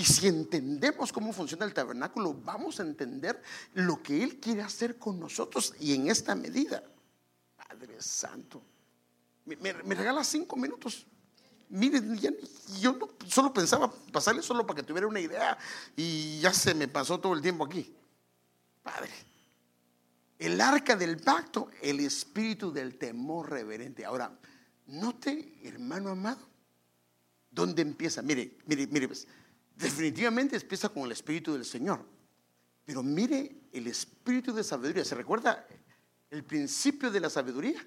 Y 0.00 0.04
si 0.06 0.28
entendemos 0.28 1.12
cómo 1.12 1.30
funciona 1.30 1.66
el 1.66 1.74
tabernáculo, 1.74 2.32
vamos 2.32 2.80
a 2.80 2.84
entender 2.84 3.42
lo 3.74 4.02
que 4.02 4.22
Él 4.22 4.40
quiere 4.40 4.62
hacer 4.62 4.96
con 4.96 5.20
nosotros 5.20 5.74
y 5.78 5.94
en 5.94 6.08
esta 6.08 6.34
medida. 6.34 6.82
Padre 7.54 8.00
Santo, 8.00 8.62
me, 9.44 9.74
regala 9.74 10.24
cinco 10.24 10.56
minutos. 10.56 11.06
Miren, 11.68 12.18
yo 12.80 12.92
no, 12.94 13.10
solo 13.28 13.52
pensaba 13.52 13.92
pasarle 14.10 14.40
solo 14.40 14.66
para 14.66 14.78
que 14.78 14.86
tuviera 14.86 15.06
una 15.06 15.20
idea 15.20 15.58
y 15.94 16.40
ya 16.40 16.54
se 16.54 16.72
me 16.72 16.88
pasó 16.88 17.20
todo 17.20 17.34
el 17.34 17.42
tiempo 17.42 17.66
aquí. 17.66 17.94
Padre, 18.82 19.10
el 20.38 20.58
arca 20.62 20.96
del 20.96 21.18
pacto, 21.18 21.68
el 21.82 22.00
espíritu 22.00 22.72
del 22.72 22.96
temor 22.96 23.50
reverente. 23.50 24.06
Ahora, 24.06 24.32
note, 24.86 25.58
hermano 25.62 26.08
amado, 26.08 26.48
¿dónde 27.50 27.82
empieza? 27.82 28.22
Mire, 28.22 28.56
mire, 28.64 28.86
mire, 28.86 29.06
pues, 29.06 29.28
definitivamente 29.80 30.56
empieza 30.56 30.88
con 30.88 31.04
el 31.04 31.12
espíritu 31.12 31.54
del 31.54 31.64
Señor. 31.64 32.04
Pero 32.84 33.02
mire 33.02 33.56
el 33.72 33.86
espíritu 33.86 34.52
de 34.52 34.62
sabiduría. 34.62 35.04
¿Se 35.04 35.14
recuerda 35.14 35.66
el 36.30 36.44
principio 36.44 37.10
de 37.10 37.20
la 37.20 37.30
sabiduría? 37.30 37.84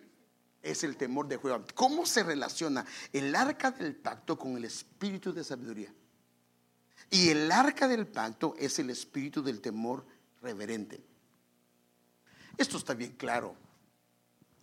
Es 0.62 0.84
el 0.84 0.98
temor 0.98 1.28
de 1.28 1.38
Jehová. 1.38 1.64
¿Cómo 1.76 2.06
se 2.06 2.24
relaciona 2.24 2.86
el 3.12 3.36
arca 3.36 3.72
del 3.72 3.96
pacto 3.96 4.38
con 4.38 4.58
el 4.58 4.66
espíritu 4.66 5.34
de 5.34 5.44
sabiduría? 5.44 5.94
Y 7.10 7.30
el 7.30 7.52
arca 7.52 7.88
del 7.88 8.08
pacto 8.08 8.56
es 8.58 8.80
el 8.80 8.90
espíritu 8.90 9.44
del 9.44 9.62
temor 9.62 10.06
reverente. 10.42 11.04
Esto 12.58 12.78
está 12.78 12.94
bien 12.94 13.12
claro. 13.12 13.56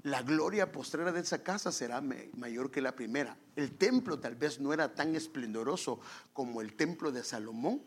La 0.02 0.22
gloria 0.22 0.72
postrera 0.72 1.12
de 1.12 1.20
esa 1.20 1.42
casa 1.42 1.70
será 1.70 2.00
mayor 2.00 2.70
que 2.70 2.80
la 2.80 2.94
primera. 2.94 3.36
El 3.54 3.76
templo 3.76 4.18
tal 4.18 4.34
vez 4.34 4.58
no 4.58 4.72
era 4.72 4.94
tan 4.94 5.14
esplendoroso 5.14 6.00
como 6.32 6.62
el 6.62 6.74
templo 6.74 7.12
de 7.12 7.22
Salomón, 7.22 7.82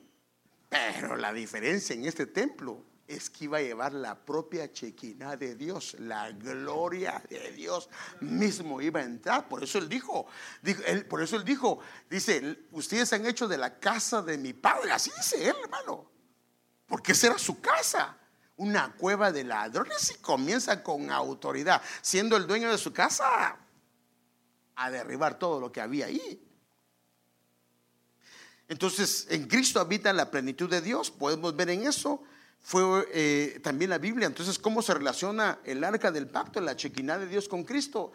pero 0.70 1.16
la 1.16 1.34
diferencia 1.34 1.95
en 1.95 2.05
este 2.05 2.28
templo 2.28 2.84
es 3.07 3.30
que 3.30 3.45
iba 3.45 3.57
a 3.57 3.61
llevar 3.61 3.93
la 3.93 4.16
propia 4.16 4.72
chequina 4.72 5.36
de 5.36 5.55
Dios, 5.55 5.95
la 5.99 6.32
gloria 6.32 7.22
de 7.30 7.51
Dios 7.51 7.89
mismo 8.22 8.80
iba 8.80 8.99
a 8.99 9.03
entrar. 9.03 9.49
Por 9.49 9.64
eso 9.64 9.80
él 9.80 9.89
dijo, 9.89 10.28
por 11.09 11.22
eso 11.22 11.36
él 11.36 11.43
dijo, 11.43 11.80
dice, 12.09 12.59
ustedes 12.72 13.11
han 13.14 13.26
hecho 13.26 13.47
de 13.47 13.57
la 13.57 13.80
casa 13.80 14.22
de 14.22 14.38
mi 14.38 14.53
padre, 14.53 14.91
así 14.91 15.11
dice 15.18 15.49
él, 15.49 15.55
hermano, 15.64 16.09
porque 16.86 17.14
esa 17.14 17.28
era 17.28 17.38
su 17.39 17.59
casa 17.59 18.18
una 18.58 18.93
cueva 18.95 19.32
de 19.32 19.43
ladrones 19.43 20.12
y 20.16 20.22
comienza 20.22 20.84
con 20.84 21.12
autoridad, 21.12 21.82
siendo 22.01 22.38
el 22.38 22.47
dueño 22.47 22.72
de 22.72 22.78
su 22.78 22.93
casa, 22.93 23.58
a 24.76 24.91
derribar 24.91 25.38
todo 25.38 25.60
lo 25.60 25.72
que 25.72 25.82
había 25.82 26.08
ahí. 26.08 26.41
Entonces, 28.68 29.28
en 29.30 29.47
Cristo 29.47 29.80
habita 29.80 30.14
la 30.14 30.32
plenitud 30.32 30.70
de 30.70 30.82
Dios, 30.82 31.12
podemos 31.12 31.56
ver 31.56 31.70
en 31.70 31.86
eso. 31.86 32.24
Fue 32.62 32.82
eh, 33.12 33.60
también 33.62 33.89
la 33.89 33.97
Biblia. 33.97 34.26
Entonces, 34.26 34.58
¿cómo 34.58 34.82
se 34.82 34.93
relaciona 34.93 35.60
el 35.66 35.84
arca 35.84 36.12
del 36.12 36.30
pacto, 36.30 36.62
la 36.62 36.76
chequina 36.76 37.18
de 37.18 37.28
Dios 37.28 37.49
con 37.49 37.66
Cristo? 37.66 38.14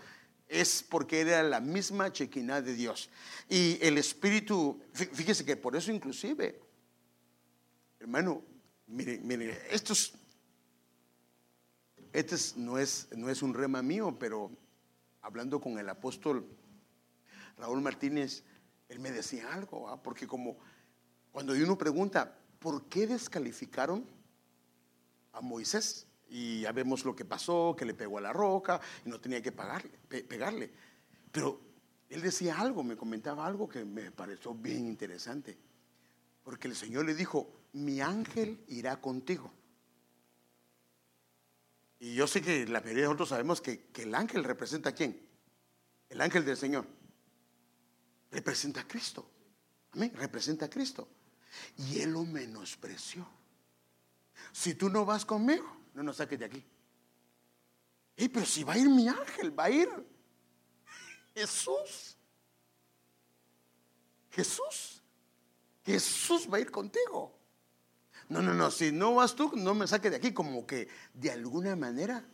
Es 0.48 0.82
porque 0.82 1.20
era 1.20 1.42
la 1.42 1.60
misma 1.60 2.10
chequina 2.10 2.62
de 2.62 2.74
Dios. 2.74 3.10
Y 3.50 3.78
el 3.82 3.98
Espíritu, 3.98 4.80
fíjese 4.92 5.44
que 5.44 5.56
por 5.56 5.76
eso 5.76 5.92
inclusive, 5.92 6.58
hermano, 8.00 8.42
mire, 8.86 9.20
mire, 9.22 9.68
estos 9.70 10.14
este 12.12 12.36
no, 12.56 12.78
es, 12.78 13.08
no 13.16 13.28
es 13.28 13.42
un 13.42 13.54
rema 13.54 13.82
mío, 13.82 14.16
pero 14.18 14.50
hablando 15.20 15.60
con 15.60 15.78
el 15.78 15.88
apóstol 15.88 16.46
Raúl 17.56 17.80
Martínez, 17.80 18.44
él 18.88 19.00
me 19.00 19.10
decía 19.10 19.52
algo, 19.52 19.88
¿ah? 19.88 20.02
porque 20.02 20.26
como 20.26 20.58
cuando 21.32 21.52
uno 21.52 21.76
pregunta, 21.76 22.36
¿por 22.58 22.84
qué 22.86 23.06
descalificaron 23.06 24.04
a 25.32 25.40
Moisés? 25.40 26.06
Y 26.28 26.62
ya 26.62 26.72
vemos 26.72 27.04
lo 27.04 27.14
que 27.14 27.24
pasó, 27.24 27.74
que 27.76 27.84
le 27.84 27.94
pegó 27.94 28.18
a 28.18 28.22
la 28.22 28.32
roca 28.32 28.80
y 29.04 29.08
no 29.08 29.20
tenía 29.20 29.40
que 29.40 29.52
pegarle. 29.52 30.70
Pero 31.30 31.60
él 32.08 32.20
decía 32.22 32.58
algo, 32.58 32.82
me 32.82 32.96
comentaba 32.96 33.46
algo 33.46 33.68
que 33.68 33.84
me 33.84 34.10
pareció 34.10 34.54
bien 34.54 34.86
interesante. 34.86 35.56
Porque 36.42 36.68
el 36.68 36.76
Señor 36.76 37.06
le 37.06 37.14
dijo, 37.14 37.50
mi 37.72 38.00
ángel 38.00 38.62
irá 38.68 39.00
contigo. 39.00 39.52
Y 42.00 42.14
yo 42.14 42.26
sé 42.26 42.40
que 42.40 42.66
la 42.66 42.80
mayoría 42.80 43.02
de 43.02 43.08
nosotros 43.08 43.30
sabemos 43.30 43.60
que, 43.60 43.90
el 43.96 44.14
ángel 44.14 44.44
representa 44.44 44.90
a 44.90 44.92
quién? 44.92 45.20
El 46.08 46.20
ángel 46.20 46.44
del 46.44 46.56
Señor. 46.56 46.86
Representa 48.30 48.80
a 48.80 48.88
Cristo. 48.88 49.28
Amén. 49.92 50.12
Representa 50.14 50.66
a 50.66 50.70
Cristo. 50.70 51.08
Y 51.76 52.00
él 52.00 52.12
lo 52.12 52.24
menospreció. 52.24 53.26
Si 54.52 54.74
tú 54.74 54.88
no 54.88 55.04
vas 55.04 55.24
conmigo, 55.24 55.66
no 55.94 56.02
nos 56.02 56.16
saques 56.16 56.38
de 56.38 56.44
aquí. 56.44 56.64
pero 58.16 58.46
si 58.46 58.62
va 58.62 58.74
a 58.74 58.78
ir 58.78 58.88
mi 58.88 59.08
ángel, 59.08 59.58
va 59.58 59.64
a 59.64 59.70
ir 59.70 59.88
Jesús. 61.34 62.16
Jesús. 64.30 65.02
Jesús 65.84 66.48
va 66.52 66.58
a 66.58 66.60
ir 66.60 66.70
contigo. 66.70 67.37
No, 68.28 68.42
no, 68.42 68.52
no, 68.52 68.70
si 68.70 68.92
no 68.92 69.14
vas 69.14 69.34
tú, 69.34 69.52
no 69.56 69.74
me 69.74 69.86
saques 69.86 70.10
de 70.10 70.18
aquí, 70.18 70.32
como 70.32 70.66
que 70.66 70.88
de 71.14 71.30
alguna 71.30 71.76
manera, 71.76 72.24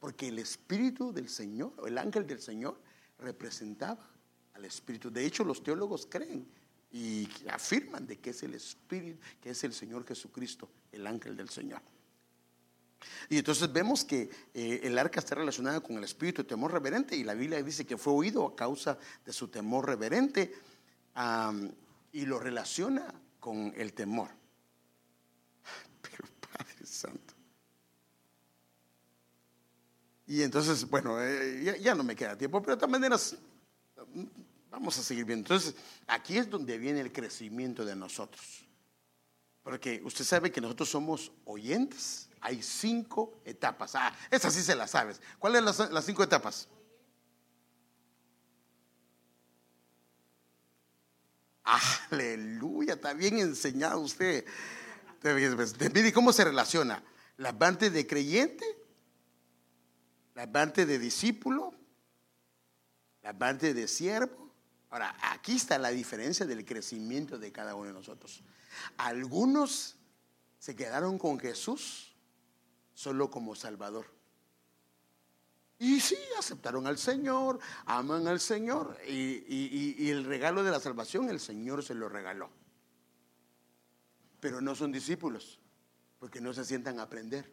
porque 0.00 0.28
el 0.28 0.38
Espíritu 0.38 1.12
del 1.12 1.28
Señor, 1.28 1.72
o 1.78 1.86
el 1.86 1.96
ángel 1.96 2.26
del 2.26 2.40
Señor, 2.40 2.80
representaba 3.18 4.10
al 4.54 4.64
Espíritu. 4.64 5.10
De 5.10 5.24
hecho, 5.24 5.44
los 5.44 5.62
teólogos 5.62 6.06
creen 6.06 6.46
y 6.90 7.28
afirman 7.48 8.06
de 8.06 8.18
que 8.18 8.30
es 8.30 8.42
el 8.42 8.54
Espíritu, 8.54 9.20
que 9.40 9.50
es 9.50 9.64
el 9.64 9.72
Señor 9.72 10.04
Jesucristo, 10.06 10.68
el 10.90 11.06
ángel 11.06 11.36
del 11.36 11.48
Señor. 11.48 11.80
Y 13.28 13.38
entonces 13.38 13.72
vemos 13.72 14.04
que 14.04 14.30
eh, 14.54 14.80
el 14.82 14.98
arca 14.98 15.20
está 15.20 15.34
relacionada 15.34 15.80
con 15.80 15.96
el 15.96 16.04
espíritu 16.04 16.42
de 16.42 16.48
temor 16.48 16.72
reverente 16.72 17.16
y 17.16 17.24
la 17.24 17.34
Biblia 17.34 17.62
dice 17.62 17.86
que 17.86 17.98
fue 17.98 18.12
oído 18.12 18.46
a 18.46 18.56
causa 18.56 18.98
de 19.24 19.32
su 19.32 19.48
temor 19.48 19.86
reverente 19.86 20.54
y 22.12 22.26
lo 22.26 22.38
relaciona 22.38 23.14
con 23.40 23.72
el 23.76 23.92
temor. 23.92 24.30
Padre 26.52 26.86
Santo. 26.86 27.34
Y 30.26 30.42
entonces, 30.42 30.88
bueno, 30.88 31.22
eh, 31.22 31.78
ya, 31.80 31.94
no 31.94 32.02
me 32.02 32.16
queda 32.16 32.36
tiempo, 32.36 32.62
pero 32.62 32.76
de 32.76 32.80
todas 32.80 32.90
maneras, 32.90 33.36
vamos 34.70 34.98
a 34.98 35.02
seguir 35.02 35.24
viendo. 35.24 35.44
Entonces, 35.44 35.74
aquí 36.06 36.38
es 36.38 36.48
donde 36.48 36.78
viene 36.78 37.00
el 37.00 37.12
crecimiento 37.12 37.84
de 37.84 37.94
nosotros. 37.94 38.66
Porque 39.62 40.00
usted 40.04 40.24
sabe 40.24 40.50
que 40.50 40.60
nosotros 40.60 40.88
somos 40.88 41.30
oyentes. 41.44 42.28
Hay 42.40 42.62
cinco 42.62 43.40
etapas. 43.44 43.94
Ah, 43.94 44.14
esa 44.30 44.50
sí 44.50 44.62
se 44.62 44.74
la 44.74 44.86
sabes. 44.86 45.20
¿Cuáles 45.38 45.58
son 45.74 45.86
las, 45.86 45.92
las 45.92 46.04
cinco 46.04 46.22
etapas? 46.22 46.68
Aleluya, 52.10 52.94
está 52.94 53.14
bien 53.14 53.38
enseñado 53.38 54.00
usted. 54.00 54.44
Mire 55.24 56.12
cómo 56.12 56.32
se 56.32 56.44
relaciona 56.44 57.02
la 57.38 57.56
parte 57.58 57.90
de 57.90 58.06
creyente, 58.06 58.64
la 60.34 60.50
parte 60.50 60.84
de 60.84 60.98
discípulo, 60.98 61.72
la 63.22 63.32
parte 63.32 63.72
de 63.72 63.88
siervo. 63.88 64.52
Ahora, 64.90 65.16
aquí 65.22 65.56
está 65.56 65.78
la 65.78 65.90
diferencia 65.90 66.46
del 66.46 66.64
crecimiento 66.64 67.38
de 67.38 67.50
cada 67.50 67.74
uno 67.74 67.86
de 67.86 67.94
nosotros. 67.94 68.42
Algunos 68.96 69.96
se 70.58 70.76
quedaron 70.76 71.18
con 71.18 71.38
Jesús 71.38 72.14
solo 72.92 73.30
como 73.30 73.54
Salvador. 73.54 74.06
Y 75.78 76.00
sí, 76.00 76.16
aceptaron 76.38 76.86
al 76.86 76.98
Señor, 76.98 77.58
aman 77.86 78.28
al 78.28 78.40
Señor 78.40 78.96
y, 79.08 80.08
el 80.08 80.24
regalo 80.24 80.62
de 80.62 80.70
la 80.70 80.80
salvación 80.80 81.28
el 81.28 81.40
Señor 81.40 81.82
se 81.82 81.94
lo 81.94 82.08
regaló. 82.08 82.50
Pero 84.44 84.60
no 84.60 84.74
son 84.74 84.92
discípulos 84.92 85.58
porque 86.18 86.38
no 86.38 86.52
se 86.52 86.66
sientan 86.66 86.98
a 86.98 87.04
aprender. 87.04 87.50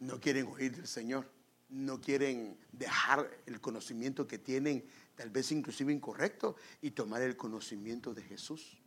No 0.00 0.20
quieren 0.20 0.46
oír 0.48 0.76
del 0.76 0.86
Señor, 0.86 1.32
no 1.70 1.98
quieren 1.98 2.58
dejar 2.72 3.30
el 3.46 3.58
conocimiento 3.58 4.26
que 4.26 4.36
tienen, 4.36 4.86
tal 5.14 5.30
vez 5.30 5.50
inclusive 5.50 5.94
incorrecto, 5.94 6.56
y 6.82 6.90
tomar 6.90 7.22
el 7.22 7.38
conocimiento 7.38 8.12
de 8.12 8.20
Jesús. 8.20 8.82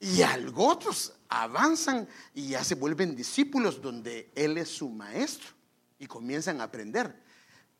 Y 0.00 0.22
algo 0.22 0.68
otros 0.68 1.12
avanzan 1.28 2.08
y 2.32 2.48
ya 2.48 2.64
se 2.64 2.74
vuelven 2.74 3.14
discípulos 3.14 3.82
donde 3.82 4.32
Él 4.34 4.56
es 4.56 4.70
su 4.70 4.88
maestro 4.88 5.50
y 5.98 6.06
comienzan 6.06 6.62
a 6.62 6.64
aprender. 6.64 7.22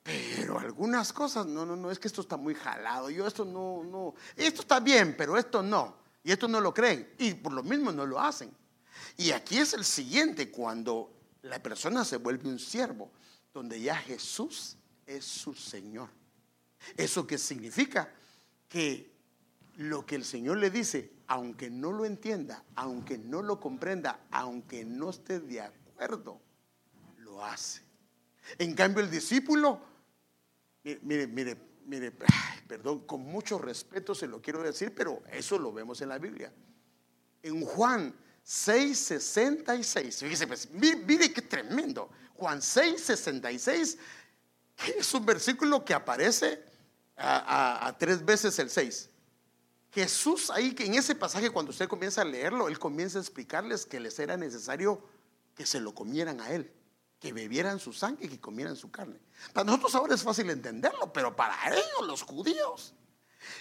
Pero 0.02 0.58
algunas 0.58 1.10
cosas, 1.10 1.46
no, 1.46 1.64
no, 1.64 1.74
no, 1.74 1.90
es 1.90 1.98
que 1.98 2.08
esto 2.08 2.20
está 2.20 2.36
muy 2.36 2.54
jalado. 2.54 3.08
Yo 3.08 3.26
esto 3.26 3.46
no, 3.46 3.82
no, 3.82 4.14
esto 4.36 4.60
está 4.60 4.78
bien, 4.78 5.14
pero 5.16 5.38
esto 5.38 5.62
no. 5.62 6.03
Y 6.24 6.32
esto 6.32 6.48
no 6.48 6.60
lo 6.60 6.74
creen. 6.74 7.14
Y 7.18 7.34
por 7.34 7.52
lo 7.52 7.62
mismo 7.62 7.92
no 7.92 8.06
lo 8.06 8.18
hacen. 8.18 8.50
Y 9.16 9.30
aquí 9.30 9.58
es 9.58 9.74
el 9.74 9.84
siguiente, 9.84 10.50
cuando 10.50 11.12
la 11.42 11.62
persona 11.62 12.04
se 12.04 12.16
vuelve 12.16 12.48
un 12.48 12.58
siervo, 12.58 13.12
donde 13.52 13.80
ya 13.80 13.94
Jesús 13.96 14.76
es 15.06 15.24
su 15.24 15.54
Señor. 15.54 16.08
¿Eso 16.96 17.26
qué 17.26 17.38
significa? 17.38 18.12
Que 18.68 19.12
lo 19.76 20.06
que 20.06 20.16
el 20.16 20.24
Señor 20.24 20.56
le 20.56 20.70
dice, 20.70 21.12
aunque 21.26 21.70
no 21.70 21.92
lo 21.92 22.04
entienda, 22.04 22.64
aunque 22.74 23.18
no 23.18 23.42
lo 23.42 23.60
comprenda, 23.60 24.26
aunque 24.30 24.84
no 24.84 25.10
esté 25.10 25.40
de 25.40 25.60
acuerdo, 25.60 26.40
lo 27.18 27.44
hace. 27.44 27.82
En 28.58 28.74
cambio, 28.74 29.02
el 29.02 29.10
discípulo, 29.10 29.80
mire, 31.02 31.26
mire, 31.26 31.56
mire, 31.86 32.12
perdón, 32.66 33.06
con 33.06 33.20
mucho 33.22 33.58
respeto 33.58 34.14
se 34.14 34.26
lo 34.26 34.40
quiero 34.40 34.62
decir, 34.62 34.94
pero 34.94 35.22
eso 35.32 35.58
lo 35.58 35.72
vemos 35.72 36.00
en 36.00 36.08
la 36.08 36.18
Biblia. 36.18 36.52
En 37.42 37.64
Juan 37.64 38.14
6, 38.42 38.98
66, 38.98 40.18
fíjese, 40.20 40.46
pues, 40.46 40.68
mire, 40.70 41.32
qué 41.32 41.42
tremendo. 41.42 42.10
Juan 42.34 42.60
6, 42.60 43.00
66, 43.02 43.98
que 44.76 44.98
es 44.98 45.14
un 45.14 45.24
versículo 45.24 45.84
que 45.84 45.94
aparece 45.94 46.62
a, 47.16 47.36
a- 47.38 47.86
a 47.88 47.98
tres 47.98 48.24
veces 48.24 48.58
el 48.58 48.70
6. 48.70 49.10
Jesús 49.92 50.50
ahí, 50.50 50.74
que 50.74 50.84
en 50.86 50.94
ese 50.94 51.14
pasaje 51.14 51.50
cuando 51.50 51.70
usted 51.70 51.86
comienza 51.88 52.22
a 52.22 52.24
leerlo, 52.24 52.66
él 52.68 52.78
comienza 52.80 53.18
a 53.18 53.20
explicarles 53.20 53.86
que 53.86 54.00
les 54.00 54.18
era 54.18 54.36
necesario 54.36 55.00
que 55.54 55.64
se 55.66 55.78
lo 55.78 55.94
comieran 55.94 56.40
a 56.40 56.50
él, 56.50 56.72
que 57.24 57.32
bebieran 57.32 57.80
su 57.80 57.94
sangre 57.94 58.26
y 58.26 58.28
que 58.28 58.38
comieran 58.38 58.76
su 58.76 58.90
carne. 58.90 59.18
Para 59.54 59.64
nosotros 59.64 59.94
ahora 59.94 60.14
es 60.14 60.22
fácil 60.22 60.50
entenderlo, 60.50 61.10
pero 61.10 61.34
para 61.34 61.56
ellos, 61.70 62.06
los 62.06 62.20
judíos. 62.20 62.92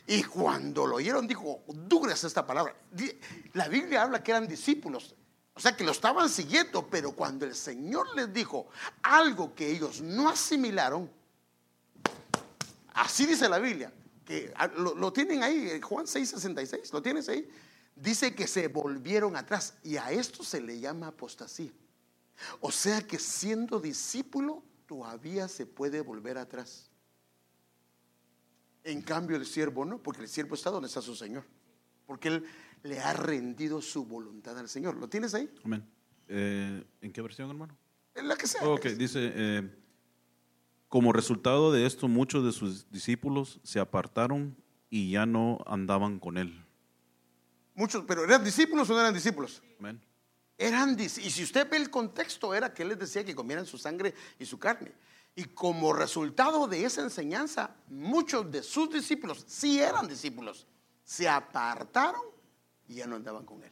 Y 0.05 0.21
cuando 0.23 0.85
lo 0.85 0.97
oyeron, 0.97 1.25
dijo, 1.25 1.63
dura 1.69 2.11
es 2.11 2.25
esta 2.25 2.45
palabra. 2.45 2.75
La 3.53 3.69
Biblia 3.69 4.03
habla 4.03 4.21
que 4.21 4.31
eran 4.31 4.49
discípulos, 4.49 5.15
o 5.53 5.61
sea 5.61 5.77
que 5.77 5.85
lo 5.85 5.93
estaban 5.93 6.27
siguiendo, 6.27 6.89
pero 6.89 7.13
cuando 7.13 7.45
el 7.45 7.55
Señor 7.55 8.13
les 8.17 8.33
dijo 8.33 8.67
algo 9.01 9.55
que 9.55 9.71
ellos 9.71 10.01
no 10.01 10.27
asimilaron, 10.27 11.09
Así 12.95 13.25
dice 13.25 13.47
la 13.47 13.59
Biblia, 13.59 13.93
que 14.25 14.53
ah, 14.57 14.67
lo, 14.67 14.93
lo 14.93 15.11
tienen 15.13 15.41
ahí, 15.41 15.69
eh, 15.69 15.81
Juan 15.81 16.05
6:66, 16.05 16.91
¿lo 16.91 17.01
tienes 17.01 17.29
ahí? 17.29 17.49
Dice 17.95 18.35
que 18.35 18.45
se 18.45 18.67
volvieron 18.67 19.37
atrás 19.37 19.75
y 19.83 19.95
a 19.95 20.11
esto 20.11 20.43
se 20.43 20.59
le 20.59 20.79
llama 20.81 21.07
apostasía. 21.07 21.71
O 22.59 22.71
sea 22.71 23.01
que 23.01 23.19
siendo 23.19 23.79
discípulo 23.79 24.63
todavía 24.85 25.47
se 25.47 25.65
puede 25.65 26.01
volver 26.01 26.37
atrás. 26.37 26.89
En 28.83 29.01
cambio 29.01 29.37
el 29.37 29.45
siervo 29.45 29.85
no, 29.85 30.01
porque 30.01 30.21
el 30.21 30.27
siervo 30.27 30.55
está 30.55 30.69
donde 30.69 30.87
está 30.87 31.01
su 31.01 31.15
Señor. 31.15 31.45
Porque 32.05 32.27
él 32.27 32.45
le 32.83 32.99
ha 32.99 33.13
rendido 33.13 33.81
su 33.81 34.05
voluntad 34.05 34.57
al 34.57 34.67
Señor. 34.67 34.95
¿Lo 34.97 35.07
tienes 35.07 35.33
ahí? 35.33 35.49
Amén. 35.63 35.85
Eh, 36.27 36.83
¿En 37.01 37.11
qué 37.11 37.21
versión, 37.21 37.49
hermano? 37.49 37.77
En 38.15 38.27
la 38.27 38.35
que 38.35 38.47
sea. 38.47 38.67
Ok, 38.67 38.87
dice, 38.87 39.31
eh, 39.33 39.75
como 40.89 41.13
resultado 41.13 41.71
de 41.71 41.85
esto, 41.85 42.07
muchos 42.07 42.45
de 42.45 42.51
sus 42.51 42.89
discípulos 42.91 43.59
se 43.63 43.79
apartaron 43.79 44.55
y 44.89 45.11
ya 45.11 45.25
no 45.25 45.59
andaban 45.65 46.19
con 46.19 46.37
él. 46.37 46.63
Muchos, 47.73 48.03
pero 48.07 48.23
¿eran 48.23 48.43
discípulos 48.43 48.89
o 48.89 48.93
no 48.93 48.99
eran 48.99 49.13
discípulos? 49.13 49.63
Amén. 49.79 49.99
Eran, 50.65 50.97
y 50.99 51.09
si 51.09 51.43
usted 51.43 51.69
ve 51.69 51.77
el 51.77 51.89
contexto, 51.89 52.53
era 52.53 52.73
que 52.73 52.83
él 52.83 52.89
les 52.89 52.99
decía 52.99 53.25
que 53.25 53.35
comieran 53.35 53.65
su 53.65 53.77
sangre 53.77 54.13
y 54.39 54.45
su 54.45 54.57
carne. 54.57 54.93
Y 55.35 55.45
como 55.45 55.93
resultado 55.93 56.67
de 56.67 56.85
esa 56.85 57.01
enseñanza, 57.01 57.75
muchos 57.87 58.49
de 58.51 58.61
sus 58.63 58.89
discípulos, 58.89 59.43
sí 59.47 59.79
eran 59.79 60.07
discípulos, 60.07 60.67
se 61.03 61.27
apartaron 61.27 62.21
y 62.87 62.95
ya 62.95 63.07
no 63.07 63.15
andaban 63.15 63.45
con 63.45 63.63
él. 63.63 63.71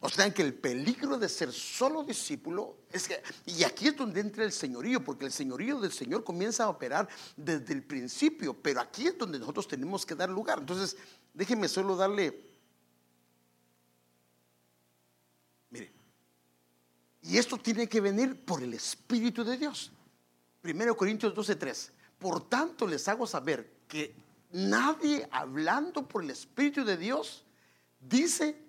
O 0.00 0.08
sea 0.08 0.32
que 0.32 0.42
el 0.42 0.54
peligro 0.54 1.16
de 1.16 1.28
ser 1.28 1.50
solo 1.50 2.02
discípulo 2.02 2.76
es 2.90 3.08
que, 3.08 3.22
y 3.46 3.64
aquí 3.64 3.88
es 3.88 3.96
donde 3.96 4.20
entra 4.20 4.44
el 4.44 4.52
señorío, 4.52 5.02
porque 5.02 5.24
el 5.24 5.32
señorío 5.32 5.80
del 5.80 5.92
Señor 5.92 6.22
comienza 6.24 6.64
a 6.64 6.68
operar 6.68 7.08
desde 7.36 7.72
el 7.72 7.82
principio, 7.82 8.54
pero 8.54 8.80
aquí 8.80 9.06
es 9.06 9.16
donde 9.16 9.38
nosotros 9.38 9.66
tenemos 9.66 10.04
que 10.04 10.14
dar 10.14 10.28
lugar. 10.28 10.58
Entonces, 10.58 10.96
déjeme 11.32 11.68
solo 11.68 11.96
darle, 11.96 12.38
mire, 15.70 15.90
y 17.24 17.38
esto 17.38 17.56
tiene 17.56 17.88
que 17.88 18.00
venir 18.00 18.38
por 18.44 18.62
el 18.62 18.74
Espíritu 18.74 19.44
de 19.44 19.56
Dios. 19.56 19.90
1 20.62 20.96
Corintios 20.96 21.34
12:3. 21.34 21.90
Por 22.18 22.48
tanto 22.48 22.86
les 22.86 23.06
hago 23.08 23.26
saber 23.26 23.70
que 23.88 24.14
nadie 24.52 25.26
hablando 25.30 26.06
por 26.06 26.22
el 26.22 26.30
Espíritu 26.30 26.84
de 26.84 26.96
Dios 26.96 27.44
dice 28.00 28.64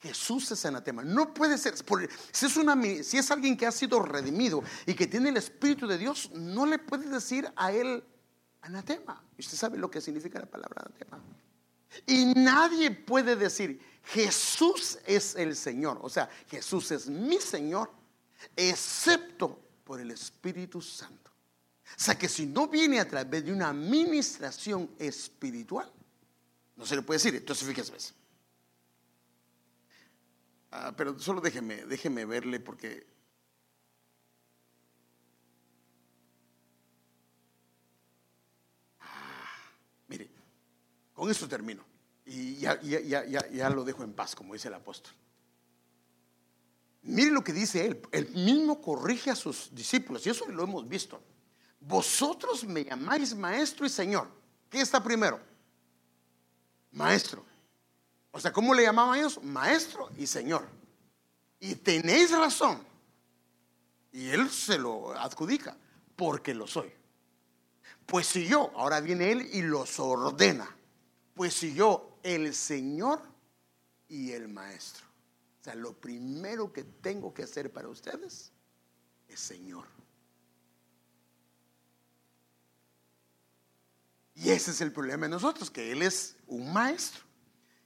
Jesús 0.00 0.50
es 0.52 0.64
anatema. 0.64 1.02
No 1.02 1.34
puede 1.34 1.58
ser. 1.58 1.74
si, 2.32 2.46
es 2.46 2.56
una, 2.56 2.80
si 3.02 3.18
es 3.18 3.30
alguien 3.30 3.56
que 3.56 3.66
ha 3.66 3.72
sido 3.72 4.00
redimido 4.00 4.62
y 4.86 4.94
que 4.94 5.06
tiene 5.06 5.30
el 5.30 5.36
Espíritu 5.36 5.86
de 5.86 5.98
Dios, 5.98 6.30
no 6.34 6.66
le 6.66 6.78
puede 6.78 7.08
decir 7.08 7.50
a 7.56 7.72
él 7.72 8.04
anatema. 8.62 9.22
Y 9.36 9.40
usted 9.40 9.56
sabe 9.56 9.76
lo 9.76 9.90
que 9.90 10.00
significa 10.00 10.38
la 10.38 10.46
palabra 10.46 10.84
anatema. 10.86 11.20
Y 12.06 12.26
nadie 12.26 12.90
puede 12.90 13.34
decir, 13.34 13.80
Jesús 14.04 14.98
es 15.04 15.34
el 15.34 15.56
Señor. 15.56 15.98
O 16.02 16.08
sea, 16.08 16.28
Jesús 16.48 16.90
es 16.92 17.08
mi 17.08 17.40
Señor, 17.40 17.90
excepto 18.56 19.60
por 19.84 20.00
el 20.00 20.10
Espíritu 20.10 20.80
Santo. 20.80 21.30
O 21.84 22.00
sea, 22.00 22.18
que 22.18 22.28
si 22.28 22.46
no 22.46 22.68
viene 22.68 23.00
a 23.00 23.08
través 23.08 23.44
de 23.44 23.52
una 23.52 23.70
administración 23.70 24.90
espiritual, 24.98 25.90
no 26.76 26.86
se 26.86 26.96
le 26.96 27.02
puede 27.02 27.18
decir. 27.18 27.34
Entonces, 27.34 27.66
fíjese. 27.66 28.14
Ah, 30.70 30.92
pero 30.96 31.18
solo 31.18 31.40
déjeme, 31.40 31.86
déjeme 31.86 32.24
verle 32.24 32.60
porque... 32.60 33.06
Ah, 39.00 39.72
mire, 40.08 40.30
con 41.14 41.30
esto 41.30 41.48
termino. 41.48 41.84
Y 42.26 42.56
ya, 42.56 42.80
ya, 42.82 43.00
ya, 43.00 43.48
ya 43.50 43.70
lo 43.70 43.82
dejo 43.84 44.04
en 44.04 44.12
paz, 44.12 44.36
como 44.36 44.52
dice 44.52 44.68
el 44.68 44.74
apóstol. 44.74 45.14
Mire 47.08 47.30
lo 47.30 47.42
que 47.42 47.54
dice 47.54 47.86
él. 47.86 48.02
Él 48.12 48.28
mismo 48.34 48.82
corrige 48.82 49.30
a 49.30 49.34
sus 49.34 49.74
discípulos. 49.74 50.26
Y 50.26 50.30
eso 50.30 50.46
lo 50.46 50.62
hemos 50.62 50.86
visto. 50.86 51.22
Vosotros 51.80 52.64
me 52.64 52.84
llamáis 52.84 53.34
maestro 53.34 53.86
y 53.86 53.88
señor. 53.88 54.28
¿Qué 54.68 54.80
está 54.82 55.02
primero? 55.02 55.40
Maestro. 56.92 57.42
O 58.30 58.38
sea, 58.38 58.52
¿cómo 58.52 58.74
le 58.74 58.82
llamaban 58.82 59.18
ellos? 59.18 59.42
Maestro 59.42 60.10
y 60.18 60.26
señor. 60.26 60.68
Y 61.58 61.76
tenéis 61.76 62.30
razón. 62.30 62.86
Y 64.12 64.28
él 64.28 64.50
se 64.50 64.78
lo 64.78 65.12
adjudica. 65.18 65.78
Porque 66.14 66.52
lo 66.52 66.66
soy. 66.66 66.92
Pues 68.04 68.26
si 68.26 68.46
yo, 68.46 68.70
ahora 68.76 69.00
viene 69.00 69.32
él 69.32 69.48
y 69.50 69.62
los 69.62 69.98
ordena. 69.98 70.68
Pues 71.32 71.54
si 71.54 71.72
yo, 71.72 72.18
el 72.22 72.54
Señor 72.54 73.22
y 74.08 74.32
el 74.32 74.48
Maestro. 74.48 75.07
Lo 75.74 75.98
primero 75.98 76.72
que 76.72 76.84
tengo 76.84 77.32
que 77.32 77.42
hacer 77.42 77.72
para 77.72 77.88
ustedes 77.88 78.52
es 79.28 79.40
Señor. 79.40 79.86
Y 84.34 84.50
ese 84.50 84.70
es 84.70 84.80
el 84.80 84.92
problema 84.92 85.26
de 85.26 85.30
nosotros, 85.30 85.70
que 85.70 85.90
Él 85.90 86.02
es 86.02 86.36
un 86.46 86.72
maestro. 86.72 87.22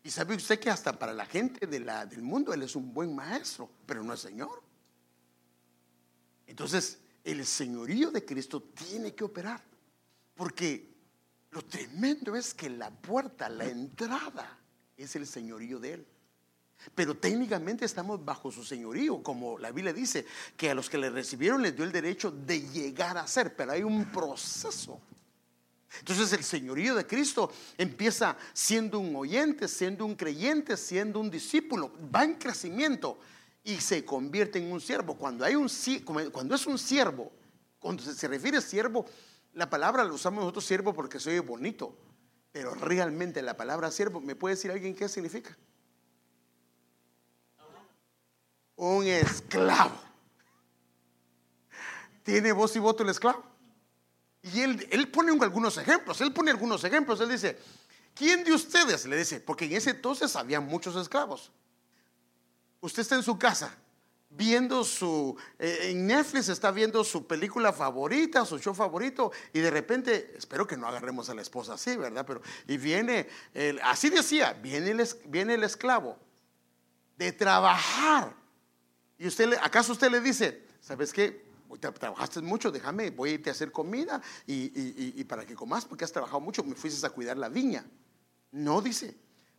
Y 0.04 0.10
sabe 0.10 0.34
usted 0.34 0.60
que 0.60 0.68
hasta 0.68 0.98
para 0.98 1.14
la 1.14 1.24
gente 1.24 1.66
de 1.66 1.80
la, 1.80 2.04
del 2.04 2.22
mundo 2.22 2.52
Él 2.52 2.62
es 2.62 2.76
un 2.76 2.92
buen 2.92 3.14
maestro, 3.14 3.70
pero 3.86 4.02
no 4.02 4.12
es 4.12 4.20
Señor. 4.20 4.62
Entonces, 6.46 6.98
el 7.24 7.46
señorío 7.46 8.10
de 8.10 8.24
Cristo 8.24 8.62
tiene 8.62 9.14
que 9.14 9.24
operar. 9.24 9.62
Porque 10.34 10.92
lo 11.50 11.64
tremendo 11.64 12.34
es 12.36 12.52
que 12.52 12.68
la 12.68 12.90
puerta, 12.90 13.48
la 13.48 13.64
entrada, 13.64 14.58
es 14.96 15.16
el 15.16 15.26
señorío 15.26 15.78
de 15.78 15.94
Él. 15.94 16.06
Pero 16.94 17.16
técnicamente 17.16 17.84
estamos 17.84 18.24
bajo 18.24 18.50
su 18.50 18.64
señorío, 18.64 19.22
como 19.22 19.58
la 19.58 19.70
Biblia 19.70 19.92
dice, 19.92 20.26
que 20.56 20.70
a 20.70 20.74
los 20.74 20.90
que 20.90 20.98
le 20.98 21.10
recibieron 21.10 21.62
les 21.62 21.74
dio 21.74 21.84
el 21.84 21.92
derecho 21.92 22.30
de 22.30 22.60
llegar 22.60 23.16
a 23.16 23.26
ser, 23.26 23.54
pero 23.54 23.72
hay 23.72 23.82
un 23.82 24.06
proceso. 24.06 25.00
Entonces 25.98 26.32
el 26.32 26.42
señorío 26.42 26.94
de 26.94 27.06
Cristo 27.06 27.50
empieza 27.76 28.36
siendo 28.52 28.98
un 28.98 29.14
oyente, 29.14 29.68
siendo 29.68 30.06
un 30.06 30.14
creyente, 30.14 30.76
siendo 30.76 31.20
un 31.20 31.30
discípulo, 31.30 31.92
va 32.14 32.24
en 32.24 32.34
crecimiento 32.34 33.18
y 33.64 33.76
se 33.76 34.04
convierte 34.04 34.58
en 34.58 34.72
un 34.72 34.80
siervo. 34.80 35.14
Cuando, 35.16 35.44
hay 35.44 35.54
un, 35.54 35.68
cuando 36.30 36.54
es 36.54 36.66
un 36.66 36.78
siervo, 36.78 37.30
cuando 37.78 38.02
se, 38.02 38.28
refiere 38.28 38.58
a 38.58 38.60
siervo, 38.60 39.04
la 39.54 39.68
palabra 39.68 40.04
la 40.04 40.12
usamos 40.12 40.40
nosotros 40.40 40.64
siervo 40.64 40.94
porque 40.94 41.20
soy 41.20 41.38
bonito, 41.40 41.96
pero 42.50 42.74
realmente 42.74 43.42
la 43.42 43.56
palabra 43.56 43.90
siervo, 43.90 44.20
¿me 44.20 44.34
puede 44.34 44.54
decir 44.54 44.70
alguien 44.70 44.94
qué 44.94 45.08
significa? 45.08 45.56
Un 48.82 49.06
esclavo. 49.06 49.94
¿Tiene 52.24 52.50
voz 52.50 52.74
y 52.74 52.80
voto 52.80 53.04
el 53.04 53.10
esclavo? 53.10 53.44
Y 54.42 54.60
él, 54.60 54.88
él 54.90 55.08
pone 55.08 55.30
algunos 55.40 55.78
ejemplos, 55.78 56.20
él 56.20 56.32
pone 56.32 56.50
algunos 56.50 56.82
ejemplos, 56.82 57.20
él 57.20 57.28
dice, 57.28 57.60
¿quién 58.12 58.42
de 58.42 58.52
ustedes? 58.52 59.06
Le 59.06 59.16
dice, 59.16 59.38
porque 59.38 59.66
en 59.66 59.74
ese 59.74 59.90
entonces 59.90 60.34
había 60.34 60.60
muchos 60.60 60.96
esclavos. 60.96 61.52
Usted 62.80 63.02
está 63.02 63.14
en 63.14 63.22
su 63.22 63.38
casa 63.38 63.72
viendo 64.30 64.82
su, 64.82 65.36
eh, 65.60 65.90
en 65.90 66.04
Netflix 66.08 66.48
está 66.48 66.72
viendo 66.72 67.04
su 67.04 67.24
película 67.24 67.72
favorita, 67.72 68.44
su 68.44 68.58
show 68.58 68.74
favorito, 68.74 69.30
y 69.52 69.60
de 69.60 69.70
repente, 69.70 70.34
espero 70.36 70.66
que 70.66 70.76
no 70.76 70.88
agarremos 70.88 71.30
a 71.30 71.34
la 71.34 71.42
esposa 71.42 71.74
así, 71.74 71.96
¿verdad? 71.96 72.26
Pero, 72.26 72.42
y 72.66 72.78
viene, 72.78 73.28
así 73.84 74.10
decía, 74.10 74.54
viene 74.54 74.90
el, 74.90 75.08
viene 75.26 75.54
el 75.54 75.62
esclavo 75.62 76.18
de 77.16 77.30
trabajar. 77.30 78.41
Y 79.22 79.28
usted, 79.28 79.56
¿acaso 79.62 79.92
usted 79.92 80.10
le 80.10 80.20
dice, 80.20 80.66
¿sabes 80.80 81.12
qué? 81.12 81.46
trabajaste 81.78 82.42
mucho, 82.42 82.72
déjame, 82.72 83.10
voy 83.10 83.30
a 83.30 83.32
irte 83.34 83.50
a 83.50 83.52
hacer 83.52 83.70
comida 83.70 84.20
y, 84.48 85.22
para 85.24 85.46
que 85.46 85.54
comas, 85.54 85.84
porque 85.84 86.04
has 86.04 86.10
trabajado 86.10 86.40
mucho, 86.40 86.64
me 86.64 86.74
fuiste 86.74 87.06
a 87.06 87.10
cuidar 87.10 87.36
la 87.36 87.48
viña. 87.48 87.86
No, 88.50 88.82
dice. 88.82 89.16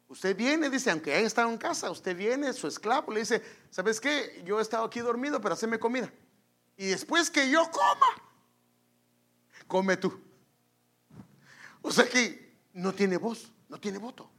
Usted 0.09 0.35
viene, 0.35 0.69
dice, 0.69 0.91
aunque 0.91 1.15
haya 1.15 1.25
estado 1.25 1.49
en 1.49 1.57
casa, 1.57 1.89
usted 1.89 2.13
viene, 2.13 2.51
su 2.51 2.67
esclavo, 2.67 3.13
le 3.13 3.21
dice, 3.21 3.41
¿sabes 3.69 4.01
qué? 4.01 4.43
Yo 4.45 4.59
he 4.59 4.61
estado 4.61 4.83
aquí 4.83 4.99
dormido, 4.99 5.39
pero 5.39 5.53
haceme 5.53 5.79
comida. 5.79 6.11
Y 6.75 6.87
después 6.87 7.31
que 7.31 7.49
yo 7.49 7.63
coma, 7.71 8.21
come 9.65 9.95
tú. 9.95 10.19
O 11.81 11.89
sea 11.89 12.09
que 12.09 12.53
no 12.73 12.93
tiene 12.93 13.15
voz, 13.15 13.49
no 13.69 13.79
tiene 13.79 13.97
voto. 13.97 14.29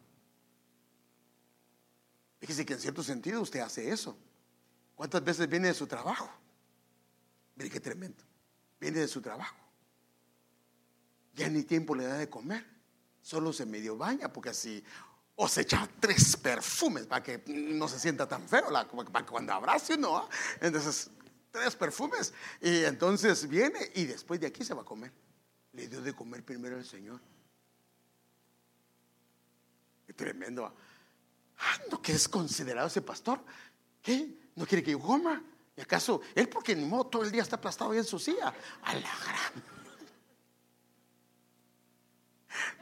Fíjese 2.40 2.66
que 2.66 2.74
en 2.74 2.80
cierto 2.80 3.02
sentido 3.02 3.40
usted 3.40 3.60
hace 3.60 3.90
eso. 3.90 4.18
¿Cuántas 4.94 5.24
veces 5.24 5.48
viene 5.48 5.68
de 5.68 5.74
su 5.74 5.86
trabajo? 5.86 6.30
Mire 7.56 7.70
qué 7.70 7.80
tremendo. 7.80 8.22
Viene 8.80 9.00
de 9.00 9.08
su 9.08 9.20
trabajo. 9.20 9.56
Ya 11.34 11.48
ni 11.48 11.64
tiempo 11.64 11.94
le 11.94 12.06
da 12.06 12.16
de 12.16 12.28
comer. 12.28 12.64
Solo 13.20 13.52
se 13.52 13.66
medio 13.66 13.96
baña 13.96 14.32
porque 14.32 14.50
así. 14.50 14.84
O 15.36 15.48
se 15.48 15.62
echa 15.62 15.88
tres 15.98 16.36
perfumes 16.36 17.06
para 17.06 17.22
que 17.22 17.42
no 17.48 17.88
se 17.88 17.98
sienta 17.98 18.28
tan 18.28 18.48
feo. 18.48 18.70
para 19.10 19.26
cuando 19.26 19.52
abrace 19.52 19.94
uno. 19.94 20.18
¿ah? 20.18 20.28
Entonces, 20.60 21.10
tres 21.50 21.74
perfumes. 21.74 22.32
Y 22.60 22.84
entonces 22.84 23.48
viene 23.48 23.90
y 23.94 24.04
después 24.04 24.40
de 24.40 24.46
aquí 24.46 24.64
se 24.64 24.74
va 24.74 24.82
a 24.82 24.84
comer. 24.84 25.12
Le 25.72 25.88
dio 25.88 26.00
de 26.00 26.12
comer 26.12 26.44
primero 26.44 26.76
el 26.76 26.84
Señor. 26.84 27.20
Qué 30.06 30.12
tremendo. 30.12 30.72
Ah, 31.58 31.78
¿no 31.90 32.00
que 32.00 32.12
es 32.12 32.28
considerado 32.28 32.86
ese 32.86 33.02
pastor? 33.02 33.40
¿Qué? 34.02 34.43
¿No 34.56 34.66
quiere 34.66 34.82
que 34.82 34.92
yo 34.92 35.00
coma? 35.00 35.42
¿Y 35.76 35.80
acaso 35.80 36.20
él 36.34 36.48
porque 36.48 36.74
ni 36.76 36.84
modo 36.84 37.06
todo 37.06 37.22
el 37.24 37.32
día 37.32 37.42
está 37.42 37.56
aplastado 37.56 37.90
ahí 37.90 37.98
en 37.98 38.04
su 38.04 38.18
silla? 38.18 38.54
A 38.82 38.94
la 38.94 39.00
gran. 39.00 39.64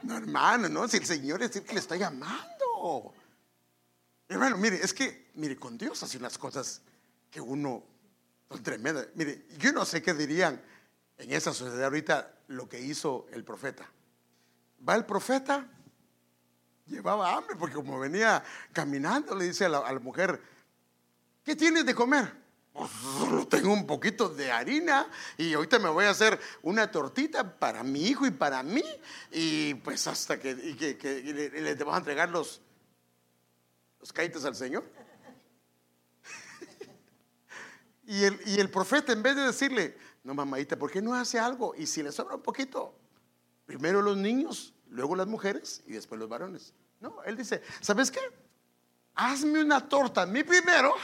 No, 0.03 0.17
hermano, 0.17 0.69
no, 0.69 0.87
si 0.87 0.97
el 0.97 1.05
Señor 1.05 1.41
es 1.41 1.55
el 1.55 1.63
que 1.63 1.73
le 1.73 1.79
está 1.79 1.95
llamando. 1.95 3.13
Hermano, 4.27 4.57
mire, 4.57 4.75
es 4.77 4.93
que, 4.93 5.31
mire, 5.35 5.57
con 5.57 5.77
Dios 5.77 6.03
hacen 6.03 6.21
las 6.21 6.37
cosas 6.37 6.81
que 7.31 7.41
uno 7.41 7.83
son 8.49 8.61
tremendas. 8.61 9.07
Mire, 9.15 9.47
yo 9.57 9.71
no 9.71 9.85
sé 9.85 10.01
qué 10.03 10.13
dirían 10.13 10.61
en 11.17 11.31
esa 11.31 11.53
sociedad 11.53 11.85
ahorita 11.85 12.33
lo 12.47 12.69
que 12.69 12.79
hizo 12.79 13.25
el 13.31 13.43
profeta. 13.43 13.89
Va 14.87 14.95
el 14.95 15.05
profeta, 15.05 15.67
llevaba 16.85 17.35
hambre 17.35 17.55
porque 17.55 17.75
como 17.75 17.99
venía 17.99 18.43
caminando, 18.71 19.35
le 19.35 19.45
dice 19.45 19.65
a 19.65 19.69
la 19.69 19.99
mujer, 19.99 20.39
¿qué 21.43 21.55
tienes 21.55 21.85
de 21.85 21.93
comer? 21.93 22.43
Pues, 22.73 22.89
tengo 23.49 23.71
un 23.71 23.85
poquito 23.85 24.29
de 24.29 24.51
harina 24.51 25.07
y 25.37 25.53
ahorita 25.53 25.77
me 25.77 25.89
voy 25.89 26.05
a 26.05 26.09
hacer 26.09 26.39
una 26.63 26.89
tortita 26.89 27.59
para 27.59 27.83
mi 27.83 28.07
hijo 28.07 28.25
y 28.25 28.31
para 28.31 28.63
mí 28.63 28.83
y 29.31 29.75
pues 29.75 30.07
hasta 30.07 30.39
que, 30.39 30.55
le, 30.55 31.75
te 31.75 31.83
vas 31.83 31.95
a 31.95 31.97
entregar 31.99 32.29
los, 32.29 32.61
los 33.99 34.11
caites 34.11 34.43
al 34.43 34.55
Señor. 34.55 34.83
y, 38.07 38.23
el, 38.23 38.39
y 38.47 38.59
el 38.59 38.71
profeta 38.71 39.13
en 39.13 39.21
vez 39.21 39.35
de 39.35 39.43
decirle, 39.43 39.95
no 40.23 40.33
mamadita, 40.33 40.75
¿por 40.75 40.89
qué 40.89 41.01
no 41.01 41.13
hace 41.13 41.37
algo? 41.37 41.75
Y 41.77 41.85
si 41.85 42.01
le 42.01 42.11
sobra 42.11 42.35
un 42.35 42.41
poquito, 42.41 42.97
primero 43.67 44.01
los 44.01 44.17
niños, 44.17 44.73
luego 44.89 45.15
las 45.15 45.27
mujeres 45.27 45.83
y 45.85 45.93
después 45.93 46.17
los 46.19 46.27
varones. 46.27 46.73
No, 46.99 47.21
él 47.23 47.37
dice, 47.37 47.61
¿sabes 47.81 48.09
qué? 48.09 48.21
Hazme 49.13 49.61
una 49.61 49.87
torta 49.87 50.23
a 50.23 50.25
mí 50.25 50.43
primero 50.43 50.95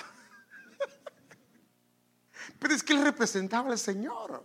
pero 2.60 2.76
es 2.76 2.84
que 2.84 2.94
él 2.94 3.04
representaba 3.04 3.72
al 3.72 3.80
Señor. 3.80 4.44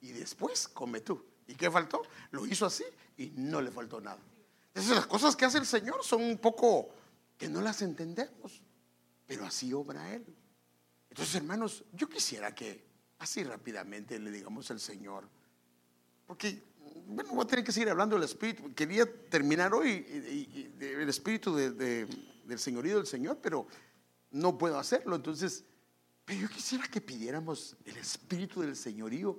Y 0.00 0.12
después 0.12 0.68
come 0.68 1.00
tú. 1.00 1.24
¿Y 1.46 1.54
qué 1.54 1.70
faltó? 1.70 2.02
Lo 2.30 2.46
hizo 2.46 2.66
así 2.66 2.84
y 3.16 3.32
no 3.36 3.62
le 3.62 3.70
faltó 3.70 4.00
nada. 4.00 4.18
Entonces 4.68 4.96
las 4.96 5.06
cosas 5.06 5.36
que 5.36 5.44
hace 5.44 5.58
el 5.58 5.66
Señor 5.66 6.02
son 6.02 6.22
un 6.22 6.38
poco 6.38 6.88
que 7.38 7.48
no 7.48 7.60
las 7.60 7.80
entendemos, 7.82 8.62
pero 9.26 9.44
así 9.44 9.72
obra 9.72 10.14
Él. 10.14 10.24
Entonces, 11.08 11.34
hermanos, 11.36 11.84
yo 11.92 12.08
quisiera 12.08 12.54
que 12.54 12.84
así 13.18 13.44
rápidamente 13.44 14.18
le 14.18 14.30
digamos 14.30 14.70
al 14.70 14.80
Señor, 14.80 15.28
porque, 16.26 16.62
bueno, 17.06 17.34
voy 17.34 17.44
a 17.44 17.46
tener 17.46 17.64
que 17.64 17.72
seguir 17.72 17.88
hablando 17.88 18.16
del 18.16 18.24
Espíritu. 18.24 18.74
Quería 18.74 19.04
terminar 19.28 19.72
hoy 19.74 20.04
el 20.80 21.08
Espíritu 21.08 21.54
del 21.54 22.58
Señorío 22.58 22.96
del 22.96 23.06
Señor, 23.06 23.38
pero 23.40 23.66
no 24.30 24.58
puedo 24.58 24.78
hacerlo. 24.78 25.14
Entonces, 25.14 25.64
pero 26.24 26.40
yo 26.40 26.48
quisiera 26.48 26.88
que 26.88 27.00
pidiéramos 27.00 27.76
el 27.84 27.96
Espíritu 27.98 28.62
del 28.62 28.76
Señorío, 28.76 29.38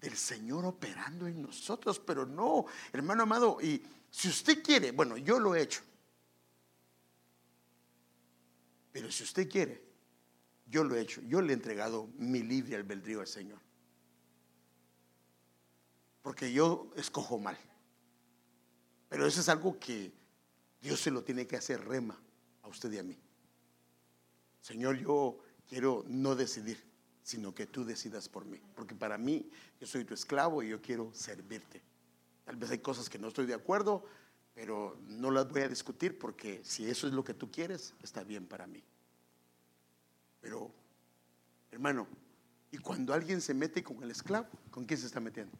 del 0.00 0.16
Señor 0.16 0.66
operando 0.66 1.26
en 1.26 1.40
nosotros, 1.40 1.98
pero 1.98 2.26
no, 2.26 2.66
hermano 2.92 3.22
amado, 3.22 3.58
y 3.60 3.82
si 4.10 4.28
usted 4.28 4.62
quiere, 4.62 4.92
bueno, 4.92 5.16
yo 5.16 5.40
lo 5.40 5.54
he 5.54 5.62
hecho, 5.62 5.80
pero 8.92 9.10
si 9.10 9.24
usted 9.24 9.48
quiere, 9.48 9.82
yo 10.66 10.84
lo 10.84 10.94
he 10.94 11.00
hecho, 11.00 11.22
yo 11.22 11.40
le 11.40 11.52
he 11.52 11.54
entregado 11.54 12.08
mi 12.18 12.42
libre 12.42 12.76
albedrío 12.76 13.20
al 13.20 13.26
Señor, 13.26 13.60
porque 16.20 16.52
yo 16.52 16.90
escojo 16.96 17.38
mal, 17.38 17.58
pero 19.08 19.26
eso 19.26 19.40
es 19.40 19.48
algo 19.48 19.78
que 19.78 20.12
Dios 20.82 21.00
se 21.00 21.10
lo 21.10 21.24
tiene 21.24 21.46
que 21.46 21.56
hacer 21.56 21.82
rema 21.86 22.20
a 22.62 22.68
usted 22.68 22.92
y 22.92 22.98
a 22.98 23.02
mí. 23.02 23.18
Señor, 24.60 24.98
yo 24.98 25.38
quiero 25.68 26.04
no 26.08 26.34
decidir, 26.34 26.82
sino 27.22 27.54
que 27.54 27.66
tú 27.66 27.84
decidas 27.84 28.28
por 28.28 28.44
mí. 28.44 28.60
Porque 28.74 28.94
para 28.94 29.18
mí, 29.18 29.50
yo 29.80 29.86
soy 29.86 30.04
tu 30.04 30.14
esclavo 30.14 30.62
y 30.62 30.68
yo 30.68 30.80
quiero 30.80 31.10
servirte. 31.12 31.82
Tal 32.44 32.56
vez 32.56 32.70
hay 32.70 32.78
cosas 32.78 33.08
que 33.08 33.18
no 33.18 33.28
estoy 33.28 33.46
de 33.46 33.54
acuerdo, 33.54 34.04
pero 34.54 34.96
no 35.06 35.30
las 35.30 35.48
voy 35.48 35.62
a 35.62 35.68
discutir 35.68 36.18
porque 36.18 36.60
si 36.64 36.88
eso 36.88 37.06
es 37.06 37.12
lo 37.12 37.24
que 37.24 37.34
tú 37.34 37.50
quieres, 37.50 37.94
está 38.02 38.22
bien 38.22 38.46
para 38.46 38.66
mí. 38.66 38.82
Pero, 40.40 40.70
hermano, 41.70 42.06
y 42.70 42.78
cuando 42.78 43.12
alguien 43.12 43.40
se 43.40 43.54
mete 43.54 43.82
con 43.82 44.02
el 44.02 44.10
esclavo, 44.10 44.48
¿con 44.70 44.84
quién 44.84 45.00
se 45.00 45.06
está 45.06 45.20
metiendo? 45.20 45.56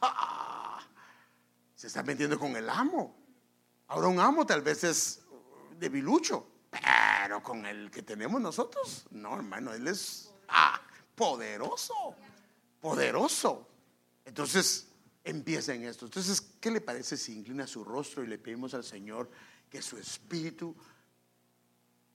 Se 1.74 1.88
está 1.88 2.02
metiendo 2.02 2.38
con 2.38 2.56
el 2.56 2.70
amo. 2.70 3.14
Ahora 3.88 4.08
un 4.08 4.18
amo 4.18 4.46
tal 4.46 4.62
vez 4.62 4.82
es 4.82 5.20
debilucho. 5.78 6.46
Pero 6.82 7.42
con 7.42 7.66
el 7.66 7.90
que 7.90 8.02
tenemos 8.02 8.40
nosotros, 8.40 9.06
no, 9.10 9.34
hermano, 9.34 9.72
Él 9.72 9.88
es 9.88 10.32
ah, 10.48 10.80
poderoso, 11.14 12.14
poderoso. 12.80 13.68
Entonces, 14.24 14.88
empieza 15.24 15.74
en 15.74 15.84
esto. 15.84 16.06
Entonces, 16.06 16.40
¿qué 16.60 16.70
le 16.70 16.80
parece 16.80 17.16
si 17.16 17.36
inclina 17.36 17.66
su 17.66 17.84
rostro 17.84 18.22
y 18.22 18.28
le 18.28 18.38
pedimos 18.38 18.74
al 18.74 18.84
Señor 18.84 19.30
que 19.68 19.82
su 19.82 19.98
espíritu 19.98 20.74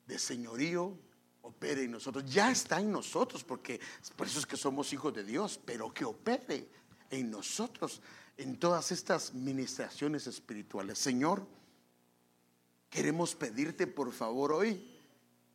de 0.08 0.18
señorío 0.18 0.98
opere 1.42 1.84
en 1.84 1.92
nosotros? 1.92 2.24
Ya 2.26 2.52
está 2.52 2.80
en 2.80 2.92
nosotros, 2.92 3.44
porque 3.44 3.80
por 4.16 4.28
eso 4.28 4.40
es 4.40 4.46
que 4.46 4.58
somos 4.58 4.94
hijos 4.94 5.14
de 5.14 5.24
Dios, 5.24 5.60
pero 5.64 5.94
que 5.94 6.06
opere 6.06 6.70
en 7.10 7.30
nosotros 7.30 8.02
en 8.38 8.58
todas 8.58 8.92
estas 8.92 9.34
ministraciones 9.34 10.26
espirituales. 10.26 10.98
Señor, 10.98 11.46
Queremos 12.92 13.34
pedirte 13.34 13.88
por 13.88 14.12
favor 14.12 14.52
hoy 14.52 14.92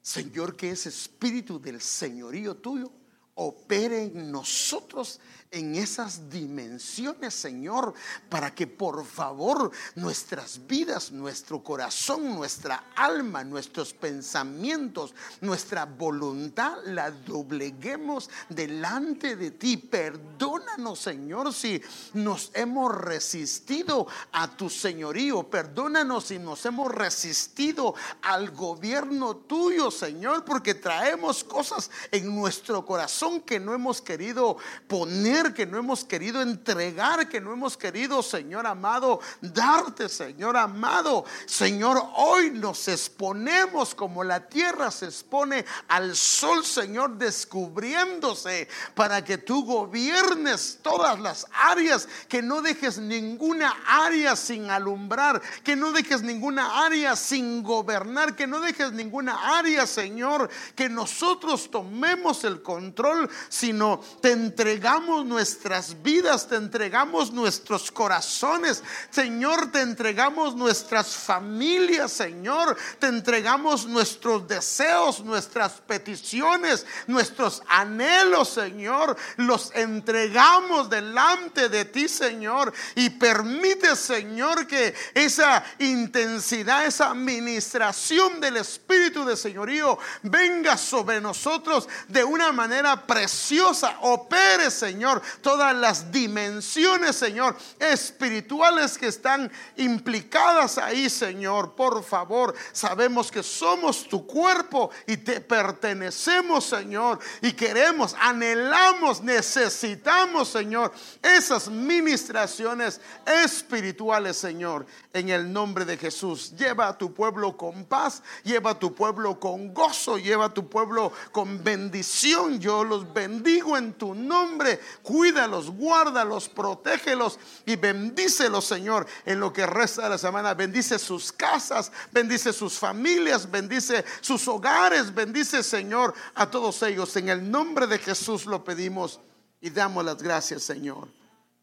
Señor, 0.07 0.55
que 0.55 0.71
ese 0.71 0.89
espíritu 0.89 1.61
del 1.61 1.81
señorío 1.81 2.55
tuyo 2.55 2.93
opere 3.37 4.05
en 4.05 4.33
nosotros 4.33 5.21
en 5.51 5.77
esas 5.77 6.29
dimensiones, 6.29 7.35
Señor, 7.35 7.95
para 8.29 8.55
que 8.55 8.67
por 8.67 9.05
favor 9.05 9.71
nuestras 9.95 10.67
vidas, 10.67 11.13
nuestro 11.13 11.63
corazón, 11.63 12.35
nuestra 12.35 12.91
alma, 12.95 13.45
nuestros 13.45 13.93
pensamientos, 13.93 15.15
nuestra 15.41 15.85
voluntad 15.85 16.79
la 16.87 17.11
dobleguemos 17.11 18.29
delante 18.49 19.37
de 19.37 19.53
ti. 19.53 19.77
Perdónanos, 19.77 20.99
Señor, 20.99 21.55
si 21.55 21.81
nos 22.15 22.51
hemos 22.55 22.95
resistido 22.95 24.07
a 24.33 24.49
tu 24.57 24.69
señorío. 24.69 25.49
Perdónanos 25.49 26.25
si 26.27 26.39
nos 26.39 26.65
hemos 26.67 26.93
resistido 26.93 27.95
al 28.23 28.51
gobierno 28.51 29.37
tuyo, 29.37 29.91
Señor, 29.91 30.45
porque 30.45 30.75
traemos 30.75 31.45
cosas 31.45 31.91
en 32.11 32.35
nuestro 32.35 32.85
corazón 32.85 33.26
que 33.45 33.61
no 33.61 33.75
hemos 33.75 34.01
querido 34.01 34.57
poner 34.87 35.53
que 35.53 35.67
no 35.67 35.79
hemos 35.79 36.05
querido 36.05 36.41
entregar, 36.41 37.29
que 37.29 37.41
no 37.41 37.53
hemos 37.53 37.77
querido, 37.77 38.23
Señor 38.23 38.67
amado, 38.67 39.21
darte, 39.41 40.09
Señor 40.09 40.57
amado. 40.57 41.25
Señor, 41.47 42.03
hoy 42.17 42.51
nos 42.51 42.89
exponemos 42.89 43.95
como 43.95 44.23
la 44.23 44.49
tierra 44.49 44.91
se 44.91 45.07
expone 45.07 45.65
al 45.89 46.15
sol, 46.15 46.65
Señor, 46.65 47.17
descubriéndose 47.17 48.69
para 48.95 49.25
que 49.25 49.39
tú 49.39 49.65
gobiernes 49.65 50.79
todas 50.83 51.19
las 51.19 51.47
áreas, 51.53 52.09
que 52.29 52.43
no 52.43 52.63
dejes 52.63 52.99
ninguna 52.99 53.75
área 53.87 54.37
sin 54.37 54.71
alumbrar, 54.71 55.43
que 55.65 55.77
no 55.77 55.93
dejes 55.93 56.23
ninguna 56.23 56.85
área 56.85 57.17
sin 57.17 57.63
gobernar, 57.63 58.37
que 58.37 58.47
no 58.47 58.61
dejes 58.61 58.93
ninguna 58.93 59.59
área, 59.59 59.87
Señor, 59.87 60.49
que 60.75 60.89
nosotros 60.89 61.71
tomemos 61.71 62.45
el 62.45 62.63
control, 62.63 63.16
sino 63.49 64.01
te 64.21 64.33
entregamos 64.33 65.25
nuestras 65.25 66.03
vidas, 66.03 66.49
te 66.49 66.57
entregamos 66.57 67.33
nuestros 67.33 67.91
corazones, 67.91 68.83
Señor, 69.11 69.71
te 69.73 69.81
entregamos 69.81 70.55
nuestras 70.55 71.09
familias, 71.09 72.13
Señor, 72.13 72.77
te 72.99 73.07
entregamos 73.07 73.87
nuestros 73.87 74.47
deseos, 74.47 75.21
nuestras 75.21 75.73
peticiones, 75.87 76.87
nuestros 77.07 77.63
anhelos, 77.69 78.49
Señor, 78.49 79.17
los 79.37 79.73
entregamos 79.75 80.91
delante 80.91 81.69
de 81.69 81.85
ti, 81.85 82.09
Señor, 82.09 82.73
y 82.95 83.11
permite, 83.11 83.97
Señor, 83.97 84.67
que 84.67 84.95
esa 85.15 85.65
intensidad, 85.79 86.87
esa 86.87 87.11
administración 87.11 88.41
del 88.41 88.59
Espíritu 88.59 89.25
de 89.25 89.37
Señorío 89.37 89.99
venga 90.23 90.77
sobre 90.77 91.21
nosotros 91.21 91.89
de 92.09 92.25
una 92.25 92.53
manera 92.53 93.06
preciosa, 93.07 93.99
opere, 94.03 94.71
Señor 94.71 95.23
todas 95.41 95.77
las 95.77 96.11
dimensiones, 96.11 97.17
Señor, 97.17 97.57
espirituales 97.79 98.99
que 98.99 99.07
están 99.07 99.51
implicadas 99.77 100.79
ahí, 100.79 101.09
Señor. 101.09 101.75
Por 101.75 102.03
favor, 102.03 102.55
sabemos 102.73 103.31
que 103.31 103.43
somos 103.43 104.09
tu 104.09 104.27
cuerpo 104.27 104.91
y 105.07 105.17
te 105.19 105.41
pertenecemos, 105.41 106.65
Señor, 106.65 107.19
y 107.43 107.53
queremos, 107.53 108.17
anhelamos, 108.21 109.23
necesitamos, 109.23 110.49
Señor, 110.49 110.93
esas 111.23 111.69
ministraciones 111.69 113.01
espirituales, 113.25 114.37
Señor, 114.37 114.87
en 115.13 115.29
el 115.29 115.53
nombre 115.53 115.85
de 115.85 115.97
Jesús. 115.97 116.55
Lleva 116.57 116.89
a 116.89 116.99
tu 116.99 117.13
pueblo 117.13 117.57
con 117.57 117.85
paz, 117.85 118.23
lleva 118.43 118.71
a 118.73 118.79
tu 118.79 118.95
pueblo 118.95 119.39
con 119.39 119.73
gozo, 119.73 120.19
lleva 120.19 120.47
a 120.47 120.55
tu 120.55 120.69
pueblo 120.69 121.13
con 121.33 121.63
bendición. 121.63 122.59
Yo 122.59 122.85
bendigo 123.05 123.77
en 123.77 123.95
tu 123.95 124.15
nombre 124.15 124.81
cuídalos, 125.03 125.71
guárdalos, 125.71 126.49
protégelos 126.49 127.39
y 127.65 127.77
bendícelos, 127.77 128.65
Señor, 128.65 129.07
en 129.25 129.41
lo 129.41 129.53
que 129.53 129.67
resta 129.67 130.03
de 130.03 130.11
la 130.11 130.19
semana. 130.19 130.55
Bendice 130.55 130.99
sus 130.99 131.33
casas, 131.33 131.93
bendice 132.13 132.53
sus 132.53 132.79
familias, 132.79 133.51
bendice 133.51 134.05
sus 134.21 134.47
hogares, 134.49 135.15
bendice, 135.15 135.63
Señor, 135.63 136.15
a 136.35 136.51
todos 136.51 136.83
ellos. 136.83 137.15
En 137.17 137.29
el 137.29 137.51
nombre 137.51 137.87
de 137.87 137.99
Jesús 137.99 138.47
lo 138.47 138.65
pedimos 138.65 139.21
y 139.61 139.71
damos 139.71 140.05
las 140.05 140.23
gracias, 140.23 140.63
Señor. 140.63 141.09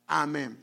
Amén. 0.08 0.63